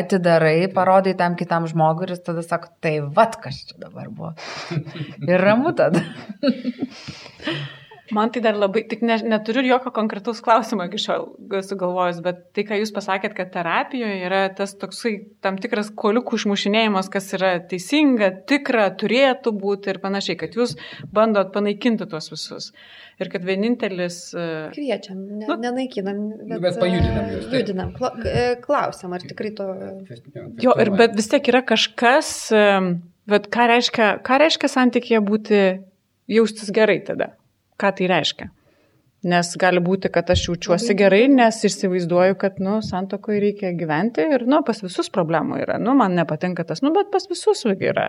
atidarai, 0.00 0.70
parodai 0.72 1.16
tam 1.18 1.34
kitam 1.36 1.66
žmogui 1.68 2.06
ir 2.06 2.14
jis 2.14 2.22
tada 2.30 2.46
sako, 2.46 2.70
tai 2.80 2.94
vad 3.02 3.36
kas 3.42 3.64
čia 3.66 3.82
dabar 3.82 4.08
buvo. 4.08 4.32
ir 5.32 5.46
ramu 5.48 5.74
tada. 5.76 6.06
Man 8.14 8.30
tai 8.34 8.42
dar 8.42 8.56
labai, 8.58 8.82
tik 8.90 9.02
ne, 9.06 9.16
neturiu 9.30 9.62
jokio 9.68 9.92
konkretaus 9.94 10.40
klausimo 10.42 10.86
iki 10.88 10.98
šiol 10.98 11.28
sugalvojus, 11.66 12.18
bet 12.24 12.42
tai, 12.56 12.64
ką 12.66 12.80
jūs 12.80 12.92
pasakėt, 12.94 13.36
kad 13.38 13.52
terapijoje 13.54 14.24
yra 14.26 14.40
tas 14.56 14.74
toksai 14.78 15.12
tam 15.44 15.58
tikras 15.62 15.92
koliukų 15.94 16.40
išmušinėjimas, 16.40 17.10
kas 17.12 17.30
yra 17.38 17.52
teisinga, 17.70 18.32
tikra, 18.50 18.88
turėtų 19.00 19.54
būti 19.62 19.92
ir 19.94 20.00
panašiai, 20.02 20.38
kad 20.40 20.58
jūs 20.58 20.74
bandot 21.14 21.52
panaikinti 21.54 22.08
tuos 22.10 22.30
visus. 22.32 22.70
Ir 23.20 23.30
kad 23.32 23.44
vienintelis... 23.46 24.20
E, 24.34 24.46
Kviečiam, 24.74 25.18
ne, 25.40 25.46
nu, 25.46 25.58
nenaikinam, 25.60 26.22
bet, 26.40 26.62
bet 26.64 26.78
pajudinam 26.80 27.32
jūs. 27.34 27.48
Tai. 27.50 27.60
Judinam, 27.60 27.92
e, 28.24 28.46
klausiam, 28.64 29.14
ar 29.14 29.26
tikrai 29.26 29.52
to... 29.58 29.68
Jo, 30.62 30.74
ir 30.80 30.94
bet 30.96 31.14
vis 31.18 31.30
tiek 31.30 31.52
yra 31.52 31.62
kažkas, 31.66 32.32
bet 33.30 33.50
ką 33.52 33.68
reiškia, 33.74 34.14
ką 34.26 34.40
reiškia 34.44 34.72
santykėje 34.72 35.22
būti, 35.26 35.60
jaustis 36.30 36.72
gerai 36.74 37.02
tada? 37.06 37.34
Ką 37.80 37.94
tai 37.98 38.10
reiškia. 38.10 38.50
Nes 39.30 39.50
gali 39.60 39.82
būti, 39.84 40.08
kad 40.08 40.30
aš 40.32 40.46
jaučiuosi 40.46 40.94
gerai, 40.96 41.26
nes 41.28 41.58
įsivaizduoju, 41.68 42.38
kad, 42.40 42.56
nu, 42.64 42.78
santokoje 42.84 43.42
reikia 43.42 43.74
gyventi 43.76 44.24
ir, 44.24 44.46
nu, 44.48 44.62
pas 44.64 44.80
visus 44.80 45.12
problemų 45.12 45.58
yra. 45.60 45.76
Nu, 45.82 45.92
man 45.98 46.16
nepatinka 46.16 46.64
tas, 46.64 46.80
nu, 46.80 46.94
bet 46.96 47.10
pas 47.12 47.28
visus 47.28 47.60
yra. 47.68 48.08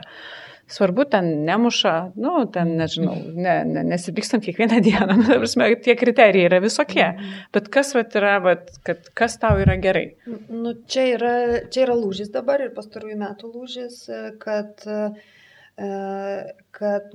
Svarbu, 0.71 1.03
ten 1.11 1.25
nemuša, 1.43 1.93
nu, 2.15 2.45
ten, 2.53 2.77
nežinau, 2.79 3.17
ne, 3.35 3.57
ne, 3.67 3.83
nesipykstant 3.89 4.45
kiekvieną 4.45 4.79
dieną, 4.85 5.17
nu, 5.19 5.27
prasme, 5.41 5.67
tie 5.83 5.97
kriterijai 5.99 6.47
yra 6.47 6.61
visokie. 6.63 7.09
Bet 7.51 7.67
kas, 7.73 7.91
vat, 7.97 8.15
yra, 8.15 8.37
vat, 8.45 8.71
kad, 8.87 9.11
kas 9.17 9.35
tau 9.41 9.59
yra 9.59 9.75
gerai? 9.83 10.13
Nu, 10.47 10.77
čia 10.87 11.09
yra, 11.17 11.35
čia 11.67 11.89
yra 11.89 11.99
lūžis 11.99 12.31
dabar 12.31 12.63
ir 12.63 12.71
pastarųjų 12.77 13.19
metų 13.19 13.51
lūžis, 13.51 14.05
kad 14.39 14.87
uh, 14.87 15.11
kad, 15.81 17.13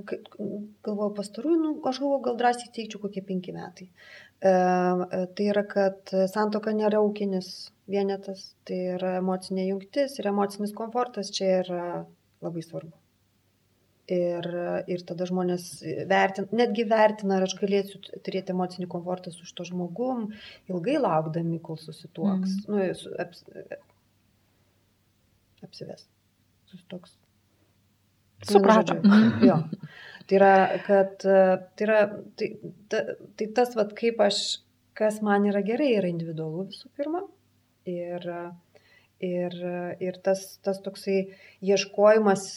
galvoju, 0.87 1.13
pastarųjų, 1.17 1.57
nu, 1.61 1.73
aš 1.89 2.01
galvoju, 2.03 2.23
gal 2.25 2.39
drąsiai 2.41 2.73
teikčiau 2.75 3.03
kokie 3.03 3.23
penki 3.27 3.55
metai. 3.55 3.89
E, 3.89 4.51
e, 4.51 5.23
tai 5.37 5.49
yra, 5.53 5.65
kad 5.69 6.13
santoka 6.33 6.75
nėra 6.77 7.01
ūkinis 7.05 7.51
vienetas, 7.91 8.51
tai 8.69 8.79
yra 8.97 9.17
emocinė 9.23 9.69
jungtis 9.71 10.19
ir 10.21 10.31
emocinis 10.33 10.75
komfortas 10.77 11.33
čia 11.35 11.51
yra 11.63 11.83
labai 12.45 12.65
svarbu. 12.65 12.95
Ir, 14.07 14.47
ir 14.87 15.01
tada 15.03 15.27
žmonės 15.27 15.65
vertina, 16.07 16.47
netgi 16.55 16.85
vertina, 16.87 17.41
ar 17.41 17.47
aš 17.49 17.57
galėsiu 17.59 17.99
turėti 18.23 18.55
emocinį 18.55 18.87
komfortą 18.93 19.33
su 19.35 19.49
šito 19.49 19.67
žmogum, 19.67 20.29
ilgai 20.71 20.95
laukdami, 21.01 21.59
kol 21.59 21.81
susituoks. 21.83 22.61
Mm. 22.69 22.77
Nu, 22.77 23.17
aps, 23.25 23.43
apsives. 25.67 26.07
Susituoks. 26.71 27.19
Supratom. 28.45 29.01
Jo. 29.45 29.63
Tai 30.27 30.37
yra, 30.41 30.53
kad 30.83 31.23
tai, 31.23 31.87
yra, 31.87 31.99
tai, 32.39 32.51
ta, 32.91 33.03
tai 33.39 33.47
tas, 33.55 33.75
vat, 33.79 33.93
kaip 33.97 34.21
aš, 34.25 34.41
kas 34.99 35.21
man 35.23 35.47
yra 35.47 35.63
gerai, 35.65 35.93
yra 36.01 36.11
individualu 36.11 36.67
visų 36.73 36.91
pirma. 36.99 37.23
Ir, 37.87 38.27
ir, 39.23 39.55
ir 40.03 40.19
tas, 40.27 40.43
tas 40.67 40.83
toksai 40.83 41.21
ieškojimas, 41.63 42.49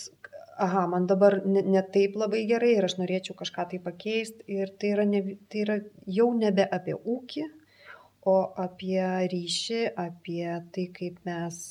aha, 0.60 0.88
man 0.90 1.06
dabar 1.08 1.38
ne, 1.46 1.62
ne 1.62 1.84
taip 1.94 2.18
labai 2.20 2.42
gerai 2.50 2.74
ir 2.80 2.90
aš 2.90 2.98
norėčiau 3.00 3.38
kažką 3.38 3.70
tai 3.74 3.80
pakeisti. 3.86 4.48
Ir 4.50 4.74
tai 4.82 4.96
yra, 4.96 5.06
ne, 5.06 5.22
tai 5.52 5.64
yra 5.68 5.78
jau 6.20 6.32
nebe 6.36 6.66
apie 6.66 6.98
ūkį, 6.98 7.46
o 8.28 8.38
apie 8.66 9.06
ryšį, 9.32 9.84
apie 10.08 10.48
tai, 10.74 10.90
kaip 10.96 11.22
mes 11.30 11.62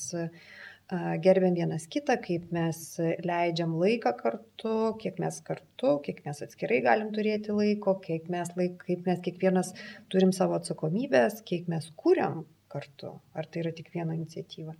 gerbiam 1.23 1.53
vienas 1.53 1.85
kitą, 1.91 2.15
kaip 2.23 2.49
mes 2.55 2.79
leidžiam 3.25 3.75
laiką 3.77 4.13
kartu, 4.17 4.75
kiek 5.01 5.19
mes 5.21 5.37
kartu, 5.45 5.91
kiek 6.05 6.23
mes 6.25 6.41
atskirai 6.45 6.79
galim 6.85 7.11
turėti 7.13 7.53
laiko, 7.53 7.93
kiek 8.05 8.29
mes, 8.33 8.49
laik, 8.57 8.79
kaip 8.87 9.05
mes 9.05 9.21
kiekvienas 9.25 9.73
turim 10.09 10.33
savo 10.33 10.57
atsakomybės, 10.57 11.43
kiek 11.45 11.69
mes 11.69 11.91
kūriam 11.99 12.41
kartu, 12.73 13.13
ar 13.37 13.45
tai 13.45 13.63
yra 13.63 13.73
tik 13.77 13.91
viena 13.93 14.17
iniciatyva. 14.17 14.73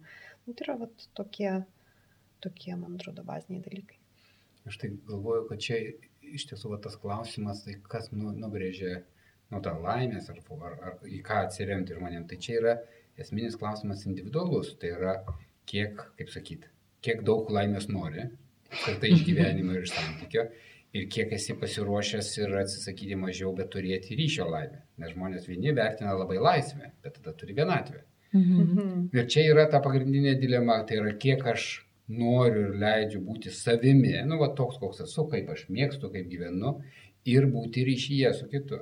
Nu, 0.47 0.53
tai 0.53 0.65
yra 0.65 0.79
vat, 0.81 1.05
tokie, 1.17 1.51
tokie, 2.41 2.73
man 2.73 2.97
atrodo, 2.97 3.25
baziniai 3.27 3.61
dalykai. 3.65 3.99
Aš 4.69 4.79
tai 4.81 4.89
galvoju, 5.07 5.45
kad 5.49 5.61
čia 5.61 5.77
iš 6.25 6.47
tiesų 6.49 6.73
va, 6.73 6.79
tas 6.81 6.97
klausimas, 7.01 7.63
tai 7.65 7.77
kas 7.89 8.09
nu, 8.13 8.31
nubrėžė 8.33 8.95
nu, 9.53 9.61
tą 9.65 9.75
laimės 9.81 10.29
ar, 10.33 10.41
ar, 10.57 10.79
ar 10.89 11.05
į 11.09 11.21
ką 11.25 11.43
atsiremti 11.45 11.97
žmonėm, 11.97 12.25
tai 12.29 12.37
čia 12.41 12.57
yra 12.59 12.75
esminis 13.19 13.57
klausimas 13.61 14.05
individualus. 14.09 14.73
Tai 14.81 14.91
yra, 14.97 15.15
kiek, 15.69 16.01
kaip 16.17 16.33
sakyti, 16.33 16.69
kiek 17.05 17.23
daug 17.27 17.49
laimės 17.53 17.87
nori, 17.91 18.25
ir 18.89 18.99
tai 19.01 19.13
iš 19.13 19.23
gyvenimo 19.27 19.75
ir 19.75 19.85
iš 19.85 19.93
santykio, 19.95 20.45
ir 20.97 21.09
kiek 21.13 21.33
esi 21.37 21.55
pasiruošęs 21.61 22.31
ir 22.41 22.55
atsisakyti 22.63 23.17
mažiau, 23.19 23.53
bet 23.57 23.69
turėti 23.73 24.17
ryšio 24.17 24.47
laimę. 24.49 24.81
Nes 25.01 25.13
žmonės 25.13 25.45
vieni 25.49 25.73
vertina 25.77 26.15
labai 26.17 26.39
laisvę, 26.41 26.93
bet 27.03 27.19
tada 27.19 27.35
turi 27.37 27.57
vienatvę. 27.57 28.01
Mhm. 28.33 29.09
Ir 29.13 29.29
čia 29.29 29.45
yra 29.49 29.65
ta 29.69 29.81
pagrindinė 29.81 30.35
dilema, 30.41 30.81
tai 30.85 30.99
yra 31.01 31.13
kiek 31.21 31.45
aš 31.53 31.69
noriu 32.09 32.67
ir 32.67 32.77
leidžiu 32.81 33.21
būti 33.25 33.53
savimi, 33.53 34.15
nu, 34.25 34.37
va 34.41 34.51
toks, 34.57 34.77
koks 34.81 35.03
esu, 35.05 35.25
kaip 35.29 35.49
aš 35.53 35.67
mėgstu, 35.69 36.09
kaip 36.13 36.29
gyvenu, 36.29 36.79
ir 37.29 37.45
būti 37.53 37.85
ryšyje 37.85 38.33
su 38.37 38.49
kitu. 38.49 38.81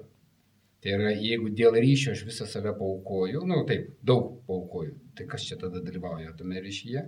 Tai 0.84 0.92
yra, 0.94 1.14
jeigu 1.18 1.50
dėl 1.58 1.78
ryšio 1.82 2.14
aš 2.14 2.26
visą 2.28 2.46
save 2.50 2.74
paukoju, 2.78 3.46
nu 3.50 3.64
taip, 3.70 3.88
daug 4.06 4.36
paukoju, 4.50 4.94
tai 5.18 5.26
kas 5.32 5.48
čia 5.48 5.58
tada 5.62 5.82
dalyvauja 5.82 6.36
tame 6.38 6.62
ryšyje? 6.62 7.02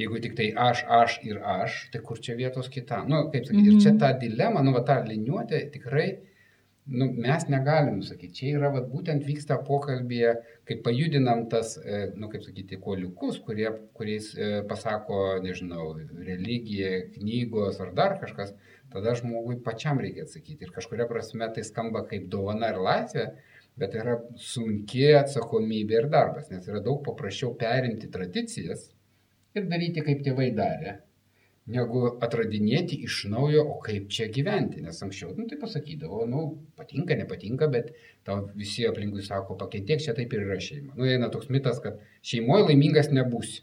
Jeigu 0.00 0.18
tik 0.22 0.34
tai 0.38 0.48
aš, 0.68 0.82
aš 0.96 1.20
ir 1.26 1.38
aš, 1.52 1.76
tai 1.92 2.00
kur 2.06 2.18
čia 2.22 2.34
vietos 2.38 2.70
kitam? 2.72 3.06
Nu, 3.10 3.22
kaip 3.30 3.46
sakyti, 3.46 3.62
mm 3.62 3.68
-hmm. 3.68 3.78
ir 3.78 3.84
čia 3.84 3.92
mhm. 3.92 4.00
ta 4.02 4.12
dilema, 4.24 4.62
nu, 4.62 4.74
va, 4.74 4.82
ta 4.86 4.98
liniuotė 5.06 5.62
tikrai, 5.76 6.08
nu, 6.86 7.06
mes 7.26 7.46
negalim 7.48 8.00
sakyti, 8.02 8.34
čia 8.38 8.58
yra, 8.58 8.70
va, 8.74 8.82
būtent 8.94 9.26
vyksta 9.26 9.58
pokalbėje, 9.66 10.34
kai 10.66 10.76
pajudinam 10.86 11.46
tas, 11.52 11.76
e, 11.78 12.00
nu, 12.16 12.28
kaip 12.32 12.42
sakyti, 12.46 12.80
koliukus, 12.86 13.38
kurie, 13.46 13.68
kuriais 13.98 14.32
e, 14.34 14.50
pasako, 14.70 15.20
nežinau, 15.44 15.92
religija, 16.30 16.92
knygos 17.14 17.80
ar 17.84 17.94
dar 17.94 18.18
kažkas, 18.22 18.54
tada 18.92 19.14
žmogui 19.18 19.60
pačiam 19.64 20.00
reikia 20.02 20.26
atsakyti. 20.26 20.66
Ir 20.66 20.74
kažkuria 20.74 21.06
prasme 21.10 21.48
tai 21.54 21.64
skamba 21.66 22.04
kaip 22.08 22.28
dovana 22.32 22.72
ir 22.72 22.80
laisvė, 22.84 23.26
bet 23.80 23.94
yra 23.96 24.16
sunki 24.36 25.06
atsakomybė 25.18 26.02
ir 26.02 26.08
darbas, 26.12 26.50
nes 26.52 26.66
yra 26.68 26.82
daug 26.84 27.00
paprasčiau 27.06 27.54
perimti 27.60 28.10
tradicijas 28.12 28.90
ir 29.56 29.70
daryti 29.70 30.02
kaip 30.06 30.20
tėvai 30.26 30.50
darė, 30.56 30.98
negu 31.70 32.02
atradinėti 32.24 32.98
iš 33.06 33.24
naujo, 33.30 33.64
o 33.74 33.78
kaip 33.84 34.10
čia 34.12 34.28
gyventi. 34.32 34.82
Nes 34.84 35.00
anksčiau, 35.06 35.32
nu, 35.38 35.46
tai 35.50 35.58
pasakydavo, 35.60 36.24
nu, 36.30 36.44
patinka, 36.78 37.16
nepatinka, 37.18 37.70
bet 37.72 37.92
tau 38.26 38.42
visi 38.58 38.86
aplinkui 38.88 39.24
sako, 39.26 39.58
pakentėk, 39.60 40.02
čia 40.04 40.16
taip 40.18 40.34
ir 40.34 40.46
yra 40.48 40.58
šeima. 40.62 40.94
Nu, 40.96 41.06
eina 41.08 41.30
toks 41.32 41.50
mitas, 41.52 41.80
kad 41.84 42.00
šeimoje 42.26 42.70
laimingas 42.70 43.12
nebūsi. 43.14 43.62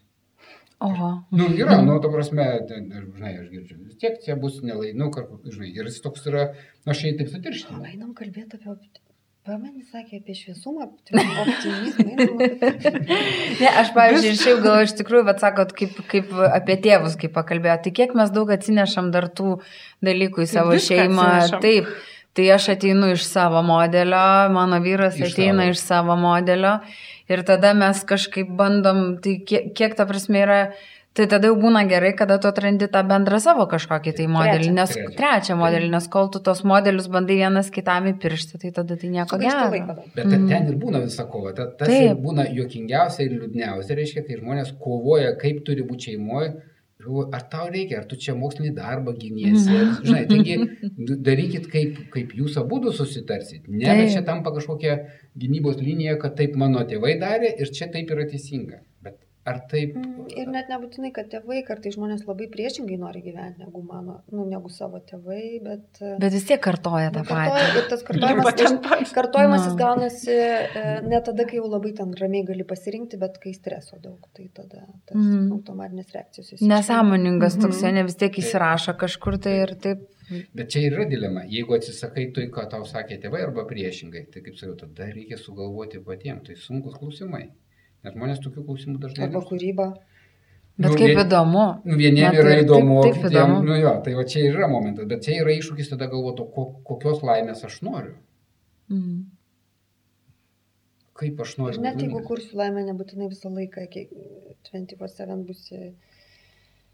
Oho. 0.86 1.10
Nu, 1.34 1.50
yra, 1.58 1.80
nu, 1.82 1.98
to 2.04 2.12
prasme, 2.14 2.46
žinai, 2.70 3.34
aš 3.42 3.50
girdžiu, 3.50 3.80
vis 3.88 3.98
tiek 3.98 4.20
čia 4.22 4.36
bus 4.38 4.60
nelai, 4.62 4.92
nu, 4.94 5.10
žinai, 5.50 5.72
ir 5.74 5.90
jis 5.90 6.04
toks 6.04 6.28
yra, 6.30 6.52
nu, 6.84 6.94
aš 6.94 7.04
jai 7.08 7.14
taip 7.18 7.32
sutirštinau. 7.34 7.82
Einam 7.88 8.14
kalbėti 8.18 8.60
apie 8.60 8.76
Pamenį 9.48 9.86
sakė 9.88 10.18
apie 10.20 10.34
šviesumą, 10.36 10.90
optimizmą. 10.90 12.48
ne, 13.62 13.70
aš, 13.80 13.94
pavyzdžiui, 13.96 14.34
šiaip 14.42 14.60
gal 14.66 14.82
iš 14.84 14.94
tikrųjų, 15.00 15.24
bet 15.30 15.40
sakot, 15.40 15.72
kaip, 15.78 16.02
kaip 16.12 16.34
apie 16.50 16.76
tėvus, 16.84 17.16
kaip 17.22 17.32
pakalbėjo, 17.38 17.78
tai 17.86 17.94
kiek 18.02 18.12
mes 18.20 18.34
daug 18.36 18.52
atsinešam 18.52 19.08
dar 19.14 19.30
tų 19.32 19.56
dalykų 20.04 20.44
į 20.44 20.50
savo 20.52 20.76
šeimą. 20.76 21.30
Atsinešam. 21.38 21.64
Taip, 21.64 22.12
tai 22.36 22.50
aš 22.58 22.68
ateinu 22.76 23.14
iš 23.16 23.24
savo 23.24 23.64
modelio, 23.64 24.26
mano 24.52 24.82
vyras 24.84 25.16
iš 25.16 25.32
ateina 25.32 25.64
savo. 25.64 25.78
iš 25.78 25.86
savo 25.86 26.20
modelio 26.20 26.74
ir 27.32 27.44
tada 27.48 27.74
mes 27.78 28.04
kažkaip 28.08 28.52
bandom, 28.60 29.18
tai 29.24 29.40
kiek, 29.48 29.74
kiek 29.78 29.98
ta 29.98 30.06
prasme 30.10 30.44
yra, 30.44 30.60
tai 31.18 31.26
tada 31.32 31.50
jau 31.50 31.58
būna 31.58 31.82
gerai, 31.90 32.12
kada 32.18 32.38
tu 32.42 32.50
atrandi 32.50 32.88
tą 32.94 33.02
bendrą 33.10 33.40
savo 33.42 33.66
kažkokį 33.72 34.14
tai 34.20 34.28
modelį, 34.32 34.70
nes 34.78 34.94
trečią, 34.94 35.16
trečią 35.18 35.58
modelį, 35.60 35.90
nes 35.96 36.08
kol 36.14 36.30
tu 36.34 36.42
tos 36.46 36.64
modelius 36.68 37.10
bandai 37.14 37.40
vienas 37.42 37.72
kitam 37.74 38.10
įpiršti, 38.14 38.62
tai 38.64 38.72
tada 38.76 39.00
tai 39.02 39.12
nieko 39.16 39.42
gero. 39.42 39.68
Bet 40.16 40.26
mm. 40.26 40.48
ten 40.52 40.72
ir 40.72 40.80
būna 40.82 41.02
visa 41.06 41.26
kova, 41.32 41.56
ta, 41.58 41.70
tas 41.80 41.94
būna 42.22 42.48
juokingiausia 42.54 43.26
ir 43.26 43.38
liūdniausia, 43.40 43.98
reiškia, 43.98 44.26
kai 44.28 44.42
žmonės 44.42 44.76
kovoja, 44.82 45.34
kaip 45.42 45.64
turi 45.68 45.88
būti 45.88 46.12
šeimoje 46.12 46.54
ar 47.32 47.44
tau 47.52 47.68
reikia, 47.70 48.02
ar 48.02 48.08
tu 48.10 48.18
čia 48.18 48.34
mokslinį 48.36 48.74
darbą 48.78 49.14
gyniesi. 49.18 49.70
Mhm. 49.70 50.06
Žinai, 50.08 50.24
taigi 50.32 50.58
darykit, 51.30 51.70
kaip, 51.72 52.02
kaip 52.14 52.34
jūs 52.40 52.58
abu 52.62 52.82
susitarsit. 52.92 53.68
Ne, 53.70 53.86
bet 53.86 54.14
čia 54.16 54.24
tampa 54.26 54.54
kažkokia 54.56 54.98
gynybos 55.38 55.80
linija, 55.82 56.18
kad 56.22 56.36
taip 56.40 56.58
mano 56.60 56.84
tėvai 56.90 57.18
darė 57.22 57.54
ir 57.62 57.72
čia 57.74 57.90
taip 57.94 58.12
yra 58.16 58.28
teisinga. 58.30 58.82
Ar 59.48 59.62
taip? 59.72 59.94
Mm, 59.96 60.26
ir 60.42 60.50
net 60.52 60.68
nebūtinai, 60.72 61.14
kad 61.16 61.30
tėvai, 61.32 61.62
kartai 61.68 61.94
žmonės 61.96 62.26
labai 62.28 62.50
priešingai 62.52 62.98
nori 63.00 63.22
gyventi 63.24 63.64
negu 63.64 63.80
mano, 63.86 64.18
nu, 64.34 64.44
negu 64.50 64.68
savo 64.74 65.00
tėvai, 65.08 65.44
bet... 65.64 66.02
Bet 66.20 66.34
vis 66.36 66.48
tiek 66.50 66.60
kartoja 66.64 67.14
tą 67.16 67.24
patį. 67.30 67.62
Ir 67.80 67.88
tas 67.94 68.04
kartojimas, 68.08 69.14
kartojimas 69.16 69.64
jis 69.70 69.78
gaunasi 69.80 70.36
e, 70.36 70.84
ne 71.08 71.22
tada, 71.24 71.46
kai 71.48 71.62
jau 71.62 71.70
labai 71.72 71.94
ten 71.96 72.12
ramiai 72.20 72.44
gali 72.50 72.66
pasirinkti, 72.68 73.20
bet 73.22 73.40
kai 73.44 73.54
streso 73.56 74.02
daug, 74.04 74.20
tai 74.36 74.50
tada 74.52 74.84
tas 75.08 75.16
mm. 75.16 75.48
automatinės 75.56 76.12
reakcijos. 76.18 76.52
Nesąmoningas 76.60 77.56
mm 77.56 77.64
-hmm. 77.64 77.78
toks, 77.78 77.88
ne 77.96 78.04
vis 78.10 78.20
tiek 78.20 78.40
įsirašo 78.44 78.98
kažkur 79.00 79.40
tai 79.48 79.56
ir 79.62 79.76
taip. 79.88 80.04
Bet 80.54 80.74
čia 80.74 80.82
yra 80.90 81.06
dilema. 81.08 81.46
Jeigu 81.48 81.78
atsisakai 81.78 82.26
tai, 82.36 82.50
ką 82.52 82.68
tau 82.72 82.84
sakė 82.88 83.16
tėvai 83.24 83.46
arba 83.46 83.64
priešingai, 83.70 84.26
tai 84.34 84.44
kaip 84.44 84.60
sakiau, 84.60 84.76
tada 84.82 85.08
reikia 85.14 85.40
sugalvoti 85.40 86.04
patiems. 86.04 86.44
Tai 86.50 86.56
sunkus 86.60 87.00
klausimai. 87.00 87.46
Nes 88.08 88.16
žmonės 88.16 88.40
tokių 88.40 88.64
klausimų 88.64 89.02
dažnai. 89.04 89.28
Arba 89.28 89.42
kūryba. 89.44 89.88
Bet 90.78 90.92
nu, 90.94 90.98
kaip 91.00 91.10
vien, 91.10 91.20
įdomu. 91.26 91.64
Nu, 91.90 91.96
vieniem 92.00 92.36
yra 92.38 92.54
įdomu, 92.62 93.00
taip, 93.02 93.18
taip 93.18 93.26
kitiem, 93.26 93.34
įdomu. 93.34 93.58
Nu, 93.66 93.76
jo, 93.82 93.94
tai 94.06 94.14
va 94.16 94.24
čia 94.30 94.44
yra 94.48 94.70
momentas, 94.72 95.08
bet 95.10 95.26
čia 95.26 95.40
yra 95.42 95.56
iššūkis 95.58 95.90
tada 95.90 96.08
galvoti, 96.12 96.46
ko, 96.54 96.68
kokios 96.88 97.24
laimės 97.26 97.66
aš 97.68 97.80
noriu. 97.84 98.14
Mm. 98.94 99.26
Kaip 101.18 101.42
aš 101.44 101.56
noriu. 101.58 101.82
Ir 101.82 101.84
net 101.84 102.00
jeigu 102.06 102.22
kursiu 102.30 102.62
laimę, 102.62 102.86
nebūtinai 102.92 103.32
visą 103.34 103.52
laiką, 103.52 103.88
24-7 104.70 105.44
būsi 105.50 105.82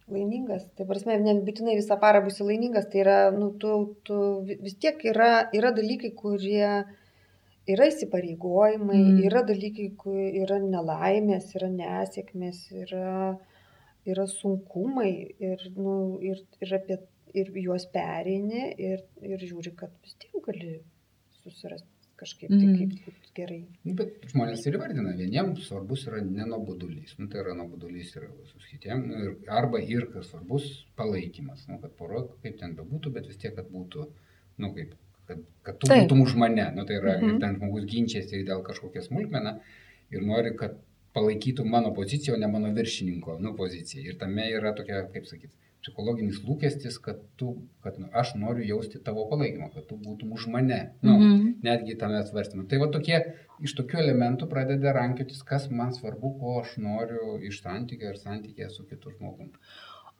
laimingas. 0.07 0.65
Tai 0.77 0.87
prasme, 0.87 1.19
nebūtinai 1.27 1.75
visą 1.77 1.99
parą 1.99 2.23
būsi 2.25 2.47
laimingas, 2.47 2.87
tai 2.89 3.03
yra, 3.03 3.19
nu, 3.35 3.51
tu, 3.59 3.75
tu 4.07 4.17
vis 4.47 4.79
tiek 4.79 5.03
yra, 5.11 5.49
yra 5.53 5.75
dalykai, 5.75 6.15
kurie 6.17 6.85
yra 7.69 7.87
įsipareigojimai, 7.91 8.99
mm. 8.99 9.23
yra 9.29 9.43
dalykai, 9.47 9.89
kur 9.99 10.19
yra 10.19 10.59
nelaimės, 10.63 11.51
yra 11.57 11.69
nesėkmės, 11.71 12.65
yra, 12.83 13.15
yra 14.09 14.27
sunkumai 14.29 15.11
ir, 15.39 15.65
nu, 15.77 16.19
ir, 16.23 16.43
ir, 16.63 16.75
apie, 16.79 16.99
ir 17.37 17.51
juos 17.63 17.87
pereini 17.93 18.69
ir, 18.75 19.03
ir 19.23 19.43
žiūri, 19.43 19.75
kad 19.79 19.93
vis 20.03 20.17
tiek 20.19 20.39
gali 20.45 20.77
susirasti 21.43 21.89
kažkaip 22.23 22.51
mm. 22.51 22.59
tai 22.61 22.73
kaip 22.77 23.07
būtų 23.07 23.31
gerai. 23.37 23.59
Nu, 23.87 23.95
bet 23.99 24.27
žmonės 24.31 24.65
ir 24.69 24.77
vardina, 24.79 25.15
vieniems 25.17 25.65
svarbus 25.67 26.05
yra 26.07 26.21
nenobodulys, 26.23 27.15
nu, 27.19 27.27
tai 27.31 27.41
yra 27.41 27.55
nobodulys 27.57 28.13
yra 28.19 28.29
visus 28.37 28.67
kitiems, 28.69 29.07
nu, 29.09 29.21
ir, 29.23 29.33
arba 29.51 29.81
ir 29.81 30.05
kas 30.13 30.29
svarbus 30.31 30.67
palaikymas, 30.99 31.65
nu, 31.71 31.79
kad 31.81 31.95
poro 31.99 32.27
kaip 32.43 32.59
ten 32.61 32.77
bebūtų, 32.77 33.15
bet 33.17 33.27
vis 33.31 33.41
tiek, 33.41 33.55
kad 33.57 33.71
būtų, 33.73 34.05
nu, 34.61 34.71
kaip 34.77 34.93
kad, 35.27 35.43
kad 35.65 35.79
tu 35.79 35.89
Taip. 35.89 36.05
būtum 36.05 36.23
už 36.25 36.35
mane. 36.39 36.69
Nu, 36.75 36.85
tai 36.89 36.99
yra, 37.01 37.17
mhm. 37.19 37.39
ten 37.43 37.59
žmogus 37.59 37.87
ginčiasi 37.89 38.43
dėl 38.47 38.63
kažkokią 38.65 39.05
smulkmeną 39.07 39.57
ir 40.13 40.25
nori, 40.25 40.55
kad 40.59 40.79
palaikytų 41.13 41.65
mano 41.69 41.93
poziciją, 41.93 42.37
o 42.37 42.41
ne 42.41 42.49
mano 42.49 42.71
viršininko 42.73 43.37
nu, 43.43 43.53
poziciją. 43.57 44.07
Ir 44.07 44.17
tame 44.21 44.47
yra 44.49 44.73
tokia, 44.77 45.03
kaip 45.13 45.27
sakyti, 45.29 45.53
psichologinis 45.83 46.39
lūkestis, 46.47 46.97
kad, 47.03 47.19
tu, 47.39 47.53
kad 47.83 47.99
nu, 47.99 48.07
aš 48.15 48.33
noriu 48.39 48.65
jausti 48.65 49.01
tavo 49.03 49.25
palaikymą, 49.31 49.69
kad 49.73 49.87
tu 49.89 49.97
būtum 49.99 50.31
už 50.37 50.47
mane. 50.53 50.79
Nu, 51.01 51.17
mm 51.17 51.23
-hmm. 51.23 51.53
Netgi 51.67 51.97
tame 51.99 52.23
svarstymą. 52.25 52.67
Tai 52.67 52.79
va 52.83 52.87
tokie, 52.95 53.19
iš 53.59 53.75
tokių 53.79 53.99
elementų 54.05 54.47
pradeda 54.53 54.93
rankiotis, 54.95 55.43
kas 55.43 55.69
man 55.69 55.93
svarbu, 55.93 56.37
ko 56.39 56.59
aš 56.61 56.77
noriu 56.77 57.39
iš 57.49 57.61
santykio 57.65 58.09
ir 58.09 58.17
santykė 58.17 58.69
su 58.69 58.87
kitu 58.89 59.11
žmogumi. 59.17 59.51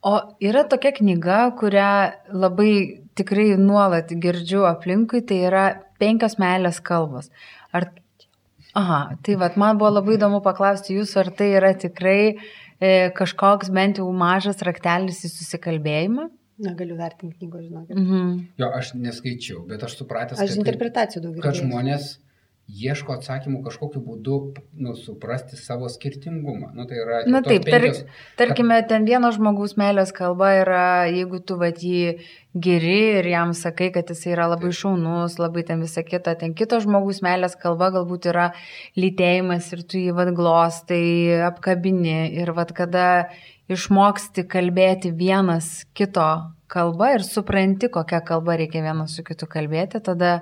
O 0.04 0.14
yra 0.44 0.66
tokia 0.68 0.92
knyga, 0.92 1.38
kurią 1.56 1.90
labai 2.36 2.72
tikrai 3.16 3.54
nuolat 3.56 4.10
girdžiu 4.20 4.66
aplinkui, 4.68 5.22
tai 5.24 5.38
yra 5.48 5.64
penkios 6.02 6.36
meilės 6.42 6.82
kalbos. 6.84 7.30
Ar... 7.72 7.88
Aha, 8.76 9.00
tai 9.24 9.36
vad, 9.38 9.56
man 9.60 9.78
buvo 9.78 9.92
labai 9.94 10.16
įdomu 10.18 10.42
paklausti 10.44 10.96
jūsų, 10.98 11.18
ar 11.22 11.30
tai 11.38 11.48
yra 11.54 11.70
tikrai 11.78 12.18
e, 12.34 12.90
kažkoks 13.16 13.70
bent 13.72 14.00
jau 14.02 14.08
mažas 14.12 14.60
raktelis 14.66 15.22
į 15.24 15.30
susikalbėjimą? 15.30 16.26
Negaliu 16.64 16.98
vertinti 16.98 17.38
knygos, 17.38 17.64
žinokit. 17.68 17.96
Mhm. 17.96 18.34
Jo, 18.60 18.68
aš 18.76 18.92
neskaičiau, 18.98 19.62
bet 19.70 19.82
aš 19.86 19.96
supratęs, 20.02 20.38
Aš 20.42 20.52
kad, 20.52 20.60
interpretacijų 20.60 21.22
daug 21.24 21.38
kad 21.40 21.56
girdėjau. 21.56 22.04
Ieško 22.68 23.18
atsakymų 23.18 23.60
kažkokiu 23.66 24.00
būdu, 24.00 24.36
nu, 24.80 24.94
suprasti 24.96 25.56
savo 25.60 25.88
skirtingumą. 25.92 26.70
Nu, 26.74 26.86
tai 26.88 26.96
yra, 27.02 27.18
Na 27.28 27.42
taip, 27.44 27.66
tar, 27.68 27.82
penkios- 27.84 28.04
tarkime, 28.40 28.78
ten 28.88 29.04
vieno 29.04 29.28
žmogaus 29.36 29.76
meilės 29.76 30.14
kalba 30.16 30.48
yra, 30.62 31.04
jeigu 31.12 31.40
tu 31.44 31.58
vat 31.60 31.76
jį 31.84 32.18
geri 32.56 33.18
ir 33.20 33.28
jam 33.28 33.52
sakai, 33.52 33.90
kad 33.92 34.08
jis 34.08 34.24
yra 34.32 34.48
labai 34.48 34.72
šaunus, 34.72 35.36
labai 35.38 35.64
ten 35.66 35.80
visa 35.84 36.02
kita, 36.02 36.38
ten 36.40 36.54
kito 36.54 36.80
žmogus 36.80 37.20
meilės 37.20 37.54
kalba 37.60 37.90
galbūt 37.90 38.30
yra 38.32 38.52
lytėjimas 38.96 39.72
ir 39.76 39.82
tu 39.84 39.98
jį 39.98 40.14
vad 40.16 40.32
glostai, 40.34 41.44
apkabini 41.50 42.32
ir 42.32 42.52
vad 42.56 42.72
kada 42.72 43.28
išmoksti 43.68 44.44
kalbėti 44.48 45.12
vienas 45.16 45.84
kito 45.96 46.52
kalba 46.68 47.12
ir 47.14 47.22
supranti, 47.24 47.88
kokią 47.92 48.20
kalbą 48.26 48.56
reikia 48.58 48.82
vienas 48.82 49.14
su 49.16 49.22
kitu 49.24 49.46
kalbėti, 49.46 50.00
tada, 50.04 50.40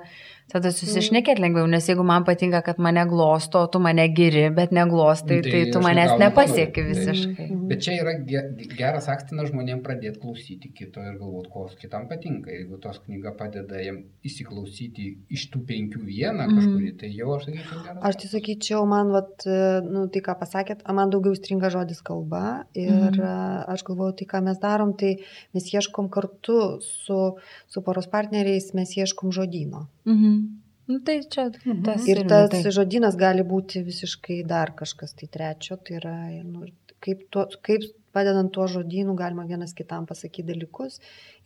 tada 0.53 0.69
susišnekėt 0.71 1.39
lengviau, 1.41 1.65
nes 1.67 1.87
jeigu 1.89 2.03
man 2.05 2.23
patinka, 2.27 2.61
kad 2.63 2.77
mane 2.79 3.03
glosto, 3.09 3.65
tu 3.73 3.79
mane 3.81 4.05
giri, 4.13 4.45
bet 4.53 4.71
neglostai, 4.71 5.41
Tai 5.41 5.49
tai, 5.51 5.51
tai 5.65 5.71
tu 5.73 5.79
manęs 5.81 6.13
nepasieki 6.21 6.83
visiškai. 6.91 7.47
Bet 7.71 7.81
čia 7.81 7.95
yra 8.03 8.13
ge- 8.29 8.67
geras 8.77 9.07
akstinas 9.09 9.49
žmonėms 9.49 9.81
pradėti 9.85 10.21
klausyti 10.21 10.69
kito 10.77 11.01
ir 11.01 11.17
galvoti, 11.19 11.49
ko 11.53 11.65
kitam 11.81 12.07
patinka. 12.07 12.51
Jeigu 12.53 12.77
tos 12.83 12.99
knyga 13.07 13.33
padeda 13.39 13.81
jam 13.81 14.03
įsiklausyti 14.23 15.07
iš 15.33 15.47
tų 15.53 15.63
penkių 15.69 16.03
vieną 16.05 16.45
Mhm. 16.47 16.57
kažkurį, 16.59 16.91
tai 16.99 17.09
jau 17.17 17.33
aš 17.37 17.45
sakyčiau 17.47 17.83
geras. 17.85 18.03
Aš 18.09 18.15
tai 18.21 18.27
sakyčiau, 18.33 18.85
man, 18.87 19.11
vat, 19.11 19.45
nu, 19.89 20.07
tai 20.13 20.21
ką 20.21 20.37
pasakėt, 20.39 20.81
a, 20.85 20.93
man 20.93 21.09
daugiau 21.09 21.35
stringa 21.35 21.69
žodis 21.73 22.01
kalba 22.01 22.65
ir 22.75 22.91
Mhm. 22.91 23.19
mhm. 23.19 23.73
aš 23.73 23.83
galvoju, 23.83 24.17
tai 24.21 24.25
ką 24.25 24.43
mes 24.43 24.59
darom, 24.59 24.93
tai 24.97 25.17
mes 25.53 25.63
ieškom 25.73 26.09
kartu 26.09 26.79
su, 26.81 27.35
su 27.67 27.81
poros 27.81 28.07
partneriais, 28.07 28.73
mes 28.73 28.89
ieškom 28.97 29.31
žodino. 29.31 29.87
Mhm. 30.05 30.59
Nu, 30.87 30.99
tai 30.99 31.21
čia 31.31 31.45
tas 31.49 32.03
Ir 32.07 32.17
irgi 32.17 32.27
tas 32.27 32.49
taip. 32.51 32.65
žodynas 32.75 33.15
gali 33.15 33.43
būti 33.47 33.79
visiškai 33.85 34.41
dar 34.45 34.73
kažkas 34.75 35.13
tai 35.15 35.29
trečio, 35.31 35.77
tai 35.79 35.95
yra, 36.01 36.15
nu, 36.43 36.65
kaip, 36.99 37.21
tuo, 37.31 37.45
kaip 37.63 37.85
padedant 38.13 38.51
tuo 38.53 38.67
žodynu 38.67 39.15
galima 39.15 39.45
vienas 39.47 39.71
kitam 39.73 40.03
pasakyti 40.05 40.43
dalykus. 40.51 40.99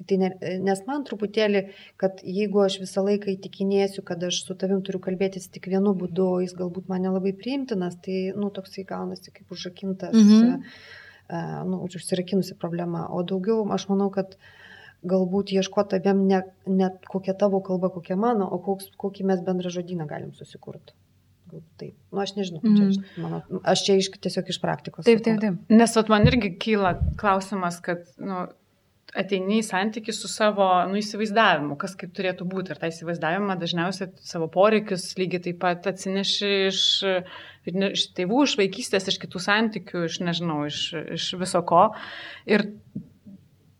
Tai 0.09 0.17
ne, 0.17 0.31
nes 0.65 0.81
man 0.89 1.05
truputėlį, 1.05 1.61
kad 2.01 2.17
jeigu 2.25 2.63
aš 2.65 2.79
visą 2.81 3.05
laiką 3.05 3.29
įtikinėsiu, 3.37 4.01
kad 4.03 4.25
aš 4.25 4.41
su 4.47 4.55
tavim 4.57 4.81
turiu 4.81 4.99
kalbėtis 5.05 5.47
tik 5.53 5.69
vienu 5.69 5.93
būdu, 5.93 6.41
jis 6.43 6.57
galbūt 6.57 6.89
man 6.89 7.05
nelabai 7.05 7.31
priimtinas, 7.37 7.95
tai, 8.01 8.33
nu, 8.35 8.49
toksai 8.49 8.83
gaunasi 8.89 9.31
kaip 9.31 9.53
užrakintas, 9.53 10.13
Mhm. 10.17 10.63
uh, 11.29 11.63
nu, 11.69 11.83
užsirakinusi 11.85 12.57
problema. 12.57 13.05
O 13.13 13.21
daugiau 13.23 13.69
aš 13.71 13.87
manau, 13.87 14.09
kad 14.09 14.35
galbūt 15.05 15.53
ieškoti 15.55 15.99
abiem 15.99 16.23
ne, 16.29 16.41
ne 16.67 16.91
kokia 17.07 17.35
tavo 17.37 17.61
kalba, 17.65 17.91
kokia 17.93 18.17
mano, 18.19 18.47
o 18.49 18.61
koks, 18.63 18.89
kokį 18.97 19.27
mes 19.31 19.43
bendrą 19.45 19.73
žodyną 19.73 20.07
galim 20.09 20.33
susikurti. 20.37 20.95
Galbūt 21.47 21.79
taip. 21.79 21.95
Nu, 22.11 22.21
aš 22.23 22.35
nežinau, 22.35 22.61
mm. 22.63 22.71
Mhm. 22.73 22.77
čia, 22.77 23.01
iš 23.17 23.23
mano, 23.23 23.41
aš 23.63 23.83
čia 23.87 23.97
iš, 24.01 24.11
tiesiog 24.19 24.49
iš 24.51 24.61
praktikos. 24.63 25.07
Taip, 25.07 25.23
taip, 25.23 25.39
taip. 25.43 25.59
Nes 25.71 25.93
vat, 25.95 26.09
man 26.11 26.27
irgi 26.27 26.55
kyla 26.59 26.97
klausimas, 27.19 27.79
kad 27.83 28.03
nu, 28.19 28.47
ateini 29.17 29.61
į 29.61 29.65
santykių 29.65 30.13
su 30.15 30.29
savo 30.31 30.67
nu, 30.89 30.99
įsivaizdavimu, 30.99 31.77
kas 31.79 31.95
kaip 31.99 32.11
turėtų 32.17 32.47
būti. 32.49 32.73
Ir 32.73 32.81
tą 32.81 32.89
įsivaizdavimą 32.91 33.55
dažniausiai 33.61 34.11
savo 34.27 34.49
poreikius 34.51 35.07
lygiai 35.19 35.45
taip 35.47 35.61
pat 35.63 35.87
atsineši 35.93 36.51
iš, 36.67 36.81
iš 37.71 38.07
tėvų, 38.17 38.43
iš 38.43 38.57
vaikystės, 38.59 39.07
iš 39.07 39.19
kitų 39.23 39.43
santykių, 39.47 40.03
iš 40.09 40.19
nežinau, 40.27 40.65
iš, 40.67 40.81
iš 41.15 41.29
viso 41.39 41.63
ko. 41.67 41.87
Ir 42.49 42.67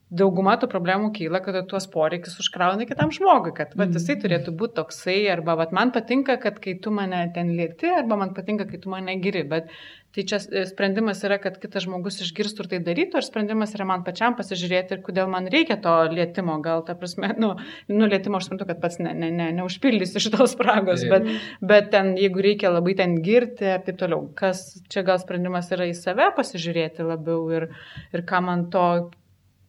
dauguma 0.08 0.56
tų 0.56 0.70
problemų 0.72 1.12
kyla, 1.16 1.42
kad 1.44 1.58
tuos 1.68 1.88
poreikius 1.92 2.38
užkrauna 2.40 2.88
kitam 2.88 3.12
žmogui, 3.12 3.52
kad 3.56 3.74
va, 3.76 3.90
jisai 3.92 4.16
turėtų 4.22 4.54
būti 4.56 4.78
toksai, 4.80 5.18
arba 5.34 5.58
va, 5.60 5.68
man 5.76 5.92
patinka, 5.96 6.38
kad 6.40 6.62
kai 6.64 6.78
tu 6.80 6.94
mane 6.96 7.26
ten 7.36 7.52
lieti, 7.58 7.90
arba 7.92 8.16
man 8.20 8.32
patinka, 8.38 8.70
kai 8.70 8.80
tu 8.80 8.94
mane 8.94 9.18
giri, 9.20 9.44
bet 9.48 9.68
tai 10.16 10.24
čia 10.32 10.40
e, 10.40 10.64
sprendimas 10.70 11.20
yra, 11.28 11.36
kad 11.44 11.60
kitas 11.60 11.84
žmogus 11.84 12.22
išgirstų 12.24 12.64
ir 12.64 12.72
tai 12.72 12.80
darytų, 12.88 13.20
ar 13.20 13.28
sprendimas 13.28 13.76
yra 13.76 13.90
man 13.90 14.08
pačiam 14.08 14.38
pasižiūrėti 14.40 14.96
ir 14.96 15.04
kodėl 15.04 15.28
man 15.34 15.52
reikia 15.52 15.76
to 15.84 15.98
lietimo, 16.14 16.56
gal 16.64 16.88
ta 16.88 16.96
prasme, 16.96 17.34
nu, 17.44 17.52
nu 17.92 18.08
lietimo 18.08 18.40
aš 18.40 18.48
suprantu, 18.48 18.70
kad 18.72 18.82
pats 18.88 19.02
ne, 19.04 19.12
ne, 19.12 19.30
ne, 19.36 19.52
neužpildysi 19.60 20.24
šitos 20.24 20.56
spragos, 20.56 21.04
bet, 21.12 21.28
bet 21.60 21.92
ten, 21.92 22.16
jeigu 22.16 22.48
reikia 22.48 22.72
labai 22.72 22.96
ten 23.04 23.20
girti 23.28 23.68
ir 23.76 23.84
taip 23.84 24.00
toliau, 24.00 24.24
kas 24.40 24.70
čia 24.88 25.04
gal 25.04 25.20
sprendimas 25.20 25.68
yra 25.76 25.92
į 25.92 25.96
save 26.00 26.32
pasižiūrėti 26.40 27.12
labiau 27.12 27.44
ir, 27.60 27.70
ir 28.16 28.26
ką 28.28 28.46
man 28.48 28.70
to 28.72 28.88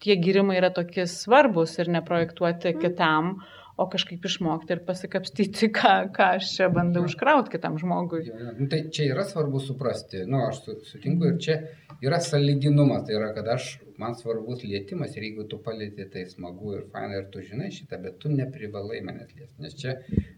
tie 0.03 0.17
gyrimai 0.17 0.59
yra 0.61 0.71
tokie 0.75 1.07
svarbus 1.11 1.79
ir 1.83 1.91
neprojektuoti 1.95 2.75
kitam, 2.83 3.39
o 3.79 3.87
kažkaip 3.91 4.25
išmokti 4.27 4.75
ir 4.75 4.81
pasikapstyti, 4.87 5.69
ką, 5.79 5.97
ką 6.15 6.31
aš 6.39 6.53
čia 6.57 6.67
bandau 6.75 7.05
užkrauti 7.07 7.53
kitam 7.55 7.79
žmogui. 7.79 8.25
Jo, 8.27 8.39
jo. 8.45 8.55
Nu, 8.59 8.67
tai 8.73 8.85
čia 8.95 9.11
yra 9.13 9.25
svarbu 9.29 9.61
suprasti, 9.63 10.25
nu, 10.27 10.41
aš 10.49 10.65
su, 10.65 10.75
sutinku 10.93 11.29
ir 11.31 11.37
čia 11.45 11.61
yra 12.05 12.19
saliginumas, 12.23 13.05
tai 13.07 13.15
yra, 13.21 13.31
kad 13.37 13.47
aš, 13.55 13.77
man 13.99 14.15
svarbus 14.15 14.61
lietimas 14.63 15.15
ir 15.17 15.25
jeigu 15.27 15.45
tu 15.51 15.57
palėti, 15.63 16.05
tai 16.13 16.23
smagu 16.31 16.75
ir 16.77 16.85
faina 16.95 17.17
ir 17.19 17.25
tu 17.35 17.41
žinai 17.43 17.71
šitą, 17.75 17.99
bet 18.03 18.19
tu 18.23 18.31
neprivalai 18.31 19.01
manęs 19.03 19.33
liesti, 19.35 19.57
nes 19.63 19.75
čia 19.79 19.95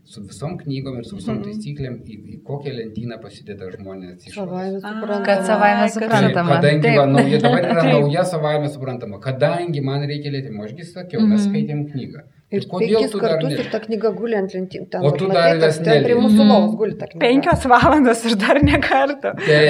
su 0.09 0.23
visom 0.25 0.55
knygom 0.63 0.97
ir 1.01 1.05
su 1.09 1.19
visom 1.19 1.43
taisyklėm 1.45 1.99
į, 2.09 2.17
į 2.37 2.39
kokią 2.49 2.73
lentyną 2.79 3.19
pasideda 3.21 3.69
žmonės 3.75 4.29
iš 4.31 4.39
suprantama. 4.39 5.21
Kad 5.29 5.45
savaime 5.49 5.89
suprantama. 5.93 6.57
Kadangi 6.57 6.87
Taip. 6.89 6.99
va, 7.03 7.07
nauja, 7.13 7.41
dabar 7.45 7.69
yra 7.75 7.85
nauja 7.95 8.25
savaime 8.33 8.69
suprantama, 8.73 9.21
kadangi 9.25 9.85
man 9.85 10.09
reikia 10.09 10.33
lietimo, 10.37 10.65
ašgi 10.69 10.89
sakiau, 10.95 11.25
mes 11.25 11.41
Mhm. 11.41 11.49
skaitėm 11.51 11.85
knygą. 11.93 12.25
Ir 12.51 12.65
Tai 12.67 12.79
penkis 12.81 13.11
tu 13.13 13.19
dar 13.21 13.31
kartus 13.37 13.51
ne- 13.53 13.59
ir 13.63 13.69
ta 13.71 13.79
knyga 13.79 14.11
guli 14.19 14.35
ant 14.35 14.51
lentynų. 14.55 14.87
Ten, 14.91 15.05
O 15.07 15.11
tu 15.15 15.29
dar 15.31 15.57
jas 15.57 15.79
ten 15.79 16.03
prie 16.03 16.17
mūsų 16.19 16.41
Mhm. 16.41 16.49
lovos 16.51 16.75
guli 16.81 16.97
ta 16.99 17.07
knyga. 17.07 17.21
Penkios 17.27 17.67
valandos 17.71 18.25
ir 18.27 18.35
dar 18.37 18.59
ne 18.63 18.79
kartą. 18.83 19.35
Tai, 19.39 19.61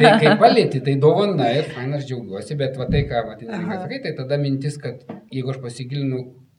tai 0.00 0.12
kai 0.18 0.32
palėti, 0.42 0.82
tai 0.84 0.94
dovana 0.96 1.50
ir 1.54 1.62
faina, 1.70 1.96
aš 1.96 2.06
džiaugiuosi, 2.08 2.56
bet 2.58 2.76
va 2.76 2.86
tai, 2.90 3.04
ką 3.06 3.22
Matinininkas 3.28 3.76
Aha. 3.78 3.82
sakai, 3.86 4.02
tai 4.02 4.12
tada 4.18 4.36
mintis, 4.38 4.76
kad 4.82 5.04
jeigu 5.30 5.50
aš 5.54 5.58
pasigilinu 5.62 6.18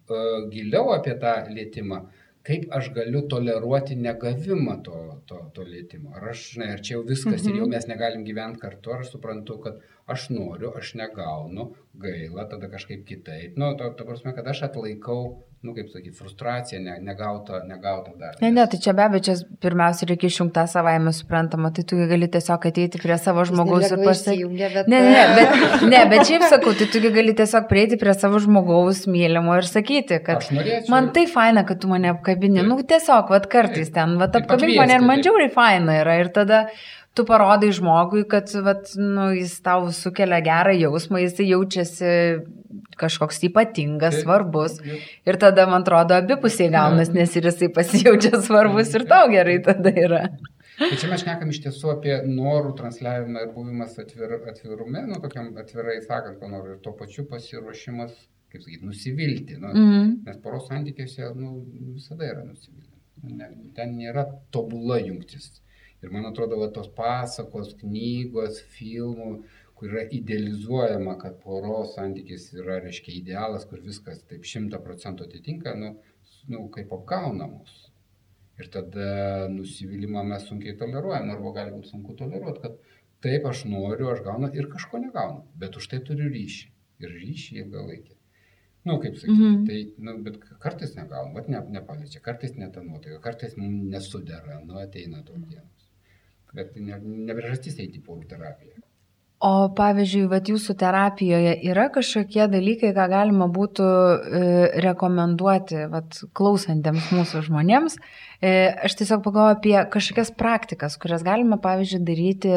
uh, 0.10 0.48
giliau 0.50 0.94
apie 0.96 1.18
tą 1.20 1.34
lėtimą, 1.52 2.06
kaip 2.46 2.70
aš 2.72 2.94
galiu 2.94 3.24
toleruoti 3.28 3.96
negavimą 3.98 4.84
to, 4.84 5.22
to, 5.28 5.40
to 5.54 5.62
lėtimo. 5.66 6.16
Ar 6.16 6.30
aš, 6.30 6.54
žinai, 6.56 6.72
ar 6.76 6.80
čia 6.80 6.94
jau 6.96 7.04
viskas 7.04 7.42
Mhm. 7.44 7.50
ir 7.52 7.60
jau 7.62 7.68
mes 7.68 7.88
negalim 7.88 8.24
gyventi 8.24 8.60
kartu, 8.62 8.94
ar 8.94 9.00
aš 9.02 9.12
suprantu, 9.12 9.60
kad 9.64 9.74
aš 10.06 10.30
noriu, 10.30 10.70
aš 10.78 10.93
negaunu, 10.99 11.72
gaila, 11.97 12.45
tada 12.49 12.70
kažkaip 12.70 13.06
kitaip. 13.08 13.58
Nu, 13.58 13.74
to, 13.78 13.89
to 13.97 14.06
prasme, 14.06 14.36
kad 14.36 14.47
aš 14.47 14.62
atlaikau, 14.68 15.22
nu, 15.66 15.74
kaip 15.74 15.88
sakyti, 15.89 16.14
frustraciją, 16.20 16.82
ne, 16.84 16.97
negautą, 17.01 17.64
negautą 17.66 18.14
dar. 18.20 18.36
Ne, 18.43 18.51
ne, 18.53 18.68
tai 18.70 18.78
čia 18.84 18.93
be 18.93 19.01
abejo, 19.08 19.24
čia 19.26 19.36
pirmiausia 19.64 20.06
reikia 20.12 20.30
išjungti 20.30 20.66
savaime 20.70 21.14
suprantama, 21.16 21.72
tai 21.74 21.88
tu 21.89 21.97
gali 22.12 22.30
tiesiog 22.36 22.68
ateiti 22.70 23.01
prie 23.01 23.18
savo 23.18 23.45
žmogaus 23.49 23.88
ir 23.88 24.03
pasakyti. 24.03 24.70
Bet... 24.76 24.91
Ne, 24.93 24.99
ne, 25.08 25.24
bet, 25.39 25.88
ne, 25.89 26.01
bet 26.12 26.30
šiaip 26.30 26.45
sakau, 26.51 26.76
tai 26.78 26.89
tu 26.93 27.01
gali 27.16 27.34
tiesiog 27.39 27.66
prieiti 27.72 27.97
prie 28.01 28.14
savo 28.14 28.41
žmogaus 28.43 29.08
mylimo 29.10 29.56
ir 29.58 29.70
sakyti, 29.70 30.20
kad 30.28 30.45
man 30.93 31.10
tai 31.18 31.26
faina, 31.32 31.66
kad 31.66 31.82
tu 31.82 31.89
mane 31.89 32.14
apkabini. 32.14 32.62
Taip. 32.62 32.70
Nu, 32.70 32.78
tiesiog, 32.93 33.34
vad 33.34 33.49
kartais 33.49 33.89
ten, 33.95 34.20
vad 34.22 34.38
apkabink 34.38 34.78
mane 34.78 34.99
ir 34.99 35.08
man 35.08 35.18
taip. 35.18 35.32
džiaugiai 35.32 35.56
faina 35.58 35.97
yra. 36.03 36.20
Ir 36.22 36.30
tada 36.36 36.68
tu 37.16 37.24
parodai 37.28 37.72
žmogui, 37.76 38.26
kad 38.30 38.51
vat, 38.66 38.91
nu, 38.99 39.30
jis 39.36 39.55
tau 39.66 39.88
sukelia 39.95 40.41
gerą 40.45 40.74
jausmą, 40.76 41.22
jis 41.24 41.39
jaučiasi 41.39 42.11
kažkoks 42.99 43.39
ypatingas, 43.49 44.22
svarbus. 44.24 44.78
Ir 45.28 45.39
tada, 45.41 45.66
man 45.72 45.84
atrodo, 45.86 46.18
abipusiai 46.20 46.70
gaunas, 46.74 47.11
nes 47.16 47.36
ir 47.39 47.47
jisai 47.49 47.72
pasijaučia 47.76 48.41
svarbus 48.43 48.93
ir 48.95 49.07
tau 49.09 49.30
gerai 49.32 49.57
tada 49.63 49.91
yra. 49.95 50.22
Tai 50.76 50.91
čia 50.99 51.07
mes 51.07 51.22
šnekam 51.24 51.51
iš 51.53 51.61
tiesų 51.63 51.91
apie 51.93 52.16
norų 52.28 52.74
transliavimą 52.76 53.45
ir 53.45 53.51
buvimas 53.55 53.93
atvir, 54.01 54.34
atvirume, 54.51 55.05
nu, 55.07 55.20
tokiam 55.24 55.53
atvirai 55.61 56.01
sakant, 56.03 56.36
ko 56.41 56.49
noriu, 56.51 56.76
ir 56.76 56.82
tuo 56.84 56.91
pačiu 56.99 57.24
pasiruošimas, 57.32 58.11
kaip 58.51 58.63
sakyti, 58.66 58.84
nusivilti. 58.84 59.55
Nu, 59.61 59.72
Mhm. 59.72 60.09
Nes 60.28 60.41
poros 60.43 60.68
santykiuose 60.68 61.32
nu, 61.39 61.61
visada 61.95 62.28
yra 62.28 62.43
nusivylimas. 62.43 62.91
Ne, 63.24 63.47
ten 63.78 63.95
nėra 63.95 64.26
tobula 64.51 64.99
jungtis. 64.99 65.61
Ir 66.06 66.12
man 66.14 66.28
atrodo, 66.30 66.60
va, 66.62 66.70
tos 66.74 66.89
pasakos, 66.97 67.74
knygos, 67.80 68.60
filmų, 68.76 69.32
kur 69.76 69.91
yra 69.91 70.03
idealizuojama, 70.18 71.18
kad 71.22 71.39
poros 71.43 71.95
santykis 71.97 72.51
yra, 72.56 72.78
reiškia, 72.84 73.16
idealas, 73.20 73.66
kur 73.70 73.82
viskas 73.84 74.22
taip 74.30 74.45
šimta 74.47 74.80
procentų 74.86 75.28
atitinka, 75.28 75.74
nu, 75.82 75.95
nu, 76.51 76.68
kaip 76.76 76.93
apgaunamos. 76.95 77.74
Ir 78.62 78.70
tada 78.72 79.08
nusivylimą 79.51 80.24
mes 80.30 80.45
sunkiai 80.47 80.78
toleruojam, 80.80 81.34
arba 81.34 81.56
gali 81.58 81.74
būti 81.76 81.91
sunku 81.91 82.16
toleruoti, 82.22 82.62
kad 82.64 82.78
taip 83.26 83.47
aš 83.49 83.66
noriu, 83.72 84.12
aš 84.14 84.22
gaunu 84.28 84.51
ir 84.56 84.70
kažko 84.72 85.01
negaunu, 85.03 85.43
bet 85.60 85.76
už 85.82 85.89
tai 85.91 86.03
turiu 86.08 86.30
ryšį. 86.32 86.72
ir 87.03 87.12
ryšį 87.12 87.58
ilgalaikį. 87.60 88.14
Nu, 88.88 88.99
kaip 89.03 89.18
sakyti, 89.18 89.34
mm 89.41 89.56
-hmm. 89.56 89.66
tai, 89.68 89.80
nu, 90.06 90.12
bet 90.24 90.36
kartais 90.66 90.93
negalim, 90.95 91.34
vat 91.34 91.47
ne, 91.51 91.60
nepaliečia, 91.78 92.22
kartais 92.28 92.53
ne 92.56 92.70
ta 92.72 92.84
nuotaika, 92.84 93.20
kartais 93.20 93.56
nesudera, 93.58 94.60
nu, 94.66 94.78
ateina 94.80 95.24
tos 95.24 95.41
dienos. 95.49 95.75
Bet 96.56 96.74
tai 96.74 96.88
ne, 96.88 96.99
ne 97.03 97.38
priežastis 97.38 97.78
eiti 97.84 98.01
į 98.01 98.06
porų 98.06 98.28
terapiją. 98.32 98.86
O 99.45 99.68
pavyzdžiui, 99.76 100.24
vat 100.32 100.47
jūsų 100.49 100.74
terapijoje 100.80 101.51
yra 101.68 101.89
kažkokie 101.93 102.45
dalykai, 102.49 102.93
ką 102.95 103.06
galima 103.12 103.49
būtų 103.51 103.86
e, 103.86 104.43
rekomenduoti 104.86 105.84
vat, 105.91 106.22
klausantiems 106.38 107.12
mūsų 107.14 107.43
žmonėms. 107.49 107.99
E, 108.39 108.53
aš 108.88 108.95
tiesiog 109.01 109.26
pagalvoju 109.26 109.58
apie 109.58 109.76
kažkokias 109.91 110.32
praktikas, 110.39 110.95
kurias 111.01 111.26
galima, 111.28 111.60
pavyzdžiui, 111.62 112.01
daryti 112.08 112.56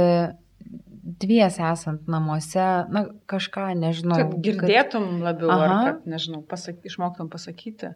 dvies 1.18 1.58
esant 1.58 2.08
namuose, 2.10 2.66
na, 2.94 3.04
kažką, 3.30 3.72
nežinau. 3.80 4.20
Kad 4.20 4.38
girdėtum 4.44 5.08
kad... 5.10 5.24
labiau, 5.28 5.50
Aha. 5.54 5.64
ar 5.66 5.74
kad, 5.88 6.08
nežinau, 6.14 6.44
pasak... 6.46 6.78
išmoktum 6.88 7.30
pasakyti. 7.32 7.94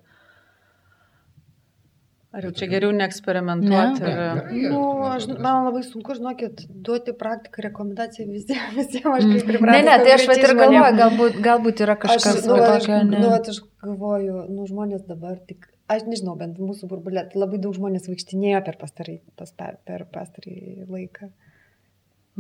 Ar 2.33 2.47
jau 2.47 2.51
čia 2.57 2.67
geriau 2.71 2.95
neeksperimentuoti? 2.97 4.01
Ne. 4.07 4.11
Ir... 4.11 4.21
Ne, 4.49 4.69
nu, 4.73 4.81
aš, 5.05 5.27
man 5.35 5.67
labai 5.67 5.83
sunku, 5.85 6.15
žinokit, 6.17 6.63
duoti 6.87 7.13
praktiką, 7.19 7.61
rekomendaciją 7.67 8.25
visiems, 8.31 8.73
visiems 8.79 9.19
aš 9.19 9.27
kaip 9.29 9.51
pripratęs. 9.51 9.77
Ne, 9.77 9.83
ne, 9.91 9.97
tai 10.01 10.15
aš 10.15 10.25
vat 10.31 10.41
ir 10.41 10.55
galvoju, 10.57 10.95
galbūt, 11.03 11.37
galbūt 11.45 11.85
yra 11.85 11.99
kažkas 12.01 12.39
aš, 12.39 12.49
nu, 12.49 12.57
tokio. 12.57 12.97
Aš, 12.97 13.13
nu, 13.13 13.35
aš 13.37 13.61
galvoju, 13.85 14.47
nu, 14.49 14.65
žmonės 14.71 15.05
dabar 15.11 15.37
tik, 15.51 15.69
aš 15.93 16.09
nežinau, 16.09 16.39
bent 16.41 16.57
mūsų 16.57 16.89
burbulė, 16.89 17.27
labai 17.37 17.61
daug 17.61 17.77
žmonės 17.77 18.09
vaikštinėjo 18.09 18.65
per 18.65 18.81
pastarį, 18.81 19.19
pas, 19.37 19.53
per 19.61 20.09
pastarį 20.17 20.57
laiką. 20.89 21.29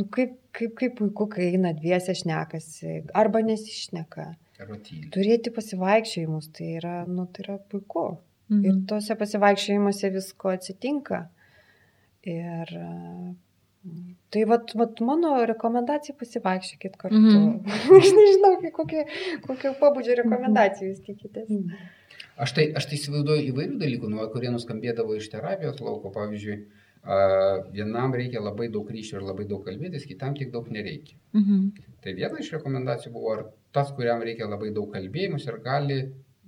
Nu, 0.01 0.09
kaip, 0.09 0.38
kaip, 0.57 0.72
kaip 0.80 0.97
puiku, 1.03 1.28
kai 1.36 1.53
eina 1.53 1.76
dviese 1.76 2.16
šnekasi, 2.16 3.03
arba 3.12 3.45
nesišneka. 3.45 4.30
Turėti 5.12 5.53
pasivaikščiojimus, 5.53 6.53
tai 6.57 6.78
yra, 6.80 7.03
nu, 7.05 7.28
tai 7.28 7.45
yra 7.45 7.61
puiku. 7.68 8.14
Mhm. 8.53 8.66
Ir 8.68 8.82
tuose 8.90 9.16
pasivaikščiojimuose 9.18 10.12
visko 10.16 10.53
atsitinka. 10.53 11.24
Ir 12.32 12.76
tai 14.32 14.44
vat, 14.46 14.70
vat 14.78 15.00
mano 15.03 15.32
rekomendacija 15.48 16.14
pasivaikščiokit 16.18 17.00
kartu. 17.00 17.18
Mhm. 17.18 17.72
Aš 17.98 18.12
nežinau, 18.18 18.55
kokie, 18.76 19.07
kokio 19.46 19.74
pabudžio 19.80 20.20
rekomendacijų 20.22 20.92
jūs 20.92 21.03
tikitės. 21.09 21.50
Mhm. 21.50 21.90
Aš 22.42 22.55
tai, 22.57 22.64
aš 22.78 22.86
tai 22.88 22.96
įsivaizduoju 22.96 23.50
įvairių 23.50 23.76
dalykų, 23.80 24.09
nu, 24.09 24.22
kurie 24.32 24.48
nuskambėdavo 24.55 25.18
iš 25.18 25.26
terapijos 25.34 25.82
lauko, 25.84 26.09
pavyzdžiui, 26.14 26.62
vienam 27.74 28.14
reikia 28.14 28.40
labai 28.40 28.68
daug 28.72 28.88
ryšio 28.88 29.18
ir 29.18 29.26
labai 29.26 29.44
daug 29.50 29.64
kalbėtis, 29.66 30.07
kitam 30.09 30.36
tik 30.38 30.53
daug 30.55 30.68
nereikia. 30.70 31.18
Mhm. 31.36 31.66
Tai 32.03 32.14
viena 32.14 32.38
iš 32.40 32.53
rekomendacijų 32.57 33.12
buvo, 33.12 33.34
ar 33.34 33.44
tas, 33.74 33.90
kuriam 33.96 34.22
reikia 34.22 34.48
labai 34.48 34.70
daug 34.72 34.88
kalbėjimus 34.94 35.46
ir 35.48 35.59
gali 35.64 35.98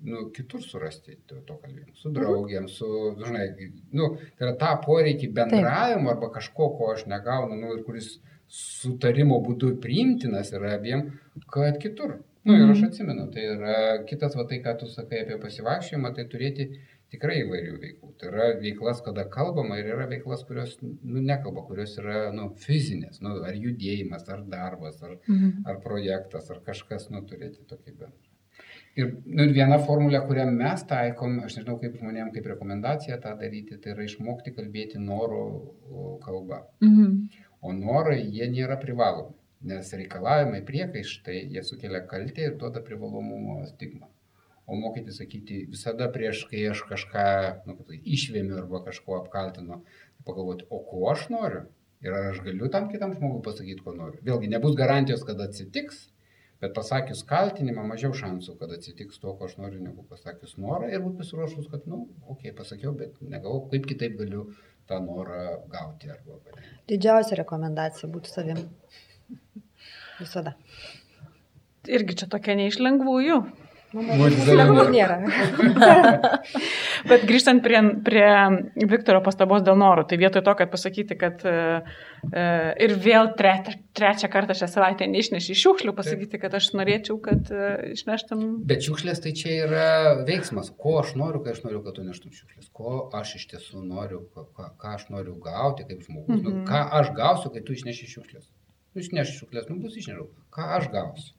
nu, 0.04 0.28
kitur 0.36 0.62
surasti 0.62 1.16
to, 1.28 1.40
to 1.48 1.56
kalbėjimo, 1.62 1.94
su 1.96 2.10
mhm. 2.10 2.14
draugiam, 2.18 2.68
su, 2.68 2.90
žinai, 3.24 3.48
nu, 3.96 4.10
tai 4.36 4.48
yra 4.48 4.54
tą 4.60 4.74
poreikį 4.84 5.32
bendravimo 5.38 6.12
arba 6.12 6.30
kažko, 6.36 6.70
ko 6.78 6.92
aš 6.94 7.06
negaunu, 7.10 7.58
nu, 7.60 7.74
ir 7.78 7.82
kuris 7.86 8.18
sutarimo 8.54 9.40
būdu 9.44 9.74
priimtinas 9.82 10.52
yra 10.54 10.76
abiem, 10.78 11.08
kad 11.50 11.80
kitur. 11.82 12.20
Na 12.44 12.52
nu, 12.52 12.58
ir 12.58 12.70
aš 12.74 12.82
mhm. 12.82 12.88
atsimenu, 12.90 13.22
tai 13.32 13.44
yra 13.54 13.76
kitas, 14.08 14.34
va 14.36 14.44
tai, 14.48 14.58
ką 14.64 14.74
tu 14.82 14.88
sakai 14.92 15.22
apie 15.24 15.38
pasivaikščiojimą, 15.40 16.10
tai 16.16 16.26
turėti 16.28 16.66
tikrai 17.14 17.38
įvairių 17.44 17.78
veiklų. 17.80 18.10
Tai 18.20 18.28
yra 18.28 18.48
veiklas, 18.60 19.00
kada 19.06 19.24
kalbama 19.32 19.78
ir 19.80 19.88
yra 19.94 20.04
veiklas, 20.10 20.44
kurios 20.48 20.76
nu, 20.82 21.22
nekalba, 21.24 21.64
kurios 21.68 21.96
yra 22.02 22.26
nu, 22.36 22.50
fizinės, 22.66 23.22
nu, 23.24 23.38
ar 23.48 23.56
judėjimas, 23.56 24.28
ar 24.28 24.44
darbas, 24.50 25.00
ar, 25.06 25.16
mhm. 25.24 25.64
ar 25.70 25.80
projektas, 25.84 26.52
ar 26.52 26.60
kažkas, 26.68 27.08
nu, 27.14 27.24
turėti 27.30 27.64
tokį 27.70 27.96
bendrą. 27.96 28.33
Ir, 28.94 29.08
nu, 29.26 29.46
ir 29.46 29.54
viena 29.56 29.80
formulė, 29.82 30.20
kurią 30.26 30.44
mes 30.54 30.84
taikom, 30.90 31.40
aš 31.46 31.58
nežinau 31.58 31.78
kaip 31.82 31.96
žmonėm, 31.98 32.30
kaip 32.34 32.46
rekomendacija 32.52 33.18
tą 33.22 33.32
daryti, 33.40 33.78
tai 33.82 33.94
yra 33.94 34.06
išmokti 34.06 34.54
kalbėti 34.54 35.02
noro 35.02 35.44
kalba. 36.22 36.62
Mhm. 36.84 37.42
O 37.64 37.72
norai, 37.74 38.20
jie 38.36 38.46
nėra 38.52 38.76
privalomi, 38.78 39.34
nes 39.70 39.90
reikalavimai, 39.98 40.60
priekaištai, 40.68 41.38
jie 41.56 41.62
sukelia 41.64 42.04
kaltę 42.06 42.50
ir 42.50 42.58
duoda 42.60 42.84
privalomumo 42.84 43.62
stigmą 43.70 44.10
o 44.66 44.76
mokyti 44.76 45.12
sakyti 45.12 45.64
visada 45.70 46.08
prieš, 46.12 46.44
kai 46.50 46.64
aš 46.70 46.82
kažką 46.88 47.24
nu, 47.68 47.76
tai 47.88 48.00
išvėmiu 48.16 48.58
arba 48.62 48.80
kažko 48.86 49.18
apkaltinu, 49.20 49.82
pagalvoti, 50.24 50.66
o 50.72 50.80
ko 50.88 51.08
aš 51.12 51.28
noriu 51.32 51.64
ir 52.04 52.16
ar 52.16 52.30
aš 52.32 52.40
galiu 52.44 52.70
tam 52.72 52.88
kitam 52.92 53.12
žmogui 53.16 53.42
pasakyti, 53.44 53.82
ko 53.84 53.94
noriu. 53.96 54.20
Vėlgi, 54.24 54.50
nebus 54.52 54.76
garantijos, 54.76 55.24
kad 55.24 55.40
atsitiks, 55.40 56.06
bet 56.62 56.74
pasakius 56.76 57.24
kaltinimą 57.28 57.86
mažiau 57.88 58.14
šansų, 58.16 58.56
kad 58.60 58.72
atsitiks 58.76 59.20
to, 59.22 59.32
ko 59.38 59.48
aš 59.48 59.56
noriu, 59.60 59.80
negu 59.84 60.04
pasakius 60.10 60.56
norą 60.60 60.90
ir 60.90 61.02
būti 61.04 61.22
pasiruošus, 61.22 61.68
kad, 61.72 61.88
na, 61.88 61.98
nu, 61.98 62.08
okei, 62.22 62.50
okay, 62.50 62.56
pasakiau, 62.60 62.94
bet 62.98 63.18
negavau, 63.22 63.64
kaip 63.72 63.88
kitaip 63.90 64.16
galiu 64.20 64.46
tą 64.88 65.00
norą 65.04 65.42
gauti. 65.72 66.12
Arba... 66.14 66.62
Didžiausia 66.90 67.40
rekomendacija 67.40 68.10
būtų 68.12 68.32
savim. 68.32 68.64
Visada. 70.20 70.54
Irgi 71.90 72.20
čia 72.22 72.30
tokia 72.32 72.56
neišlengvųjų. 72.60 73.38
Lengvų 73.94 74.84
nėra. 74.90 75.16
Bet 77.10 77.26
grįžtant 77.28 77.62
prie, 77.64 77.78
prie 78.06 78.28
Viktoro 78.90 79.20
pastabos 79.24 79.62
dėl 79.66 79.78
norų, 79.78 80.06
tai 80.10 80.18
vietoj 80.20 80.42
to, 80.46 80.54
kad 80.58 80.72
pasakyti, 80.72 81.16
kad 81.20 81.44
uh, 81.46 82.00
ir 82.82 82.94
vėl 83.04 83.30
trečią, 83.38 83.76
trečią 83.96 84.30
kartą 84.32 84.56
šią 84.58 84.68
savaitę 84.72 85.08
neišneši 85.10 85.58
šiukšlių, 85.60 85.94
pasakyti, 85.98 86.40
kad 86.42 86.56
aš 86.58 86.72
norėčiau, 86.78 87.20
kad 87.22 87.52
uh, 87.54 87.84
išneštum. 87.94 88.42
Bet 88.66 88.82
šiukšlės 88.88 89.22
tai 89.24 89.34
čia 89.38 89.54
yra 89.68 89.86
veiksmas, 90.26 90.72
ko 90.80 90.98
aš 91.04 91.14
noriu, 91.20 91.44
kai 91.44 91.54
aš 91.54 91.62
noriu, 91.66 91.84
kad 91.86 91.98
tu 92.00 92.06
neštum 92.06 92.34
šiukšlės, 92.34 92.72
ko 92.74 93.06
aš 93.14 93.36
iš 93.38 93.46
tiesų 93.54 93.84
noriu, 93.86 94.24
ką, 94.34 94.72
ką 94.80 94.96
aš 94.98 95.08
noriu 95.14 95.38
gauti 95.44 95.86
kaip 95.86 96.02
žmogus, 96.02 96.40
mm 96.40 96.42
-hmm. 96.42 96.60
nu, 96.64 96.66
ką 96.68 96.82
aš 97.00 97.14
gausiu, 97.14 97.54
kai 97.54 97.62
tu 97.62 97.78
išneši 97.78 98.10
šiukšlės. 98.16 98.50
Nu, 98.94 99.02
išneši 99.02 99.38
šiukšlės, 99.38 99.70
nu 99.70 99.80
bus 99.82 99.96
išnešiau, 99.98 100.28
ką 100.54 100.68
aš 100.80 100.90
gausiu. 100.90 101.32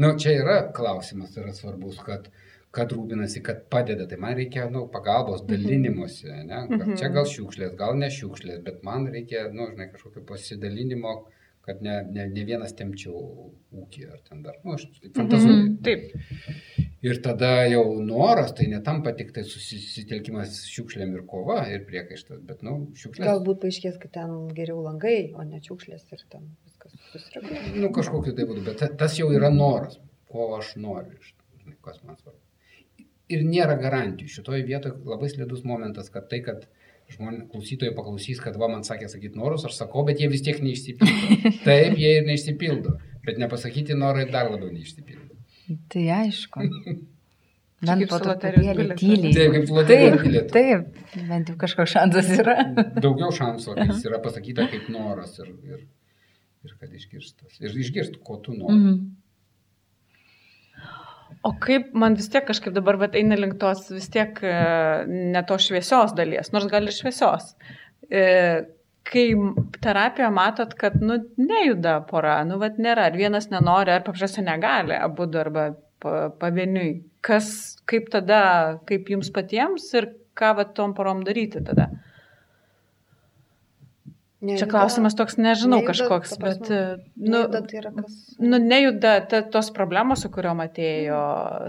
Nu, 0.00 0.14
čia 0.18 0.32
yra 0.40 0.56
klausimas, 0.76 1.34
yra 1.36 1.52
svarbus, 1.52 1.98
kad, 2.04 2.30
kad 2.76 2.92
rūpinasi, 2.96 3.42
kad 3.44 3.66
padeda. 3.72 4.06
Tai 4.08 4.20
man 4.22 4.38
reikia 4.38 4.68
nu, 4.72 4.86
pagalbos, 4.92 5.42
mhm. 5.44 5.50
dalinimuose. 5.52 6.38
Ne? 6.48 6.62
Gal, 6.70 6.94
čia 7.00 7.10
gal 7.16 7.28
šiukšlės, 7.28 7.74
gal 7.80 7.98
ne 8.00 8.08
šiukšlės, 8.14 8.62
bet 8.66 8.80
man 8.86 9.08
reikia, 9.12 9.48
nu, 9.52 9.68
žinai, 9.74 9.90
kažkokio 9.92 10.24
pasidalinimo, 10.30 11.16
kad 11.66 11.82
ne, 11.84 12.00
ne, 12.08 12.26
ne 12.32 12.44
vienas 12.48 12.72
temčiau 12.76 13.50
ūkį 13.82 14.06
ar 14.08 14.20
ten 14.26 14.40
dar. 14.44 14.56
Nu, 14.64 14.76
aš 14.78 14.86
taip 14.96 15.16
fantazuoju. 15.18 15.56
Mhm, 15.56 15.74
taip. 15.84 16.88
Ir 17.04 17.20
tada 17.24 17.50
jau 17.70 17.84
noras, 18.04 18.52
tai 18.56 18.66
netampa 18.72 19.12
tik 19.16 19.30
tai 19.36 19.44
susitelkimas 19.48 20.62
šiukšlėm 20.68 21.14
ir 21.16 21.24
kova 21.28 21.62
ir 21.72 21.86
priekaištas, 21.88 22.42
bet, 22.48 22.64
nu, 22.66 22.74
šiukšlės. 23.00 23.24
Galbūt 23.28 23.62
paaiškės, 23.62 23.96
kad 24.02 24.12
ten 24.18 24.34
geriau 24.56 24.82
langai, 24.84 25.30
o 25.32 25.46
ne 25.46 25.62
šiukšlės 25.64 26.04
ir 26.16 26.26
ten 26.32 26.50
susireguliuoja. 27.12 27.72
Nu, 27.80 27.92
kažkokiu 27.96 28.34
tai 28.36 28.46
būdu, 28.48 28.64
bet 28.66 28.84
tas 29.00 29.16
jau 29.18 29.30
yra 29.36 29.52
noras, 29.54 29.98
ko 30.30 30.52
aš 30.58 30.74
noriu, 30.80 31.16
kas 31.84 32.02
man 32.04 32.18
svarbu. 32.20 32.40
Ir 33.30 33.44
nėra 33.46 33.76
garantijų. 33.78 34.32
Šitoje 34.36 34.64
vietoje 34.66 34.96
labai 35.06 35.28
slidus 35.30 35.62
momentas, 35.64 36.10
kad 36.12 36.26
tai, 36.32 36.40
kad 36.46 36.66
žmonės, 37.14 37.46
klausytojai 37.52 37.94
paklausys, 37.96 38.40
kad 38.42 38.56
va 38.60 38.68
man 38.72 38.82
sakė 38.86 39.08
sakyti 39.12 39.38
norus, 39.38 39.64
aš 39.68 39.78
sakau, 39.82 40.04
bet 40.08 40.20
jie 40.22 40.28
vis 40.32 40.44
tiek 40.46 40.60
neišsipildo. 40.64 41.52
Taip, 41.66 41.96
jie 42.00 42.16
ir 42.18 42.26
neišsipildo, 42.28 42.96
bet 43.26 43.40
nepasakyti 43.42 43.96
norai 43.98 44.26
dar 44.30 44.50
labiau 44.52 44.72
neišsipildo. 44.72 45.38
Tai 45.92 46.04
aišku. 46.20 46.66
Bent 47.80 48.04
po 48.10 48.18
truputėlį 48.20 48.96
tyliai. 49.00 49.30
Taip, 49.32 49.54
kaip 49.54 49.70
loterijos 49.72 50.18
bilietas. 50.20 50.50
Taip, 50.52 51.22
bent 51.30 51.48
jau 51.48 51.54
kažkoks 51.62 51.94
šansas 51.94 52.28
yra. 52.34 52.56
Daugiau 53.06 53.32
šansų, 53.32 53.76
jis 53.86 54.02
yra 54.10 54.18
pasakyta 54.20 54.66
kaip 54.68 54.90
noras 54.92 55.38
ir, 55.40 55.48
ir, 55.64 55.86
ir 56.66 56.74
kad 56.76 56.92
išgirstas. 56.92 57.56
Ir 57.62 57.78
išgirst, 57.80 58.18
ko 58.26 58.36
tu 58.44 58.52
nori. 58.52 58.74
Mm 58.74 58.84
-hmm. 58.84 58.98
O 61.46 61.54
kaip 61.56 61.94
man 61.96 62.18
vis 62.18 62.28
tiek 62.28 62.44
kažkaip 62.44 62.74
dabar 62.76 62.98
vat, 63.00 63.14
eina 63.16 63.38
link 63.38 63.56
tos 63.60 63.86
vis 63.92 64.10
tiek 64.12 64.42
e, 64.44 64.56
ne 65.08 65.40
to 65.48 65.56
šviesios 65.56 66.12
dalies, 66.16 66.52
nors 66.52 66.66
gal 66.68 66.84
ir 66.84 66.92
šviesios. 66.92 67.54
E, 68.12 68.24
kai 69.08 69.24
terapijoje 69.80 70.30
matot, 70.36 70.74
kad 70.78 70.98
nu, 71.00 71.16
nejuda 71.40 71.96
pora, 72.10 72.36
nu, 72.44 72.60
vat, 72.60 72.76
nėra, 72.76 73.08
ar 73.08 73.16
vienas 73.16 73.48
nenori, 73.52 73.94
ar 73.94 74.04
paprasčiausiai 74.04 74.44
negali, 74.50 74.98
abu 74.98 75.26
arba 75.40 75.70
pavieniui. 76.00 76.92
Kas, 77.24 77.48
kaip 77.88 78.12
tada, 78.12 78.42
kaip 78.88 79.08
jums 79.12 79.32
patiems 79.32 79.88
ir 79.96 80.12
ką 80.36 80.54
vat, 80.60 80.76
tom 80.76 80.92
porom 80.96 81.24
daryti 81.24 81.64
tada? 81.64 81.88
Nejuda, 84.40 84.58
Čia 84.62 84.66
klausimas 84.72 85.14
toks, 85.18 85.34
nežinau, 85.36 85.82
nejuda, 85.82 85.90
kažkoks, 85.90 86.30
bet, 86.40 86.68
e, 86.72 86.76
nu, 87.20 87.42
nejuda, 87.42 87.60
tai 87.68 87.76
yra 87.76 87.90
kas? 87.92 88.14
Nu, 88.40 88.56
nejuda 88.56 89.10
ta, 89.28 89.42
tos 89.44 89.68
problemos, 89.76 90.22
su 90.24 90.30
kuriuom 90.32 90.62
atėjo, 90.64 91.18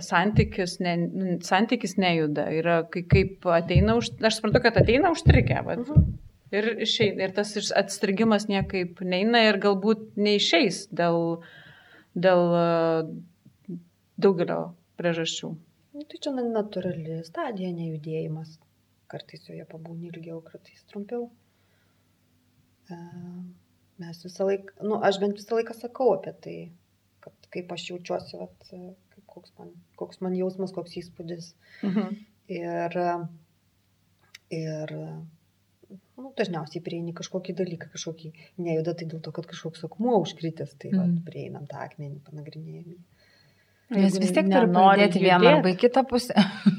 santykis, 0.05 0.77
ne, 0.79 0.93
nu, 1.03 1.33
santykis 1.43 1.97
nejuda. 1.99 2.45
Yra, 2.55 2.77
kai, 2.93 3.03
kaip 3.11 3.49
ateina, 3.57 3.97
už, 3.99 4.13
aš 4.23 4.37
suprantu, 4.39 4.61
kad 4.63 4.79
ateina 4.79 5.11
užstrigę, 5.11 5.59
bet. 5.67 5.83
Uh 5.83 5.97
-huh. 5.97 6.05
Ir, 6.51 6.69
išeina, 6.83 7.27
ir 7.27 7.35
tas 7.35 7.51
atstrigimas 7.79 8.47
niekaip 8.47 8.99
neina 9.07 9.43
ir 9.47 9.59
galbūt 9.63 10.17
neišeis 10.19 10.87
dėl, 10.91 11.43
dėl 12.15 12.41
daugelio 14.19 14.61
priežasčių. 14.99 15.51
Nu, 15.95 16.03
tai 16.07 16.19
čia 16.23 16.31
natūrali 16.35 17.21
stadija, 17.27 17.71
nejudėjimas. 17.75 18.59
Kartais 19.11 19.47
joje 19.47 19.65
pabūni 19.67 20.07
ilgiau, 20.07 20.39
kartais 20.41 20.83
trumpiau. 20.91 21.29
E, 22.91 22.99
mes 24.01 24.23
visą 24.25 24.47
laiką, 24.49 24.77
nu, 24.87 24.99
aš 25.09 25.19
bent 25.23 25.37
visą 25.39 25.59
laiką 25.59 25.75
sakau 25.77 26.13
apie 26.15 26.33
tai, 26.45 26.57
kad 27.23 27.51
kaip 27.53 27.71
aš 27.75 27.89
jaučiuosi, 27.91 28.39
vat, 28.41 28.71
kaip, 28.71 29.27
koks, 29.31 29.53
man, 29.59 29.75
koks 29.99 30.23
man 30.25 30.35
jausmas, 30.37 30.73
koks 30.75 30.97
įspūdis. 31.03 31.53
Mhm. 31.87 32.17
Ir, 32.51 32.97
ir 34.51 34.95
nu, 36.21 36.31
dažniausiai 36.37 36.83
prieini 36.83 37.13
kažkokį 37.15 37.55
dalyką, 37.61 37.91
kažkokį 37.93 38.31
nejuda, 38.61 38.95
tai 38.97 39.07
dėl 39.11 39.21
to, 39.23 39.33
kad 39.35 39.47
kažkoks 39.49 39.85
akmuo 39.87 40.17
užkritęs, 40.23 40.75
tai 40.81 40.91
mm. 40.91 40.99
vat, 40.99 41.21
prieinam 41.27 41.67
tą 41.69 41.79
akmenį, 41.85 42.19
panagrinėjami. 42.27 42.97
Nes 43.91 44.17
vis 44.23 44.31
tiek 44.31 44.47
turi 44.47 44.69
pradėti 44.71 45.19
vieną 45.23 45.55
arba 45.57 45.71
į 45.73 45.79
kitą 45.79 46.03
pusę. 46.07 46.35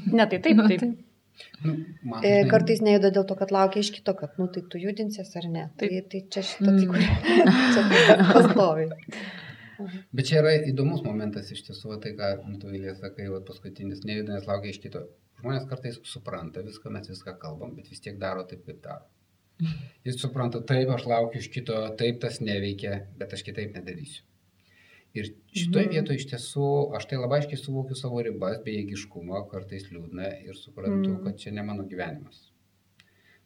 Ne, 0.09 0.25
tai 0.29 0.39
taip, 0.45 0.61
taip. 0.71 0.85
Nu, 1.63 1.75
man, 2.05 2.25
e, 2.25 2.43
Kartais 2.51 2.81
nejuda 2.85 3.11
dėl 3.15 3.25
to, 3.29 3.37
kad 3.39 3.53
laukia 3.55 3.81
iš 3.83 3.89
kito, 3.95 4.13
kad, 4.17 4.35
nu, 4.41 4.47
tai 4.53 4.63
tu 4.69 4.81
judinsies 4.81 5.31
ar 5.39 5.47
ne. 5.49 5.63
Tai, 5.79 5.89
tai 6.11 6.21
čia 6.33 6.43
šitą 6.45 6.75
tai 6.77 8.27
pastovi. 8.33 8.89
Bet 10.13 10.29
čia 10.29 10.41
yra 10.43 10.53
įdomus 10.69 11.01
momentas 11.05 11.49
iš 11.53 11.63
tiesų, 11.67 11.97
tai 12.03 12.13
ką 12.17 12.35
nu, 12.45 12.59
tu 12.61 12.69
vėlės 12.71 13.01
sakai, 13.01 13.27
va, 13.33 13.41
paskutinis 13.45 14.03
nejuda, 14.07 14.37
nes 14.37 14.47
laukia 14.49 14.73
iš 14.73 14.79
kito. 14.83 15.07
Žmonės 15.41 15.65
kartais 15.69 15.97
supranta 16.07 16.63
viską, 16.63 16.91
mes 16.93 17.09
viską 17.09 17.35
kalbam, 17.41 17.73
bet 17.77 17.89
vis 17.91 18.03
tiek 18.03 18.19
daro 18.21 18.45
taip, 18.47 18.61
kaip 18.67 18.83
daro. 18.85 19.09
Jis 20.07 20.21
supranta, 20.21 20.61
taip, 20.69 20.91
aš 20.93 21.07
laukiu 21.09 21.41
iš 21.41 21.49
kito, 21.53 21.79
taip 21.99 22.21
tas 22.23 22.39
neveikia, 22.43 23.01
bet 23.19 23.33
aš 23.35 23.43
kitaip 23.49 23.73
nedarysiu. 23.75 24.23
Ir 25.13 25.27
šitoje 25.53 25.85
mhm. 25.85 25.93
vietoje 25.93 26.19
iš 26.19 26.25
tiesų 26.31 26.69
aš 26.97 27.05
tai 27.09 27.19
labai 27.21 27.41
aiškiai 27.41 27.59
suvokiu 27.61 27.97
savo 27.97 28.21
ribas, 28.25 28.57
bejėgiškumą, 28.65 29.43
kartais 29.51 29.85
liūdna 29.91 30.31
ir 30.47 30.57
suprantu, 30.57 31.11
mm. 31.11 31.19
kad 31.27 31.37
čia 31.43 31.53
ne 31.53 31.65
mano 31.67 31.85
gyvenimas. 31.91 32.47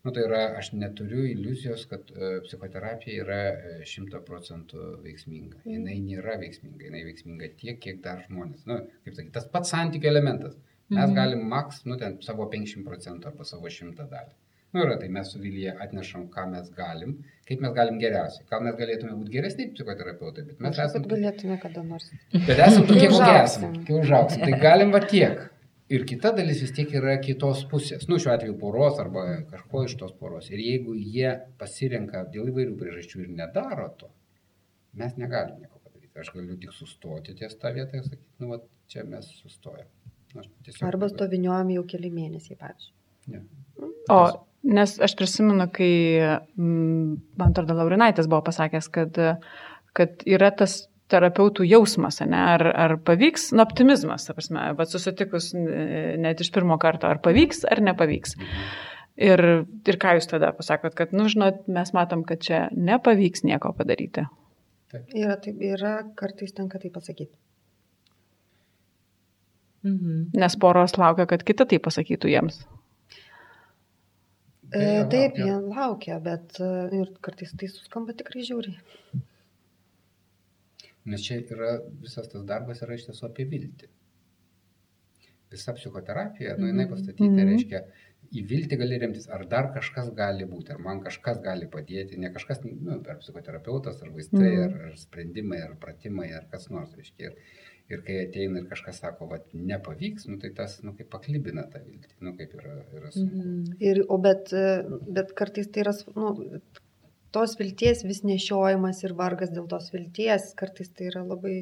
Nu, 0.05 0.13
tai 0.15 0.23
yra, 0.23 0.39
aš 0.55 0.69
neturiu 0.79 1.25
iliuzijos, 1.27 1.83
kad 1.91 2.07
uh, 2.13 2.37
psichoterapija 2.45 3.25
yra 3.25 3.39
e, 3.51 3.73
šimta 3.91 4.21
procentų 4.23 4.93
veiksminga. 5.03 5.59
Mm. 5.65 5.89
Jis 5.91 6.05
nėra 6.05 6.37
veiksminga, 6.39 6.85
jinai 6.87 7.03
veiksminga 7.09 7.49
tiek, 7.59 7.81
kiek 7.83 7.99
dar 8.05 8.21
žmonės. 8.29 8.63
Nu, 8.69 8.77
kaip 9.03 9.17
sakyti, 9.17 9.33
tas 9.35 9.49
pats 9.51 9.73
santykių 9.75 10.07
elementas. 10.13 10.55
Mes 10.93 11.03
mm. 11.03 11.17
galim 11.17 11.43
maks, 11.51 11.81
nu, 11.89 11.99
ten 11.99 12.15
savo 12.23 12.47
50 12.53 12.87
procentų 12.87 13.33
arba 13.33 13.49
savo 13.49 13.67
100 13.67 14.07
dalį. 14.13 14.37
Nu, 14.75 14.83
yra, 14.83 14.97
tai 14.99 15.07
mes 15.07 15.29
su 15.31 15.39
Vilyje 15.39 15.73
atnešam, 15.83 16.25
ką 16.33 16.43
mes 16.51 16.71
galim, 16.75 17.13
kaip 17.47 17.61
mes 17.63 17.71
galim 17.75 17.99
geriausiai. 18.01 18.43
Gal 18.49 18.65
mes 18.65 18.75
galėtume 18.79 19.13
būti 19.15 19.31
geresni 19.37 19.69
psichoterapeutai, 19.71 20.43
bet 20.49 20.63
mes 20.65 20.73
esame. 20.75 21.05
Kad 21.05 21.13
galėtume 21.13 21.55
kada 21.61 21.83
nors. 21.87 22.09
Bet 22.33 22.59
esame 22.65 22.89
tokie, 22.89 23.07
kokie 23.13 23.37
esame. 23.43 23.85
Kai 23.87 23.95
užauksim. 24.01 24.43
Tai 24.43 24.59
galim 24.65 24.91
va 24.95 25.01
tiek. 25.13 25.45
Ir 25.95 26.03
kita 26.03 26.33
dalis 26.35 26.59
vis 26.65 26.73
tiek 26.75 26.91
yra 26.99 27.13
kitos 27.23 27.61
pusės. 27.71 28.09
Nu, 28.11 28.17
šiuo 28.19 28.33
atveju 28.33 28.57
poros 28.59 28.99
arba 28.99 29.23
kažko 29.53 29.85
iš 29.87 29.95
tos 30.01 30.11
poros. 30.19 30.49
Ir 30.51 30.59
jeigu 30.59 30.97
jie 30.99 31.31
pasirenka 31.61 32.25
dėl 32.33 32.51
įvairių 32.51 32.75
priežasčių 32.81 33.23
ir 33.23 33.31
nedaro 33.37 33.87
to, 34.01 34.11
mes 34.99 35.15
negalim 35.21 35.61
nieko 35.63 35.79
padaryti. 35.79 36.11
Aš 36.19 36.33
galiu 36.35 36.59
tik 36.59 36.75
sustoti 36.75 37.37
ties 37.39 37.55
tą 37.61 37.71
vietą 37.77 38.01
ir 38.01 38.03
sakyti, 38.09 38.27
nu, 38.43 38.51
va, 38.51 38.59
čia 38.91 39.07
mes 39.07 39.31
sustojam. 39.39 39.87
Nu, 40.35 40.43
arba 40.91 41.07
stoviniuojam 41.07 41.71
jau 41.77 41.87
keli 41.95 42.11
mėnesiai, 42.11 42.59
pavyzdžiui. 42.59 42.97
Ne. 43.27 43.45
O 44.13 44.21
Nes 44.67 44.97
aš 44.99 45.13
prisimenu, 45.15 45.67
kai, 45.71 45.91
mm, 46.57 47.11
man 47.39 47.53
atrodo, 47.53 47.75
Laurinaitis 47.77 48.27
buvo 48.27 48.41
pasakęs, 48.49 48.89
kad, 48.91 49.19
kad 49.95 50.25
yra 50.27 50.49
tas 50.51 50.81
terapeutų 51.11 51.63
jausmas, 51.69 52.19
ne? 52.25 52.39
ar, 52.55 52.65
ar 52.67 52.97
pavyks, 53.07 53.51
nu, 53.55 53.63
optimizmas, 53.63 54.27
prasme, 54.35 54.65
bet 54.75 54.91
susitikus 54.91 55.53
net 55.55 56.43
iš 56.43 56.51
pirmo 56.55 56.75
karto, 56.81 57.07
ar 57.07 57.21
pavyks, 57.23 57.63
ar 57.71 57.79
nepavyks. 57.85 58.35
Ir, 59.27 59.43
ir 59.87 59.97
ką 60.01 60.17
jūs 60.17 60.27
tada 60.29 60.51
pasakot, 60.57 60.93
kad, 60.97 61.15
nu, 61.15 61.29
žinot, 61.31 61.63
mes 61.71 61.93
matom, 61.95 62.25
kad 62.27 62.43
čia 62.43 62.65
nepavyks 62.75 63.47
nieko 63.47 63.71
padaryti. 63.77 64.27
Taip. 64.91 65.07
Yra, 65.15 65.37
taip, 65.41 65.61
yra 65.63 65.93
kartais 66.19 66.51
tenka 66.57 66.81
tai 66.81 66.91
pasakyti. 66.91 67.31
Mhm. 69.87 70.33
Nes 70.35 70.57
poros 70.59 70.97
laukia, 70.99 71.27
kad 71.29 71.45
kita 71.47 71.65
tai 71.69 71.79
pasakytų 71.79 72.35
jiems. 72.35 72.65
E, 74.75 75.05
taip, 75.11 75.37
jie 75.39 75.53
laukia, 75.63 76.17
bet 76.23 76.57
e, 76.59 76.71
ir 76.99 77.11
kartais 77.23 77.53
tai 77.59 77.69
suskamba 77.71 78.15
tikrai 78.17 78.43
žiauriai. 78.47 79.21
Nes 81.07 81.23
čia 81.23 81.37
yra 81.39 81.77
visas 82.01 82.27
tas 82.27 82.43
darbas 82.49 82.83
yra 82.83 82.97
iš 82.97 83.05
tiesų 83.07 83.29
apie 83.29 83.45
viltį. 83.47 83.87
Visa 85.53 85.71
psichoterapija, 85.77 86.57
nu, 86.59 86.67
jinai 86.67 86.83
mhm. 86.83 86.91
pastatyti, 86.91 87.29
mm 87.29 87.37
-hmm. 87.37 87.51
reiškia, 87.53 87.81
į 88.35 88.43
viltį 88.49 88.79
gali 88.81 88.97
remtis, 88.99 89.29
ar 89.31 89.45
dar 89.47 89.69
kažkas 89.75 90.09
gali 90.17 90.45
būti, 90.49 90.73
ar 90.75 90.81
man 90.83 90.99
kažkas 91.05 91.39
gali 91.45 91.69
padėti, 91.71 92.19
ne 92.19 92.33
kažkas, 92.33 92.59
nu, 92.65 92.97
ar 92.97 93.21
psichoterapeutas, 93.21 94.01
ar 94.03 94.11
vaistai, 94.11 94.51
mm 94.51 94.57
-hmm. 94.57 94.65
ar, 94.65 94.91
ar 94.91 94.97
sprendimai, 94.99 95.61
ar 95.63 95.77
pratimai, 95.79 96.27
ar 96.33 96.49
kas 96.51 96.67
nors, 96.69 96.91
reiškia. 96.99 97.31
Ir, 97.31 97.39
ir 97.91 98.03
kai 98.07 98.17
ateina 98.25 98.61
ir 98.61 98.67
kažkas 98.69 98.99
sako, 99.03 99.29
va, 99.31 99.39
nepavyks, 99.53 100.27
nu, 100.31 100.37
tai 100.41 100.51
tas, 100.55 100.77
nu, 100.83 100.93
kaip 100.97 101.09
paklibina 101.13 101.63
tą 101.71 101.81
viltį, 101.85 102.17
nu, 102.25 102.33
kaip 102.39 102.57
yra, 102.59 102.75
yra 102.99 103.13
sunku. 103.13 103.39
Mhm. 103.39 103.77
Ir, 103.89 104.01
o 104.11 104.17
bet, 104.23 104.51
bet 105.19 105.31
kartais 105.37 105.69
tai 105.71 105.85
yra, 105.85 105.93
nu, 106.17 106.59
tos 107.35 107.55
vilties 107.59 108.03
vis 108.07 108.23
nešiojimas 108.27 109.03
ir 109.05 109.15
vargas 109.17 109.53
dėl 109.53 109.67
tos 109.71 109.91
vilties, 109.93 110.51
kartais 110.59 110.91
tai 110.91 111.09
yra 111.11 111.23
labai, 111.27 111.61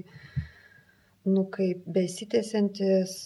nu, 1.29 1.45
kaip 1.53 1.85
besitėsiantis, 1.89 3.17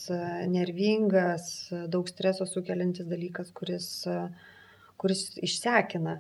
nervingas, 0.52 1.70
daug 1.92 2.10
streso 2.12 2.48
sukeliantis 2.50 3.08
dalykas, 3.08 3.54
kuris, 3.56 3.90
kuris 5.00 5.24
išsekina. 5.40 6.20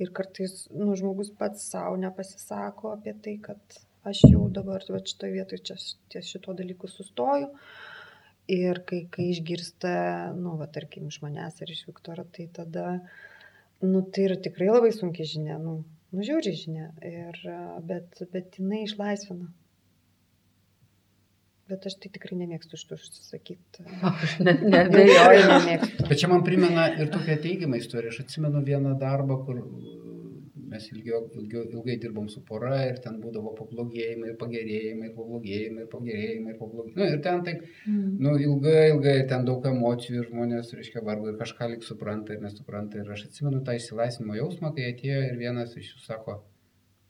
Ir 0.00 0.14
kartais, 0.16 0.64
nu, 0.72 0.94
žmogus 0.96 1.28
pats 1.36 1.66
savo 1.70 1.98
nepasisako 2.00 2.94
apie 2.94 3.12
tai, 3.20 3.34
kad 3.44 3.80
aš 4.08 4.24
jau 4.30 4.48
dabar 4.52 4.84
va, 4.88 5.00
šitoje 5.04 5.34
vietoje 5.36 5.64
čia 5.70 5.76
ties 6.12 6.32
šito 6.34 6.54
dalyku 6.56 6.90
sustoju. 6.90 7.50
Ir 8.50 8.80
kai, 8.86 9.04
kai 9.14 9.28
išgirsta, 9.30 9.92
nu, 10.34 10.56
va, 10.58 10.66
tarkim, 10.74 11.06
iš 11.12 11.20
manęs 11.22 11.60
ir 11.62 11.70
iš 11.70 11.84
Viktoro, 11.86 12.24
tai 12.34 12.48
tada, 12.50 12.96
nu, 13.84 14.02
tai 14.02 14.26
yra 14.26 14.38
tikrai 14.42 14.72
labai 14.72 14.90
sunki 14.96 15.26
žinia, 15.28 15.60
nu, 15.62 15.76
nužiūri 16.16 16.56
žinia, 16.58 16.88
ir, 17.06 17.38
bet, 17.86 18.24
bet 18.32 18.58
jinai 18.58 18.82
išlaisvina. 18.88 19.52
Bet 21.70 21.86
aš 21.86 22.00
tai 22.02 22.10
tikrai 22.10 22.34
nemėgstu 22.40 22.80
šitų 22.80 22.96
užsisakyti. 22.98 23.84
Aš 24.10 24.32
net 24.42 24.64
nebejoju, 24.74 25.44
nemėgstu. 25.52 26.06
Bet 26.08 26.18
čia 26.18 26.30
man 26.32 26.42
primena 26.42 26.88
ir 26.98 27.12
tokia 27.12 27.36
teigiama 27.44 27.78
istorija. 27.78 28.10
Aš 28.10 28.24
atsimenu 28.24 28.64
vieną 28.66 28.96
darbą, 28.98 29.36
kur 29.46 29.60
mes 30.80 30.88
ilgiau, 30.94 31.20
ilgiau, 31.36 31.64
ilgai 31.74 31.96
dirbom 32.00 32.28
su 32.32 32.40
pora 32.46 32.78
ir 32.88 32.98
ten 33.04 33.18
būdavo 33.20 33.52
pablogėjimai, 33.58 34.30
ir 34.32 34.36
pagerėjimai, 34.40 35.10
ir 35.10 35.14
pablogėjimai, 35.16 35.84
ir 35.84 35.90
pagerėjimai, 35.92 36.54
ir 36.54 36.58
pablogėjimai. 36.60 36.96
Nu, 37.00 37.08
ir 37.14 37.20
ten 37.26 37.44
taip, 37.46 37.66
mm. 37.86 38.14
nu, 38.24 38.34
ilgai, 38.46 38.86
ilgai, 38.94 39.16
ten 39.32 39.46
daug 39.48 39.66
emocijų 39.72 40.22
ir 40.22 40.30
žmonės, 40.30 40.72
reiškia, 40.78 41.04
vargu 41.06 41.30
ir 41.32 41.38
kažką 41.40 41.70
lik 41.74 41.86
supranta 41.86 42.36
ir 42.36 42.42
nesupranta. 42.44 43.02
Ir 43.02 43.12
aš 43.16 43.26
atsimenu 43.28 43.62
tą 43.66 43.76
išsilaisvimo 43.78 44.38
jausmą, 44.38 44.72
kai 44.76 44.88
atėjo 44.94 45.20
ir 45.28 45.38
vienas 45.40 45.76
iš 45.76 45.92
jų 45.94 46.02
sako, 46.06 46.40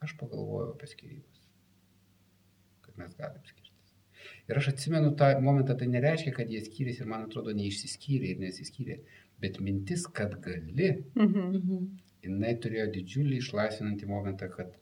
aš 0.04 0.16
pagalvojau 0.20 0.74
apie 0.74 0.90
skirybas, 0.90 1.48
kad 2.86 3.00
mes 3.00 3.16
galim 3.18 3.40
skirtis. 3.46 3.96
Ir 4.50 4.58
aš 4.58 4.72
atsimenu 4.74 5.14
tą 5.18 5.32
momentą, 5.44 5.78
tai 5.78 5.90
nereiškia, 5.92 6.34
kad 6.36 6.50
jie 6.50 6.62
skyrėsi 6.66 7.04
ir 7.04 7.10
man 7.10 7.28
atrodo 7.28 7.54
neišsiskyrė 7.56 8.34
ir 8.34 8.40
nesiskyrė, 8.42 9.02
bet 9.40 9.60
mintis, 9.62 10.08
kad 10.10 10.34
gali, 10.44 10.94
mhm. 11.14 11.50
mhm 11.60 11.90
jinai 12.24 12.54
turėjo 12.62 12.86
didžiulį 12.96 13.40
išlaisvinantį 13.42 14.08
momentą, 14.10 14.48
kad, 14.52 14.74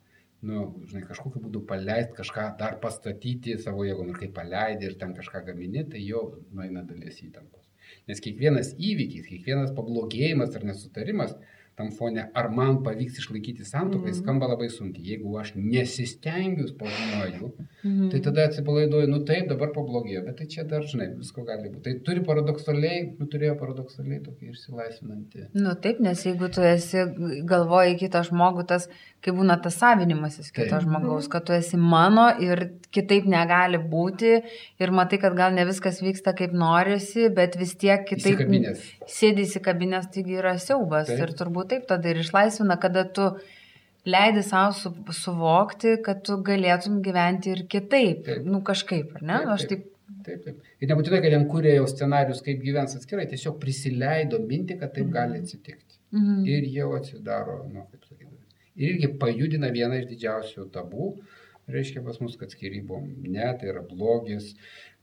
nu, 0.49 0.65
žinai, 0.89 1.03
kažkokiu 1.09 1.43
būdu 1.45 1.63
paleisti 1.69 2.17
kažką, 2.19 2.45
dar 2.59 2.77
pastatyti 2.83 3.57
savo 3.63 3.85
jėgom 3.87 4.11
ir 4.13 4.19
kai 4.23 4.31
paleidai 4.39 4.89
ir 4.89 4.97
ten 5.01 5.15
kažką 5.17 5.43
gamini, 5.51 5.85
tai 5.91 6.03
jau 6.05 6.23
nueina 6.51 6.83
dalies 6.87 7.21
įtampos. 7.25 7.65
Nes 8.09 8.21
kiekvienas 8.23 8.75
įvykis, 8.77 9.27
kiekvienas 9.29 9.73
pablogėjimas 9.77 10.55
ar 10.57 10.67
nesutarimas, 10.69 11.35
tam 11.79 11.91
fone, 11.95 12.25
ar 12.39 12.49
man 12.51 12.81
pavyks 12.83 13.21
išlaikyti 13.21 13.65
santokai, 13.65 14.11
mm 14.11 14.13
-hmm. 14.13 14.21
skamba 14.21 14.47
labai 14.51 14.69
sunkiai. 14.69 15.05
Jeigu 15.11 15.37
aš 15.41 15.51
nesistengiu, 15.55 16.67
spaudinuoju, 16.67 17.51
mm 17.83 17.91
-hmm. 17.91 18.09
tai 18.11 18.19
tada 18.27 18.45
atsipalaiduoju, 18.49 19.07
nu 19.13 19.19
taip, 19.29 19.47
dabar 19.53 19.69
pablogėjo, 19.77 20.25
bet 20.25 20.35
tai 20.39 20.47
čia 20.53 20.63
dar, 20.71 20.83
žinai, 20.91 21.07
visko 21.21 21.43
gali 21.49 21.69
būti. 21.69 21.83
Tai 21.85 21.93
turi 22.07 22.23
paradoksaliai, 22.29 22.99
nu 23.19 23.27
turėjo 23.33 23.55
paradoksaliai 23.61 24.19
tokį 24.27 24.49
išsilaisvinantį. 24.53 25.45
Nu 25.53 25.75
taip, 25.83 26.01
nes 26.07 26.25
jeigu 26.25 26.49
tu 26.55 26.61
esi 26.73 27.05
galvoji 27.53 27.95
kitą 28.03 28.23
žmogų, 28.29 28.65
tas, 28.73 28.89
kai 29.23 29.31
būna 29.39 29.57
tas 29.63 29.79
savinimasis 29.83 30.51
kito 30.51 30.75
taip. 30.75 30.83
žmogaus, 30.83 31.27
kad 31.31 31.45
tu 31.47 31.53
esi 31.53 31.77
mano 31.77 32.27
ir 32.49 32.65
kitaip 32.95 33.25
negali 33.25 33.77
būti 33.77 34.35
ir 34.79 34.91
matai, 34.91 35.21
kad 35.23 35.35
gal 35.41 35.53
ne 35.53 35.65
viskas 35.71 36.01
vyksta 36.01 36.35
kaip 36.39 36.51
norisi, 36.65 37.29
bet 37.39 37.57
vis 37.59 37.75
tiek 37.75 38.05
kitaip 38.11 38.39
sėdi 39.07 39.47
įsikabinės, 39.47 40.11
taigi 40.13 40.39
yra 40.41 40.57
siaubas 40.57 41.07
taip. 41.07 41.19
ir 41.23 41.35
turbūt 41.41 41.68
taip 41.71 41.87
tada 41.89 42.11
ir 42.11 42.21
išlaisvina, 42.23 42.79
kada 42.81 43.05
tu 43.15 43.29
leidi 44.09 44.43
savo 44.45 44.73
su, 44.73 44.91
suvokti, 45.15 45.97
kad 46.05 46.23
tu 46.25 46.39
galėtum 46.45 46.99
gyventi 47.05 47.53
ir 47.53 47.65
kitaip. 47.71 48.25
Taip. 48.27 48.45
Nu 48.47 48.63
kažkaip, 48.65 49.15
ar 49.19 49.25
ne? 49.25 49.39
Taip, 49.43 49.53
Aš 49.55 49.67
taip. 49.71 49.87
Taip, 50.25 50.41
taip. 50.45 50.69
Ir 50.81 50.89
nebūtinai, 50.89 51.21
kad 51.23 51.33
jam 51.35 51.45
kūrė 51.49 51.75
jau 51.75 51.85
scenarius, 51.89 52.41
kaip 52.45 52.63
gyvens 52.63 52.95
atskirai, 52.97 53.27
tiesiog 53.29 53.59
prisileido 53.61 54.39
minti, 54.41 54.77
kad 54.79 54.93
taip 54.95 55.11
gali 55.13 55.37
atsitikti. 55.43 55.99
Mhm. 56.15 56.41
Ir 56.49 56.65
jau 56.73 56.89
atsidaro, 56.97 57.59
nu, 57.69 57.85
kaip 57.91 58.07
sakyti. 58.07 58.35
Ir 58.79 58.95
irgi 58.95 59.11
pajudina 59.21 59.69
vieną 59.75 59.99
iš 59.99 60.07
didžiausių 60.09 60.65
tabų, 60.73 61.11
reiškia 61.69 62.01
pas 62.05 62.17
mus, 62.23 62.37
kad 62.39 62.53
skirybom 62.53 63.09
ne, 63.27 63.49
tai 63.59 63.69
yra 63.73 63.83
blogis, 63.85 64.53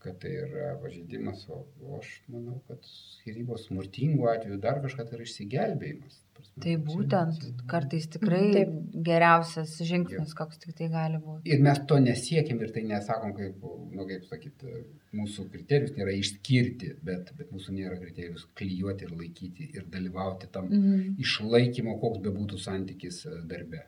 kad 0.07 0.21
tai 0.23 0.33
yra 0.45 0.73
pažeidimas, 0.83 1.43
o, 1.53 1.65
o 1.83 1.99
aš 2.01 2.13
manau, 2.33 2.61
kad 2.71 2.79
skirybos 2.87 3.67
smurtingų 3.69 4.31
atveju 4.33 4.61
dar 4.63 4.79
kažkas 4.85 5.11
tai 5.11 5.19
yra 5.19 5.27
išsigelbėjimas. 5.29 6.23
Prasme, 6.37 6.63
Tai 6.65 6.73
būtent 6.85 7.39
čia- 7.41 7.53
kartais 7.71 8.07
tikrai 8.13 8.43
Taip. 8.53 8.73
geriausias 9.09 9.71
žingsnis, 9.89 10.35
koks 10.37 10.59
tik 10.61 10.75
tai 10.77 10.89
gali 10.93 11.17
būti. 11.23 11.47
Ir 11.49 11.63
mes 11.65 11.79
to 11.89 11.97
nesiekim 12.03 12.61
ir 12.61 12.73
tai 12.75 12.83
nesakom, 12.91 13.33
kaip, 13.39 13.63
nu, 13.97 14.05
kaip 14.11 14.27
sakyti, 14.29 14.75
mūsų 15.17 15.47
kriterijus 15.55 15.95
nėra 15.97 16.13
išskirti, 16.21 16.91
bet, 17.09 17.33
bet 17.39 17.53
mūsų 17.57 17.73
nėra 17.79 17.97
kriterijus 18.03 18.45
klyjuoti 18.59 19.09
ir 19.09 19.15
laikyti 19.17 19.71
ir 19.79 19.87
dalyvauti 19.97 20.51
tam 20.53 20.69
Mhm. 20.69 21.17
išlaikymo, 21.25 21.99
koks 22.05 22.21
bebūtų 22.27 22.59
santykis 22.69 23.25
e, 23.27 23.41
darbe. 23.49 23.87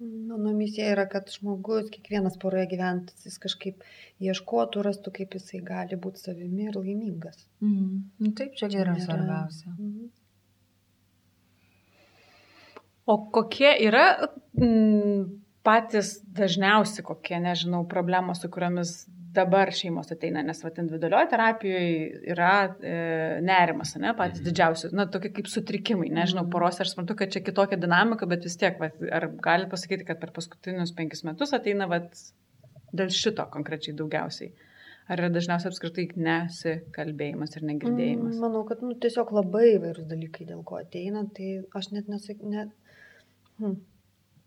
Mano 0.00 0.52
misija 0.56 0.86
yra, 0.94 1.04
kad 1.12 1.28
žmogus, 1.28 1.90
kiekvienas 1.92 2.38
poroje 2.40 2.66
gyventas, 2.70 3.20
jis 3.26 3.36
kažkaip 3.42 3.82
ieškotų, 4.24 4.80
rastų, 4.86 5.12
kaip 5.18 5.34
jisai 5.36 5.60
gali 5.66 5.98
būti 6.00 6.22
savimi 6.24 6.70
ir 6.70 6.78
laimingas. 6.78 7.42
Mhm. 7.60 7.98
Nu, 8.24 8.32
taip, 8.38 8.54
čia 8.56 8.70
Čia 8.72 8.80
yra 8.86 8.94
nėra- 8.96 9.04
svarbiausia. 9.04 9.74
Mhm. 9.76 10.08
O 13.10 13.16
kokie 13.34 13.70
yra 13.88 14.04
mm, 14.54 15.24
patys 15.66 16.14
dažniausi, 16.36 17.02
kokie, 17.04 17.40
nežinau, 17.42 17.82
problemos, 17.90 18.40
su 18.40 18.48
kuriomis 18.52 18.92
dabar 19.34 19.70
šeimos 19.74 20.10
ateina, 20.14 20.42
nes 20.42 20.62
vat, 20.64 20.78
individualioje 20.82 21.28
terapijoje 21.30 22.22
yra 22.34 22.52
e, 22.82 22.94
nerimas, 23.46 23.94
ne, 24.02 24.14
patys 24.18 24.40
Mhm. 24.40 24.46
didžiausi, 24.48 24.90
na, 24.96 25.06
tokie 25.06 25.30
kaip 25.36 25.46
sutrikimai, 25.50 26.08
nežinau, 26.10 26.46
poros, 26.50 26.80
aš 26.82 26.94
suprantu, 26.94 27.16
kad 27.20 27.30
čia 27.34 27.42
kitokia 27.46 27.78
dinamika, 27.78 28.26
bet 28.26 28.42
vis 28.48 28.56
tiek, 28.58 28.78
vat, 28.82 28.96
ar 29.12 29.28
galite 29.42 29.70
pasakyti, 29.70 30.06
kad 30.08 30.20
per 30.20 30.32
paskutinius 30.34 30.92
penkis 30.96 31.22
metus 31.24 31.54
ateina 31.56 31.86
vat, 31.90 32.10
dėl 32.92 33.12
šito 33.14 33.46
konkrečiai 33.52 33.94
daugiausiai? 33.96 34.50
Ar 35.10 35.18
yra 35.18 35.28
dažniausiai 35.34 35.70
apskritai 35.72 36.04
nesikalbėjimas 36.22 37.56
ir 37.58 37.64
negirdėjimas? 37.66 38.34
Mm, 38.36 38.40
Manau, 38.44 38.64
kad 38.68 38.82
nu, 38.82 38.94
tiesiog 38.94 39.32
labai 39.34 39.76
įvairūs 39.76 40.06
dalykai, 40.10 40.46
dėl 40.46 40.60
ko 40.66 40.78
ateina, 40.78 41.24
tai 41.34 41.62
aš 41.74 41.90
net, 41.94 42.06
nesak, 42.12 42.42
net, 42.46 42.70
hmm, 43.58 43.74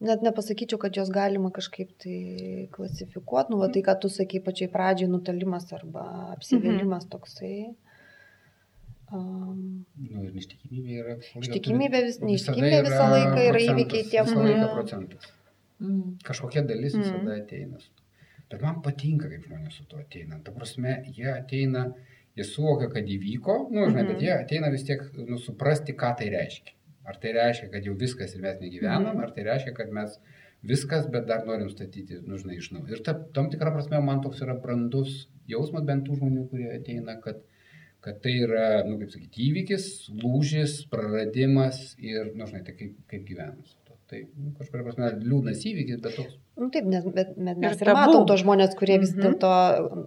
net 0.03 0.21
nepasakyčiau, 0.25 0.77
kad 0.81 0.95
jos 0.99 1.09
galima 1.09 1.49
kažkaip 1.55 1.89
tai 2.03 2.67
klasifikuoti. 2.75 3.51
Nu, 3.53 3.57
va, 3.61 3.69
tai, 3.73 3.81
ką 3.85 3.95
tu 4.01 4.09
sakai 4.09 4.39
pačiai 4.43 4.69
pradžiai, 4.73 5.09
nutolimas 5.09 5.71
arba 5.73 6.03
apsivėlimas 6.35 7.07
toksai. 7.09 7.73
Um, 9.13 9.85
Nu, 9.99 10.23
ir 10.25 10.31
neištikimybė 10.33 10.95
yra. 11.01 11.15
visą 11.19 11.35
laiką 11.37 11.43
Ištikimybė 11.45 11.99
vis- 12.07 12.21
neištikimybė 12.23 12.79
visą 12.87 13.03
laiką 13.13 13.41
yra 13.49 13.59
įvykiai 13.67 14.07
tie, 14.09 14.23
kurie-. 14.29 15.11
Mhm. 15.83 16.17
Kažkokia 16.23 16.63
dalis 16.67 16.93
Mhm. 16.95 17.03
visada 17.03 17.35
ateina. 17.41 17.77
tuo. 17.77 17.89
Bet 18.49 18.61
man 18.61 18.81
patinka, 18.81 19.29
kaip 19.29 19.43
žmonės 19.47 19.71
su 19.77 19.83
to 19.89 19.97
ateina. 19.97 20.39
Ta 20.43 20.51
prasme, 20.51 21.03
jie 21.13 21.25
ateina, 21.33 21.93
jie 22.35 22.43
suvokia, 22.43 22.89
kad 22.93 23.05
įvyko, 23.05 23.69
nu, 23.71 23.85
žinai, 23.89 24.07
bet 24.07 24.17
Mhm. 24.17 24.23
jie 24.25 24.33
ateina 24.33 24.71
vis 24.71 24.83
tiek, 24.83 24.99
nu, 25.27 25.37
suprasti, 25.37 25.93
ką 25.93 26.15
tai 26.17 26.29
reiškia. 26.29 26.73
Ar 27.03 27.19
tai 27.19 27.33
reiškia, 27.35 27.69
kad 27.73 27.87
jau 27.87 27.95
viskas 27.99 28.35
ir 28.35 28.43
mes 28.45 28.59
negyvenam, 28.61 29.19
ar 29.19 29.33
tai 29.35 29.43
reiškia, 29.49 29.73
kad 29.75 29.91
mes 29.91 30.15
viskas, 30.63 31.09
bet 31.11 31.25
dar 31.27 31.43
norim 31.47 31.67
statyti, 31.71 32.21
nu, 32.23 32.39
žinai, 32.39 32.59
iš 32.61 32.69
naujo. 32.71 32.95
Ir 32.95 33.03
ta, 33.03 33.17
tam 33.35 33.49
tikrą 33.51 33.73
prasme 33.75 33.99
man 34.05 34.21
toks 34.23 34.43
yra 34.45 34.55
brandus 34.59 35.25
jausmas 35.51 35.83
bent 35.87 36.07
tų 36.07 36.21
žmonių, 36.21 36.45
kurie 36.51 36.69
ateina, 36.77 37.17
kad 37.25 37.43
kad 38.03 38.19
tai 38.19 38.33
yra, 38.43 38.83
nu, 38.83 38.97
kaip 38.99 39.13
sakyti, 39.13 39.45
įvykis, 39.47 39.85
lūžis, 40.19 40.81
praradimas 40.91 41.77
ir, 42.03 42.33
nu, 42.35 42.47
žinai, 42.49 42.63
tai 42.67 42.75
kaip, 42.75 42.97
kaip 43.07 43.29
to. 43.31 43.82
Tai 44.13 44.19
nu, 44.37 44.51
kažkuria 44.59 44.83
prasme 44.85 45.07
liūdnas 45.23 45.63
įvykis, 45.65 46.01
bet 46.03 46.17
toks 46.19 46.35
nu, 46.61 46.67
taip, 46.75 46.85
nes, 46.91 47.05
bet, 47.15 47.31
bet 47.33 47.57
mes 47.63 47.79
ir, 47.79 47.87
tabu. 47.89 47.95
matom 47.97 48.27
tos 48.29 48.43
žmonės, 48.43 48.75
kurie 48.77 48.99
vis 49.01 49.15
Mhm. 49.15 49.23
dėlto 49.25 49.53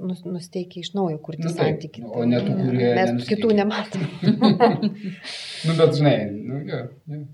nus, 0.06 0.20
nusteikia 0.24 0.84
iš 0.84 0.92
naujo 0.94 1.18
kurti 1.26 1.48
Nu, 1.48 1.54
santykių. 1.56 2.04
o 2.06 2.24
ne 2.24 2.38
tų, 2.44 2.54
kurie 2.60 2.92
Mes 2.94 3.10
nenusiteikę. 3.10 3.40
kitų 3.42 3.56
nematom. 3.58 4.06
Nu, 5.66 5.74
bet 5.80 5.98
žinai, 5.98 6.16
nu, 6.30 6.60
jo, 6.70 6.78
jo. 7.10 7.16
jo. 7.16 7.24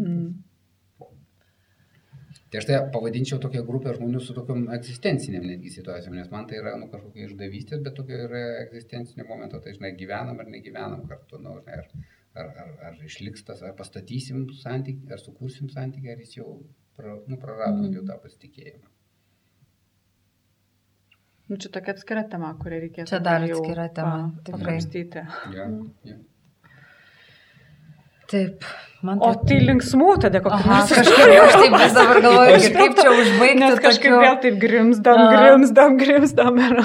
Mm. 0.00 0.32
Tai 2.54 2.60
aš 2.62 2.66
tai 2.68 2.76
pavadinčiau 2.94 3.40
tokią 3.42 3.64
grupę 3.66 3.92
žmonių 3.96 4.20
su 4.22 4.34
tokiam 4.36 4.60
egzistenciniam 4.76 5.42
netgi 5.48 5.72
situacijom, 5.74 6.14
nes 6.14 6.28
man 6.30 6.44
tai 6.46 6.60
yra, 6.60 6.76
nu, 6.78 6.86
kažkokia 6.92 7.26
išdavystės, 7.28 7.80
bet 7.82 7.96
tokia 7.98 8.20
yra 8.28 8.42
egzistencinio 8.62 9.26
momento, 9.26 9.58
tai 9.64 9.72
žinai, 9.74 9.90
gyvenam 9.98 10.38
ar 10.38 10.46
negyvenam 10.52 11.02
kartu, 11.10 11.40
nu, 11.42 11.56
žinai, 11.64 11.80
ar, 11.82 11.88
ar, 12.34 12.48
ar, 12.64 12.72
ar 12.90 12.98
išliks 13.06 13.44
tas, 13.46 13.62
ar 13.62 13.74
pastatysim 13.78 14.46
santykį, 14.62 15.10
ar 15.14 15.22
sukursim 15.22 15.70
santykį, 15.72 16.10
ar 16.14 16.22
jis 16.24 16.36
jau, 16.40 16.48
pra, 16.98 17.14
nu, 17.30 17.38
praradom 17.42 17.88
jau 17.94 18.04
tą 18.08 18.18
pasitikėjimą. 18.24 18.88
Nu, 21.50 21.58
čia 21.60 21.68
tokia 21.68 21.92
atskira 21.92 22.22
tema, 22.24 22.54
kurią 22.56 22.78
reikėtų 22.86 23.10
Čia 23.10 23.18
dar 23.20 23.42
atskira 23.44 23.84
tema, 23.92 24.14
pa- 24.32 24.44
tikrai. 24.46 24.60
pakrapstyti. 24.62 25.24
Ja, 25.52 25.66
ja. 26.08 26.14
Taip, 28.32 28.64
man 29.04 29.20
O 29.20 29.28
tai 29.44 29.58
linksmų 29.60 30.14
tada 30.24 30.40
kokią 30.40 30.62
nors 30.70 30.94
kažkaip 30.96 31.34
aš 31.42 31.58
taip 31.60 31.74
vis 31.82 31.92
dabar 31.98 32.20
galvoju, 32.24 32.70
kaip 32.78 32.96
čia 32.96 33.10
užbaigti. 33.12 33.60
Nes 33.60 33.82
kažkaip 33.84 34.08
tokiu- 34.08 34.22
vėl 34.24 34.38
taip 34.46 34.56
grimsdam, 34.62 35.20
grimsdam, 35.34 35.98
grimsdam. 36.00 36.62
Ir... 36.64 36.78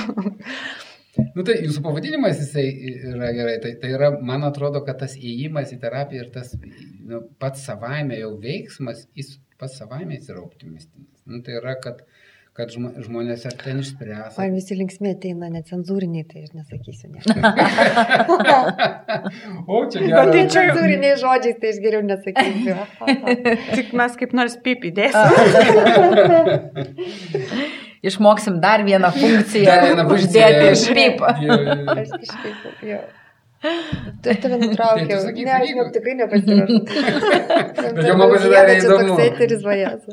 Nu 1.36 1.44
tai 1.48 1.56
jūsų 1.64 1.82
pavadinimas 1.86 2.40
jisai 2.42 2.66
yra 3.14 3.30
gerai. 3.36 3.58
Tai, 3.64 3.72
tai 3.82 3.90
yra, 3.96 4.10
man 4.32 4.44
atrodo, 4.48 4.82
kad 4.88 5.00
tas 5.04 5.14
įėjimas 5.20 5.74
į 5.76 5.80
terapiją 5.84 6.26
ir 6.26 6.32
tas 6.36 6.56
nu, 6.60 7.22
pats 7.42 7.66
savaime 7.70 8.16
jau 8.20 8.32
veiksmas, 8.42 9.06
jis 9.18 9.38
pats 9.60 9.78
savaime 9.82 10.18
jis 10.20 10.30
yra 10.34 10.42
optimistinis. 10.46 11.10
Nu, 11.30 11.42
tai 11.46 11.54
yra, 11.60 11.74
kad, 11.84 12.02
kad 12.58 12.68
žmo- 12.74 12.92
žmonės 13.06 13.44
ar 13.48 13.54
ten 13.60 13.80
išspręs. 13.84 14.38
Man 14.40 14.56
visi 14.58 14.76
linksmė 14.80 15.12
ateina 15.16 15.48
necenzūriniai, 15.54 16.26
tai 16.32 16.40
aš 16.48 16.52
nesakysiu 16.58 17.08
ne. 17.14 17.20
o 19.70 19.84
čia 19.92 20.00
Bet 20.00 20.10
gerai. 20.10 20.32
tai 20.34 20.44
čia- 20.50 20.66
Necenzūriniais 20.70 21.18
žodžiais, 21.22 21.58
tai 21.62 21.68
aš 21.76 21.80
geriau 21.86 22.04
nesakysiu. 22.08 22.76
Tik 23.78 23.88
mes 24.02 24.18
kaip 24.24 24.32
nors 24.40 24.56
pipį 24.66 24.90
dėsim. 24.98 25.28
Išmoksim 28.06 28.60
dar 28.64 28.84
vieną 28.88 29.10
funkciją. 29.16 29.66
Dar 29.68 29.88
vieną. 29.90 30.06
Uždėti 30.16 30.70
iš. 30.74 30.84
Aš 31.96 32.14
jo. 32.88 33.00
Tu 34.24 34.36
tave 34.40 34.56
nutraukiau. 34.62 35.20
Tai 35.20 35.34
ne, 35.44 35.52
aš 35.58 35.66
sakyk. 35.66 35.76
ne, 35.76 35.84
tikrai 35.96 36.14
nepasirašau. 36.22 36.78
Bet 37.98 38.06
jau 38.08 38.16
man 38.22 38.32
pasidarė 38.32 38.78
įdomu. 38.80 39.10
Toks 39.10 39.26
eteris 39.26 39.66
vajas. 39.66 40.06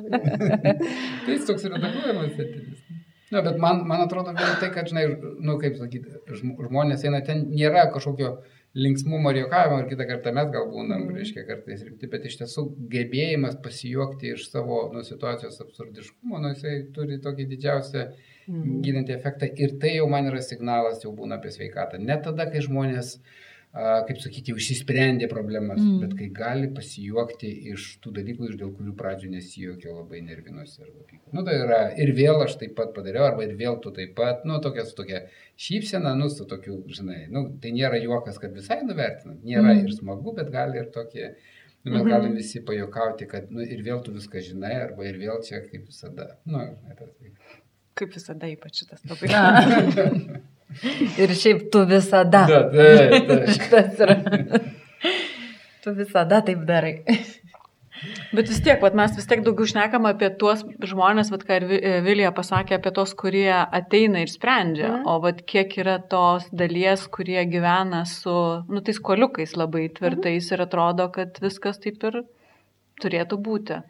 Tai 1.26 1.30
jis 1.36 1.46
toks 1.46 1.68
yra 1.68 1.78
redaguojamas 1.78 2.32
eteris. 2.34 2.82
Na, 3.30 3.42
bet 3.42 3.56
man, 3.62 3.80
man 3.90 4.02
atrodo 4.04 4.30
vien 4.34 4.52
tai, 4.60 4.68
kad, 4.74 4.86
žinai, 4.86 5.08
nu, 5.42 5.56
kaip 5.58 5.74
sakyti, 5.80 6.12
žm- 6.30 6.60
žmonės 6.68 7.02
eina 7.08 7.18
ten, 7.26 7.40
nėra 7.50 7.88
kažkokio 7.94 8.36
linksmumo 8.76 9.32
ir 9.32 9.42
juokavimo, 9.42 9.80
ir 9.80 9.88
kitą 9.90 10.06
kartą 10.10 10.32
mes 10.36 10.50
gal 10.52 10.68
būnam, 10.68 11.06
reiškia, 11.16 11.46
kartais 11.48 11.82
rimti, 11.86 12.10
bet 12.12 12.26
iš 12.28 12.38
tiesų 12.42 12.66
gebėjimas 12.92 13.56
pasijuokti 13.64 14.34
iš 14.34 14.50
savo 14.52 14.82
nu, 14.92 15.04
situacijos 15.06 15.58
absurdiškumo, 15.64 16.42
nu, 16.42 16.52
jisai 16.52 16.76
turi 16.96 17.16
tokį 17.24 17.48
didžiausią 17.54 18.06
gydantį 18.84 19.16
efektą 19.16 19.48
ir 19.64 19.74
tai 19.82 19.96
jau 19.96 20.06
man 20.12 20.28
yra 20.30 20.42
signalas, 20.44 21.00
jau 21.04 21.14
būna 21.16 21.40
apie 21.40 21.54
sveikatą. 21.54 21.98
Ne 21.98 22.18
tada, 22.22 22.46
kai 22.52 22.62
žmonės, 22.62 23.16
a, 23.16 23.45
kaip 24.08 24.20
sakyti, 24.22 24.52
jau 24.52 24.56
išsisprendė 24.60 25.26
problemas, 25.28 25.76
Mm. 25.80 25.88
mm. 25.90 26.00
bet 26.04 26.12
kai 26.18 26.28
gali 26.32 26.68
pasijuokti 26.72 27.50
iš 27.72 27.86
tų 28.00 28.12
dalykų, 28.18 28.48
iš 28.50 28.56
dėl 28.62 28.70
kurių 28.76 28.94
pradžio 28.96 29.28
nesijuokė 29.34 29.90
labai 29.92 30.20
nervinuosi 30.24 30.80
arba 30.86 31.02
pyko. 31.10 31.28
Nu, 31.36 31.44
tai 31.44 31.58
yra 31.60 31.80
ir 32.00 32.12
vėl 32.16 32.40
aš 32.46 32.56
taip 32.62 32.72
pat 32.78 32.94
padariau, 32.96 33.26
arba 33.28 33.44
ir 33.44 33.52
vėl 33.58 33.76
tu 33.84 33.92
taip 33.92 34.14
pat, 34.16 34.46
nu, 34.48 34.56
tokia 34.64 34.86
su 34.88 34.96
tokia 34.96 35.20
šypsena, 35.60 36.14
nu, 36.16 36.30
su 36.32 36.46
tokiu, 36.48 36.78
žinai, 36.88 37.26
nu, 37.28 37.44
tai 37.60 37.74
nėra 37.76 38.00
juokas, 38.00 38.38
kad 38.40 38.56
visai 38.56 38.80
nuvertinam, 38.88 39.36
nėra 39.44 39.74
Mm. 39.74 39.82
mm. 39.82 39.84
ir 39.86 39.92
smagu, 40.00 40.32
bet 40.40 40.50
gali 40.50 40.78
ir 40.80 40.88
tokie, 40.94 41.34
nu, 41.84 41.92
mes 41.92 42.00
Mhm. 42.02 42.10
galim 42.10 42.34
visi 42.40 42.64
pajokauti, 42.64 43.28
kad, 43.28 43.50
nu, 43.52 43.60
ir 43.60 43.82
vėl 43.84 44.00
tu 44.02 44.10
viską 44.16 44.40
žinai, 44.40 44.72
arba 44.88 45.04
ir 45.04 45.18
vėl 45.20 45.42
čia 45.44 45.60
kaip 45.60 45.84
visada. 45.86 46.36
Nu, 46.46 46.58
žinai, 46.64 46.96
tas. 46.98 47.12
Kaip 47.94 48.12
visada, 48.16 48.46
ypač 48.48 48.82
šitas 48.84 49.04
labai. 49.10 49.28
Ir 51.18 51.32
šiaip 51.38 51.66
tu 51.72 51.84
visada. 51.88 52.44
Da, 52.50 52.60
taip, 52.72 53.28
taip. 53.30 53.48
Šitas 53.56 54.00
yra. 54.02 54.16
Tu 55.84 55.92
visada 55.94 56.40
taip 56.44 56.64
darai. 56.68 56.96
Bet 58.36 58.50
vis 58.50 58.58
tiek, 58.60 58.80
vat, 58.82 58.92
mes 58.98 59.14
vis 59.16 59.24
tiek 59.30 59.40
daugiau 59.46 59.64
šnekam 59.70 60.04
apie 60.10 60.28
tuos 60.36 60.60
žmonės, 60.84 61.30
vat, 61.32 61.44
ką 61.48 61.56
ir 61.60 61.64
Vi- 61.70 61.78
Vilija 62.04 62.32
pasakė, 62.36 62.76
apie 62.76 62.90
tos, 62.92 63.14
kurie 63.16 63.48
ateina 63.48 64.20
ir 64.20 64.28
sprendžia, 64.28 64.90
Mhm. 64.98 65.06
o 65.08 65.14
vat, 65.24 65.40
kiek 65.48 65.72
yra 65.80 65.94
tos 66.12 66.44
dalies, 66.52 67.06
kurie 67.08 67.40
gyvena 67.48 68.02
su, 68.06 68.34
nu, 68.68 68.82
tais 68.84 68.98
koliukais 68.98 69.56
labai 69.56 69.86
tvirtais 69.88 70.50
ir 70.52 70.60
atrodo, 70.66 71.08
kad 71.14 71.38
viskas 71.40 71.78
taip 71.80 72.04
ir 72.04 72.20
turėtų 73.00 73.38
būti. 73.48 73.80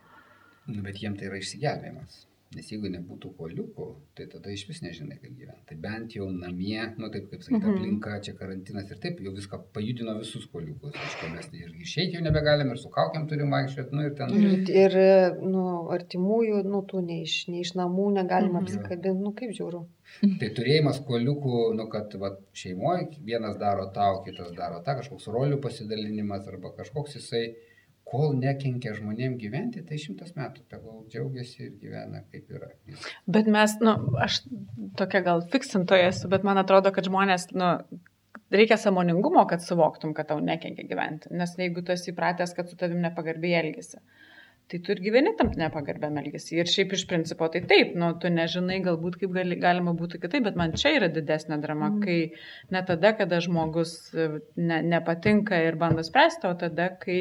Nu, 0.68 0.82
bet 0.82 1.02
jiem 1.02 1.16
tai 1.18 1.26
yra 1.32 1.40
išsigelbėjimas. 1.42 2.26
Nes 2.56 2.70
jeigu 2.72 2.88
nebūtų 2.88 3.30
koliukų, 3.36 3.86
tai 4.16 4.24
tada 4.32 4.48
iš 4.54 4.62
vis 4.70 4.78
nežinai, 4.80 5.18
kaip 5.20 5.34
gyventi. 5.36 5.64
Tai 5.68 5.76
bent 5.82 6.14
jau 6.16 6.30
namie, 6.32 6.78
nu 6.96 7.10
taip 7.12 7.26
kaip 7.30 7.42
sakyti, 7.44 7.60
Mhm. 7.60 7.74
aplinka, 7.76 8.14
čia 8.24 8.32
karantinas 8.38 8.88
ir 8.90 8.96
taip 9.02 9.20
jau 9.20 9.32
viską 9.36 9.58
pajudino 9.76 10.14
visus 10.18 10.46
koliukus. 10.48 10.94
Aiškiai, 10.96 11.32
mes 11.34 11.50
ir 11.52 11.74
išeiti 11.84 12.16
jau 12.16 12.22
nebegalim, 12.24 12.70
ir 12.72 12.78
su 12.80 12.88
kaukiam 12.88 13.28
turim 13.28 13.50
vaikščioti, 13.52 13.92
nu 13.92 14.06
ir 14.08 14.14
ten. 14.16 14.30
Ir, 14.30 14.70
ir 14.70 14.96
nu, 15.42 15.66
artimųjų, 15.92 16.62
nu, 16.64 16.80
tų 16.88 17.04
ne 17.04 17.20
iš, 17.26 17.48
ne 17.52 17.60
iš 17.60 17.74
namų 17.76 18.08
negalima 18.16 18.60
Mhm. 18.60 18.64
apsikabinti, 18.64 19.20
nu, 19.22 19.32
kaip 19.36 19.50
žiūriu. 19.52 19.84
Tai 20.40 20.48
turėjimas 20.56 21.00
koliukų, 21.04 21.74
nu 21.76 21.88
kad 21.92 22.14
va, 22.14 22.30
šeimoje 22.54 23.18
vienas 23.26 23.58
daro 23.58 23.90
tau, 23.92 24.22
kitas 24.24 24.52
daro 24.56 24.80
tą, 24.86 24.94
kažkoks 25.02 25.26
rolių 25.28 25.60
pasidalinimas 25.60 26.46
arba 26.48 26.70
kažkoks 26.78 27.16
jisai, 27.18 27.54
kol 28.06 28.36
nekenkia 28.38 28.94
žmonėm 28.96 29.34
gyventi, 29.40 29.82
tai 29.86 29.98
šimtas 29.98 30.36
metų, 30.38 30.62
tegul 30.70 31.00
džiaugiasi 31.10 31.64
ir 31.64 31.72
gyvena 31.80 32.22
kaip 32.30 32.52
yra. 32.54 32.68
Bet 33.26 33.50
mes, 33.50 33.74
nu, 33.82 33.96
aš 34.22 34.44
tokia 34.98 35.24
gal 35.26 35.42
fiksintoja 35.52 36.12
esu, 36.12 36.30
bet 36.30 36.46
man 36.46 36.62
atrodo, 36.62 36.92
kad 36.94 37.08
žmonės, 37.08 37.48
nu, 37.58 37.72
reikia 38.54 38.78
samoningumo, 38.78 39.42
kad 39.50 39.64
suvoktum, 39.64 40.14
kad 40.14 40.30
tau 40.30 40.38
nekenkia 40.42 40.86
gyventi. 40.86 41.34
Nes 41.34 41.56
jeigu 41.58 41.82
tu 41.82 41.94
esi 41.96 42.12
įpratęs, 42.12 42.54
kad 42.56 42.70
su 42.70 42.78
tavim 42.78 43.02
nepagarbiai 43.02 43.58
elgesi, 43.64 43.98
tai 44.70 44.80
tu 44.82 44.94
ir 44.94 45.02
gyveni 45.02 45.34
tam 45.38 45.50
nepagarbiam 45.58 46.16
elgesi. 46.22 46.56
Ir 46.60 46.70
šiaip 46.70 46.94
iš 46.94 47.06
principo 47.10 47.50
tai 47.50 47.64
taip, 47.70 47.94
nu, 47.98 48.12
tu 48.22 48.30
nežinai 48.30 48.80
galbūt 48.86 49.18
kaip 49.20 49.34
gali, 49.34 49.58
galima 49.62 49.94
būtų 49.98 50.22
kitaip, 50.22 50.46
bet 50.46 50.58
man 50.58 50.74
čia 50.78 50.96
yra 51.00 51.10
didesnė 51.10 51.58
drama, 51.62 51.90
mm. 51.90 52.06
kai 52.06 52.74
ne 52.74 52.86
tada, 52.86 53.14
kada 53.18 53.42
žmogus 53.42 53.98
e, 54.14 54.30
ne, 54.58 54.80
nepatinka 54.94 55.58
ir 55.66 55.78
bando 55.82 56.06
spręsti, 56.06 56.50
o 56.50 56.58
tada, 56.58 56.90
kai 57.02 57.20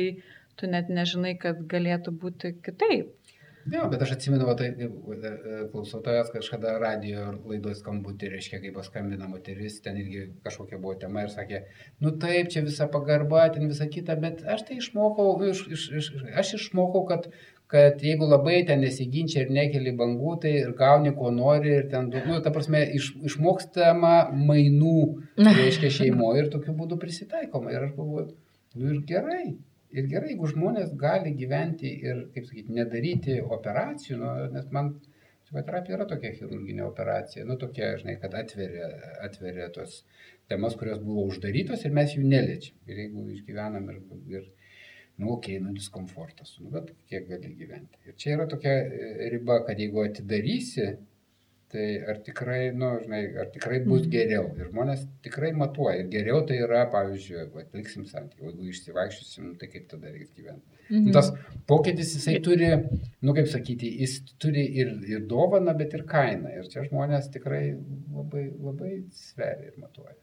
tu 0.59 0.71
net 0.71 0.91
nežinai, 0.99 1.35
kad 1.41 1.61
galėtų 1.71 2.15
būti 2.23 2.55
kitaip. 2.65 3.13
Jo, 3.73 3.87
bet 3.89 4.03
aš 4.05 4.11
atsimenu, 4.13 4.45
tai 4.59 4.67
e, 4.69 4.87
e, 4.87 5.55
klausotojas 5.71 6.27
kažkada 6.29 6.75
radio 6.81 7.31
laidos 7.49 7.79
skambutį, 7.81 8.29
reiškia, 8.35 8.59
kai 8.61 8.69
paskambina 8.75 9.25
moteris, 9.25 9.79
ten 9.81 9.97
irgi 9.97 10.27
kažkokia 10.45 10.77
buvo 10.83 10.93
tema 11.01 11.23
ir 11.25 11.33
sakė, 11.33 11.63
nu 12.05 12.13
taip, 12.21 12.51
čia 12.53 12.61
visa 12.67 12.85
pagarba, 12.93 13.47
ten 13.55 13.65
visa 13.71 13.89
kita, 13.89 14.19
bet 14.21 14.45
aš 14.53 14.67
tai 14.69 14.77
išmokau, 14.83 15.31
iš, 15.49 15.65
iš, 15.73 15.87
iš, 15.97 16.11
aš 16.43 16.53
išmokau, 16.59 17.07
kad, 17.09 17.25
kad 17.73 18.05
jeigu 18.05 18.29
labai 18.29 18.61
ten 18.69 18.85
nesiginčia 18.85 19.47
ir 19.47 19.57
nekeli 19.57 19.97
bangų, 19.97 20.37
tai 20.45 20.55
ir 20.61 20.77
gauni 20.77 21.17
ko 21.17 21.33
nori 21.33 21.79
ir 21.79 21.89
ten, 21.89 22.13
nu, 22.29 22.37
ta 22.45 22.53
prasme, 22.53 22.85
iš, 23.01 23.15
išmokstama 23.31 24.17
mainų, 24.45 24.99
reiškia, 25.41 25.95
šeimoje 26.03 26.45
ir 26.45 26.53
tokiu 26.53 26.77
būdu 26.77 27.01
prisitaikoma. 27.01 27.73
Ir 27.73 27.89
aš 27.89 27.97
galvoju, 27.97 28.35
nu 28.77 28.93
ir 28.93 29.07
gerai. 29.09 29.55
Ir 29.95 30.07
gerai, 30.11 30.33
jeigu 30.33 30.47
žmonės 30.51 30.93
gali 30.99 31.31
gyventi 31.39 31.91
ir, 32.07 32.25
kaip 32.35 32.47
sakyti, 32.49 32.73
nedaryti 32.75 33.37
operacijų, 33.57 34.17
nu, 34.19 34.31
nes 34.51 34.65
man 34.75 34.95
psichoterapija 35.45 35.95
yra 35.99 36.07
tokia 36.09 36.33
chirurginė 36.35 36.83
operacija, 36.87 37.45
nu 37.47 37.55
tokia, 37.61 37.93
žinai, 38.01 38.17
kad 38.21 38.35
atveria, 38.35 38.89
atveria 39.23 39.69
tos 39.75 40.01
temas, 40.51 40.75
kurios 40.79 40.99
buvo 41.03 41.25
uždarytos 41.29 41.85
ir 41.85 41.95
mes 41.95 42.15
jų 42.17 42.25
neliečiam. 42.27 42.77
Ir 42.89 43.01
jeigu 43.05 43.25
išgyvenam 43.37 43.89
ir, 43.93 44.01
ir 44.33 44.45
nu, 45.17 45.31
okei, 45.37 45.55
okay, 45.55 45.63
nu, 45.63 45.73
diskomfortas, 45.77 46.55
nu, 46.61 46.71
bet 46.73 46.91
kiek 47.09 47.27
gali 47.29 47.53
gyventi. 47.59 48.01
Ir 48.09 48.17
čia 48.21 48.35
yra 48.35 48.49
tokia 48.51 48.75
e, 48.83 49.29
riba, 49.33 49.61
kad 49.67 49.79
jeigu 49.79 50.03
atidarysi, 50.03 50.89
tai 51.75 51.87
ar 52.11 52.21
tikrai, 52.23 52.59
nu, 52.79 52.89
žinai, 53.03 53.21
ar 53.43 53.49
tikrai 53.53 53.81
bus 53.83 54.05
geriau. 54.11 54.47
Ir 54.55 54.69
žmonės 54.71 55.03
tikrai 55.25 55.51
matuoja. 55.59 55.97
Ir 56.01 56.11
geriau 56.13 56.41
tai 56.47 56.61
yra, 56.63 56.85
pavyzdžiui, 56.93 57.41
atliksim 57.65 58.07
santykių, 58.09 58.47
jeigu 58.49 58.69
išsivaikščiosim, 58.71 59.53
tai 59.59 59.69
kaip 59.73 59.89
tada 59.91 60.13
reiks 60.13 60.31
gyventi. 60.37 60.79
Mhm. 60.89 61.13
Tas 61.15 61.31
pokytis 61.69 62.13
jisai 62.15 62.37
turi, 62.45 62.69
nu 63.25 63.33
kaip 63.37 63.49
sakyti, 63.51 63.89
jis 64.03 64.19
turi 64.41 64.63
ir, 64.81 64.93
ir 65.09 65.25
dovaną, 65.29 65.73
bet 65.77 65.97
ir 65.97 66.05
kainą. 66.09 66.53
Ir 66.59 66.69
čia 66.71 66.85
žmonės 66.87 67.31
tikrai 67.33 67.63
labai, 67.73 68.45
labai 68.67 68.93
sveria 69.15 69.71
ir 69.71 69.81
matuoja. 69.81 70.15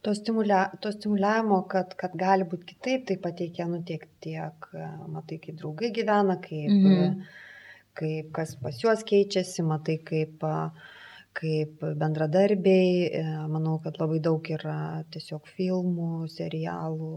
To, 0.00 0.14
stimulia, 0.16 0.62
to 0.80 0.88
stimuliavimo, 0.94 1.58
kad, 1.68 1.92
kad 2.00 2.14
gali 2.16 2.46
būti 2.48 2.72
kitaip, 2.72 3.04
tai 3.10 3.18
pateikia, 3.20 3.66
nu 3.68 3.82
tiek, 3.84 4.06
tiek, 4.24 4.70
matai, 5.12 5.36
kaip 5.42 5.58
draugai 5.60 5.92
gyvena, 5.92 6.38
kaip, 6.40 6.72
mhm. 6.72 7.22
Kaip 8.00 8.32
kas 8.36 8.56
pas 8.60 8.76
juos 8.80 9.04
keičiasi, 9.06 9.64
matai, 9.66 9.98
kaip, 10.06 10.44
kaip 11.36 11.84
bendradarbiai. 12.00 13.22
Manau, 13.52 13.78
kad 13.84 14.00
labai 14.00 14.20
daug 14.24 14.50
yra 14.56 15.04
tiesiog 15.12 15.48
filmų, 15.56 16.26
serialų, 16.32 17.14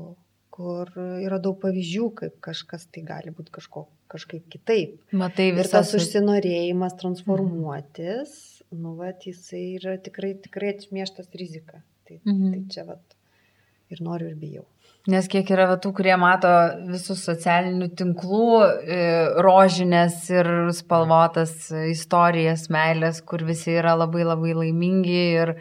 kur 0.53 0.91
yra 1.23 1.39
daug 1.41 1.57
pavyzdžių, 1.63 2.09
kaip 2.19 2.37
kažkas 2.45 2.85
tai 2.93 3.05
gali 3.07 3.33
būti 3.33 3.55
kažko, 3.55 3.87
kažkaip 4.13 4.45
kitaip. 4.53 4.99
Matai, 5.23 5.49
ir 5.55 5.69
tas 5.71 5.95
užsinorėjimas 5.97 6.99
transformuotis, 7.01 8.35
mhm. 8.67 8.83
nu, 8.83 8.93
va, 8.99 9.13
jisai 9.25 9.65
yra 9.79 9.97
tikrai, 10.01 10.35
tikrai 10.45 10.75
atmieštas 10.75 11.33
rizika. 11.39 11.81
Tai, 12.03 12.19
mhm. 12.27 12.51
tai 12.51 12.63
čia 12.75 12.85
vat 12.89 13.17
ir 13.93 14.03
noriu 14.05 14.29
ir 14.31 14.37
bijau. 14.39 14.67
Nes 15.11 15.25
kiek 15.27 15.49
yra 15.51 15.65
tų, 15.83 15.89
kurie 15.97 16.13
mato 16.15 16.49
visus 16.87 17.25
socialinių 17.27 17.89
tinklų 17.99 18.51
e, 18.63 18.99
rožinės 19.43 20.21
ir 20.31 20.47
spalvotas 20.71 21.67
istorijas, 21.91 22.69
meilės, 22.71 23.19
kur 23.27 23.43
visi 23.43 23.75
yra 23.75 23.97
labai 23.99 24.23
labai 24.23 24.53
laimingi 24.61 25.17
ir 25.41 25.51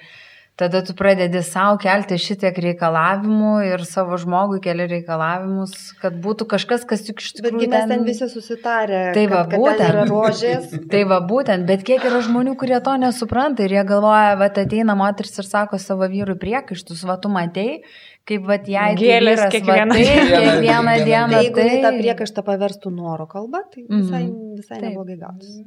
tada 0.56 0.82
tu 0.84 0.94
pradedi 0.94 1.40
savo 1.42 1.78
kelti 1.80 2.18
šitiek 2.20 2.56
reikalavimų 2.64 3.52
ir 3.70 3.84
savo 3.88 4.18
žmogui 4.20 4.60
keli 4.64 4.84
reikalavimus, 4.90 5.72
kad 6.02 6.18
būtų 6.22 6.46
kažkas, 6.50 6.84
kas 6.88 7.06
juk 7.08 7.22
iš 7.24 7.32
tikrųjų... 7.38 7.64
Bet 7.64 7.72
mes 7.72 7.88
ten 7.94 8.04
visi 8.06 8.28
susitarę. 8.28 9.00
Tai 9.16 9.24
va, 9.32 9.42
kad, 9.48 9.56
būtent. 9.56 9.80
Kad 9.80 9.88
yra 9.88 10.04
rožės. 10.10 10.68
tai 10.92 11.02
va, 11.08 11.22
būtent, 11.24 11.66
bet 11.68 11.84
kiek 11.88 12.04
yra 12.08 12.20
žmonių, 12.26 12.54
kurie 12.60 12.78
to 12.84 12.96
nesupranta 13.00 13.64
ir 13.64 13.76
jie 13.78 13.84
galvoja, 13.88 14.36
va, 14.40 14.50
ateina 14.52 14.96
moteris 14.98 15.40
ir 15.40 15.48
sako 15.48 15.80
savo 15.82 16.08
vyrui 16.12 16.36
priekaištus, 16.44 17.04
va, 17.08 17.16
tu 17.22 17.32
matei, 17.32 17.80
kaip 18.28 18.44
va, 18.48 18.60
jai 18.60 18.92
gėlės 19.00 19.46
kiekvieną, 19.56 19.96
va, 19.96 20.00
tai, 20.00 20.24
kiekvieną 20.36 20.96
dieną. 21.00 21.28
Tai 21.32 21.44
jeigu 21.46 21.62
tai... 21.62 21.78
tą 21.86 21.94
priekaištą 21.96 22.44
paverstų 22.52 22.92
noro 22.92 23.26
kalba, 23.30 23.64
tai 23.72 23.86
visai, 23.88 24.26
visai 24.60 24.82
neblogai 24.84 25.16
gautus. 25.24 25.62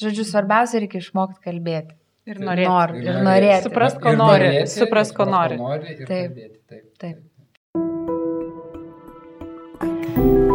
Žodžiu, 0.00 0.24
svarbiausia 0.24 0.80
reikia 0.80 1.02
išmokti 1.04 1.44
kalbėti. 1.44 1.92
Ir 2.22 2.38
norėti. 2.38 2.68
Nor, 2.70 2.92
ir 3.02 3.16
norėti. 3.26 3.64
Supras, 3.66 3.94
ko 3.98 4.12
nori. 4.14 4.50
Supras, 4.70 5.08
ko 5.16 5.26
nori. 5.26 5.56
nori 5.58 5.96
taip. 6.06 6.36
taip. 6.70 6.84
taip. 7.02 7.16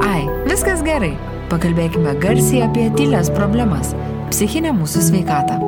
Ai, 0.07 0.21
viskas 0.47 0.79
gerai. 0.87 1.11
Pakalbėkime 1.51 2.15
garsiai 2.23 2.63
apie 2.69 2.87
tylės 2.95 3.27
problemas- 3.35 3.91
psichinę 4.31 4.71
mūsų 4.79 5.03
sveikatą. 5.09 5.59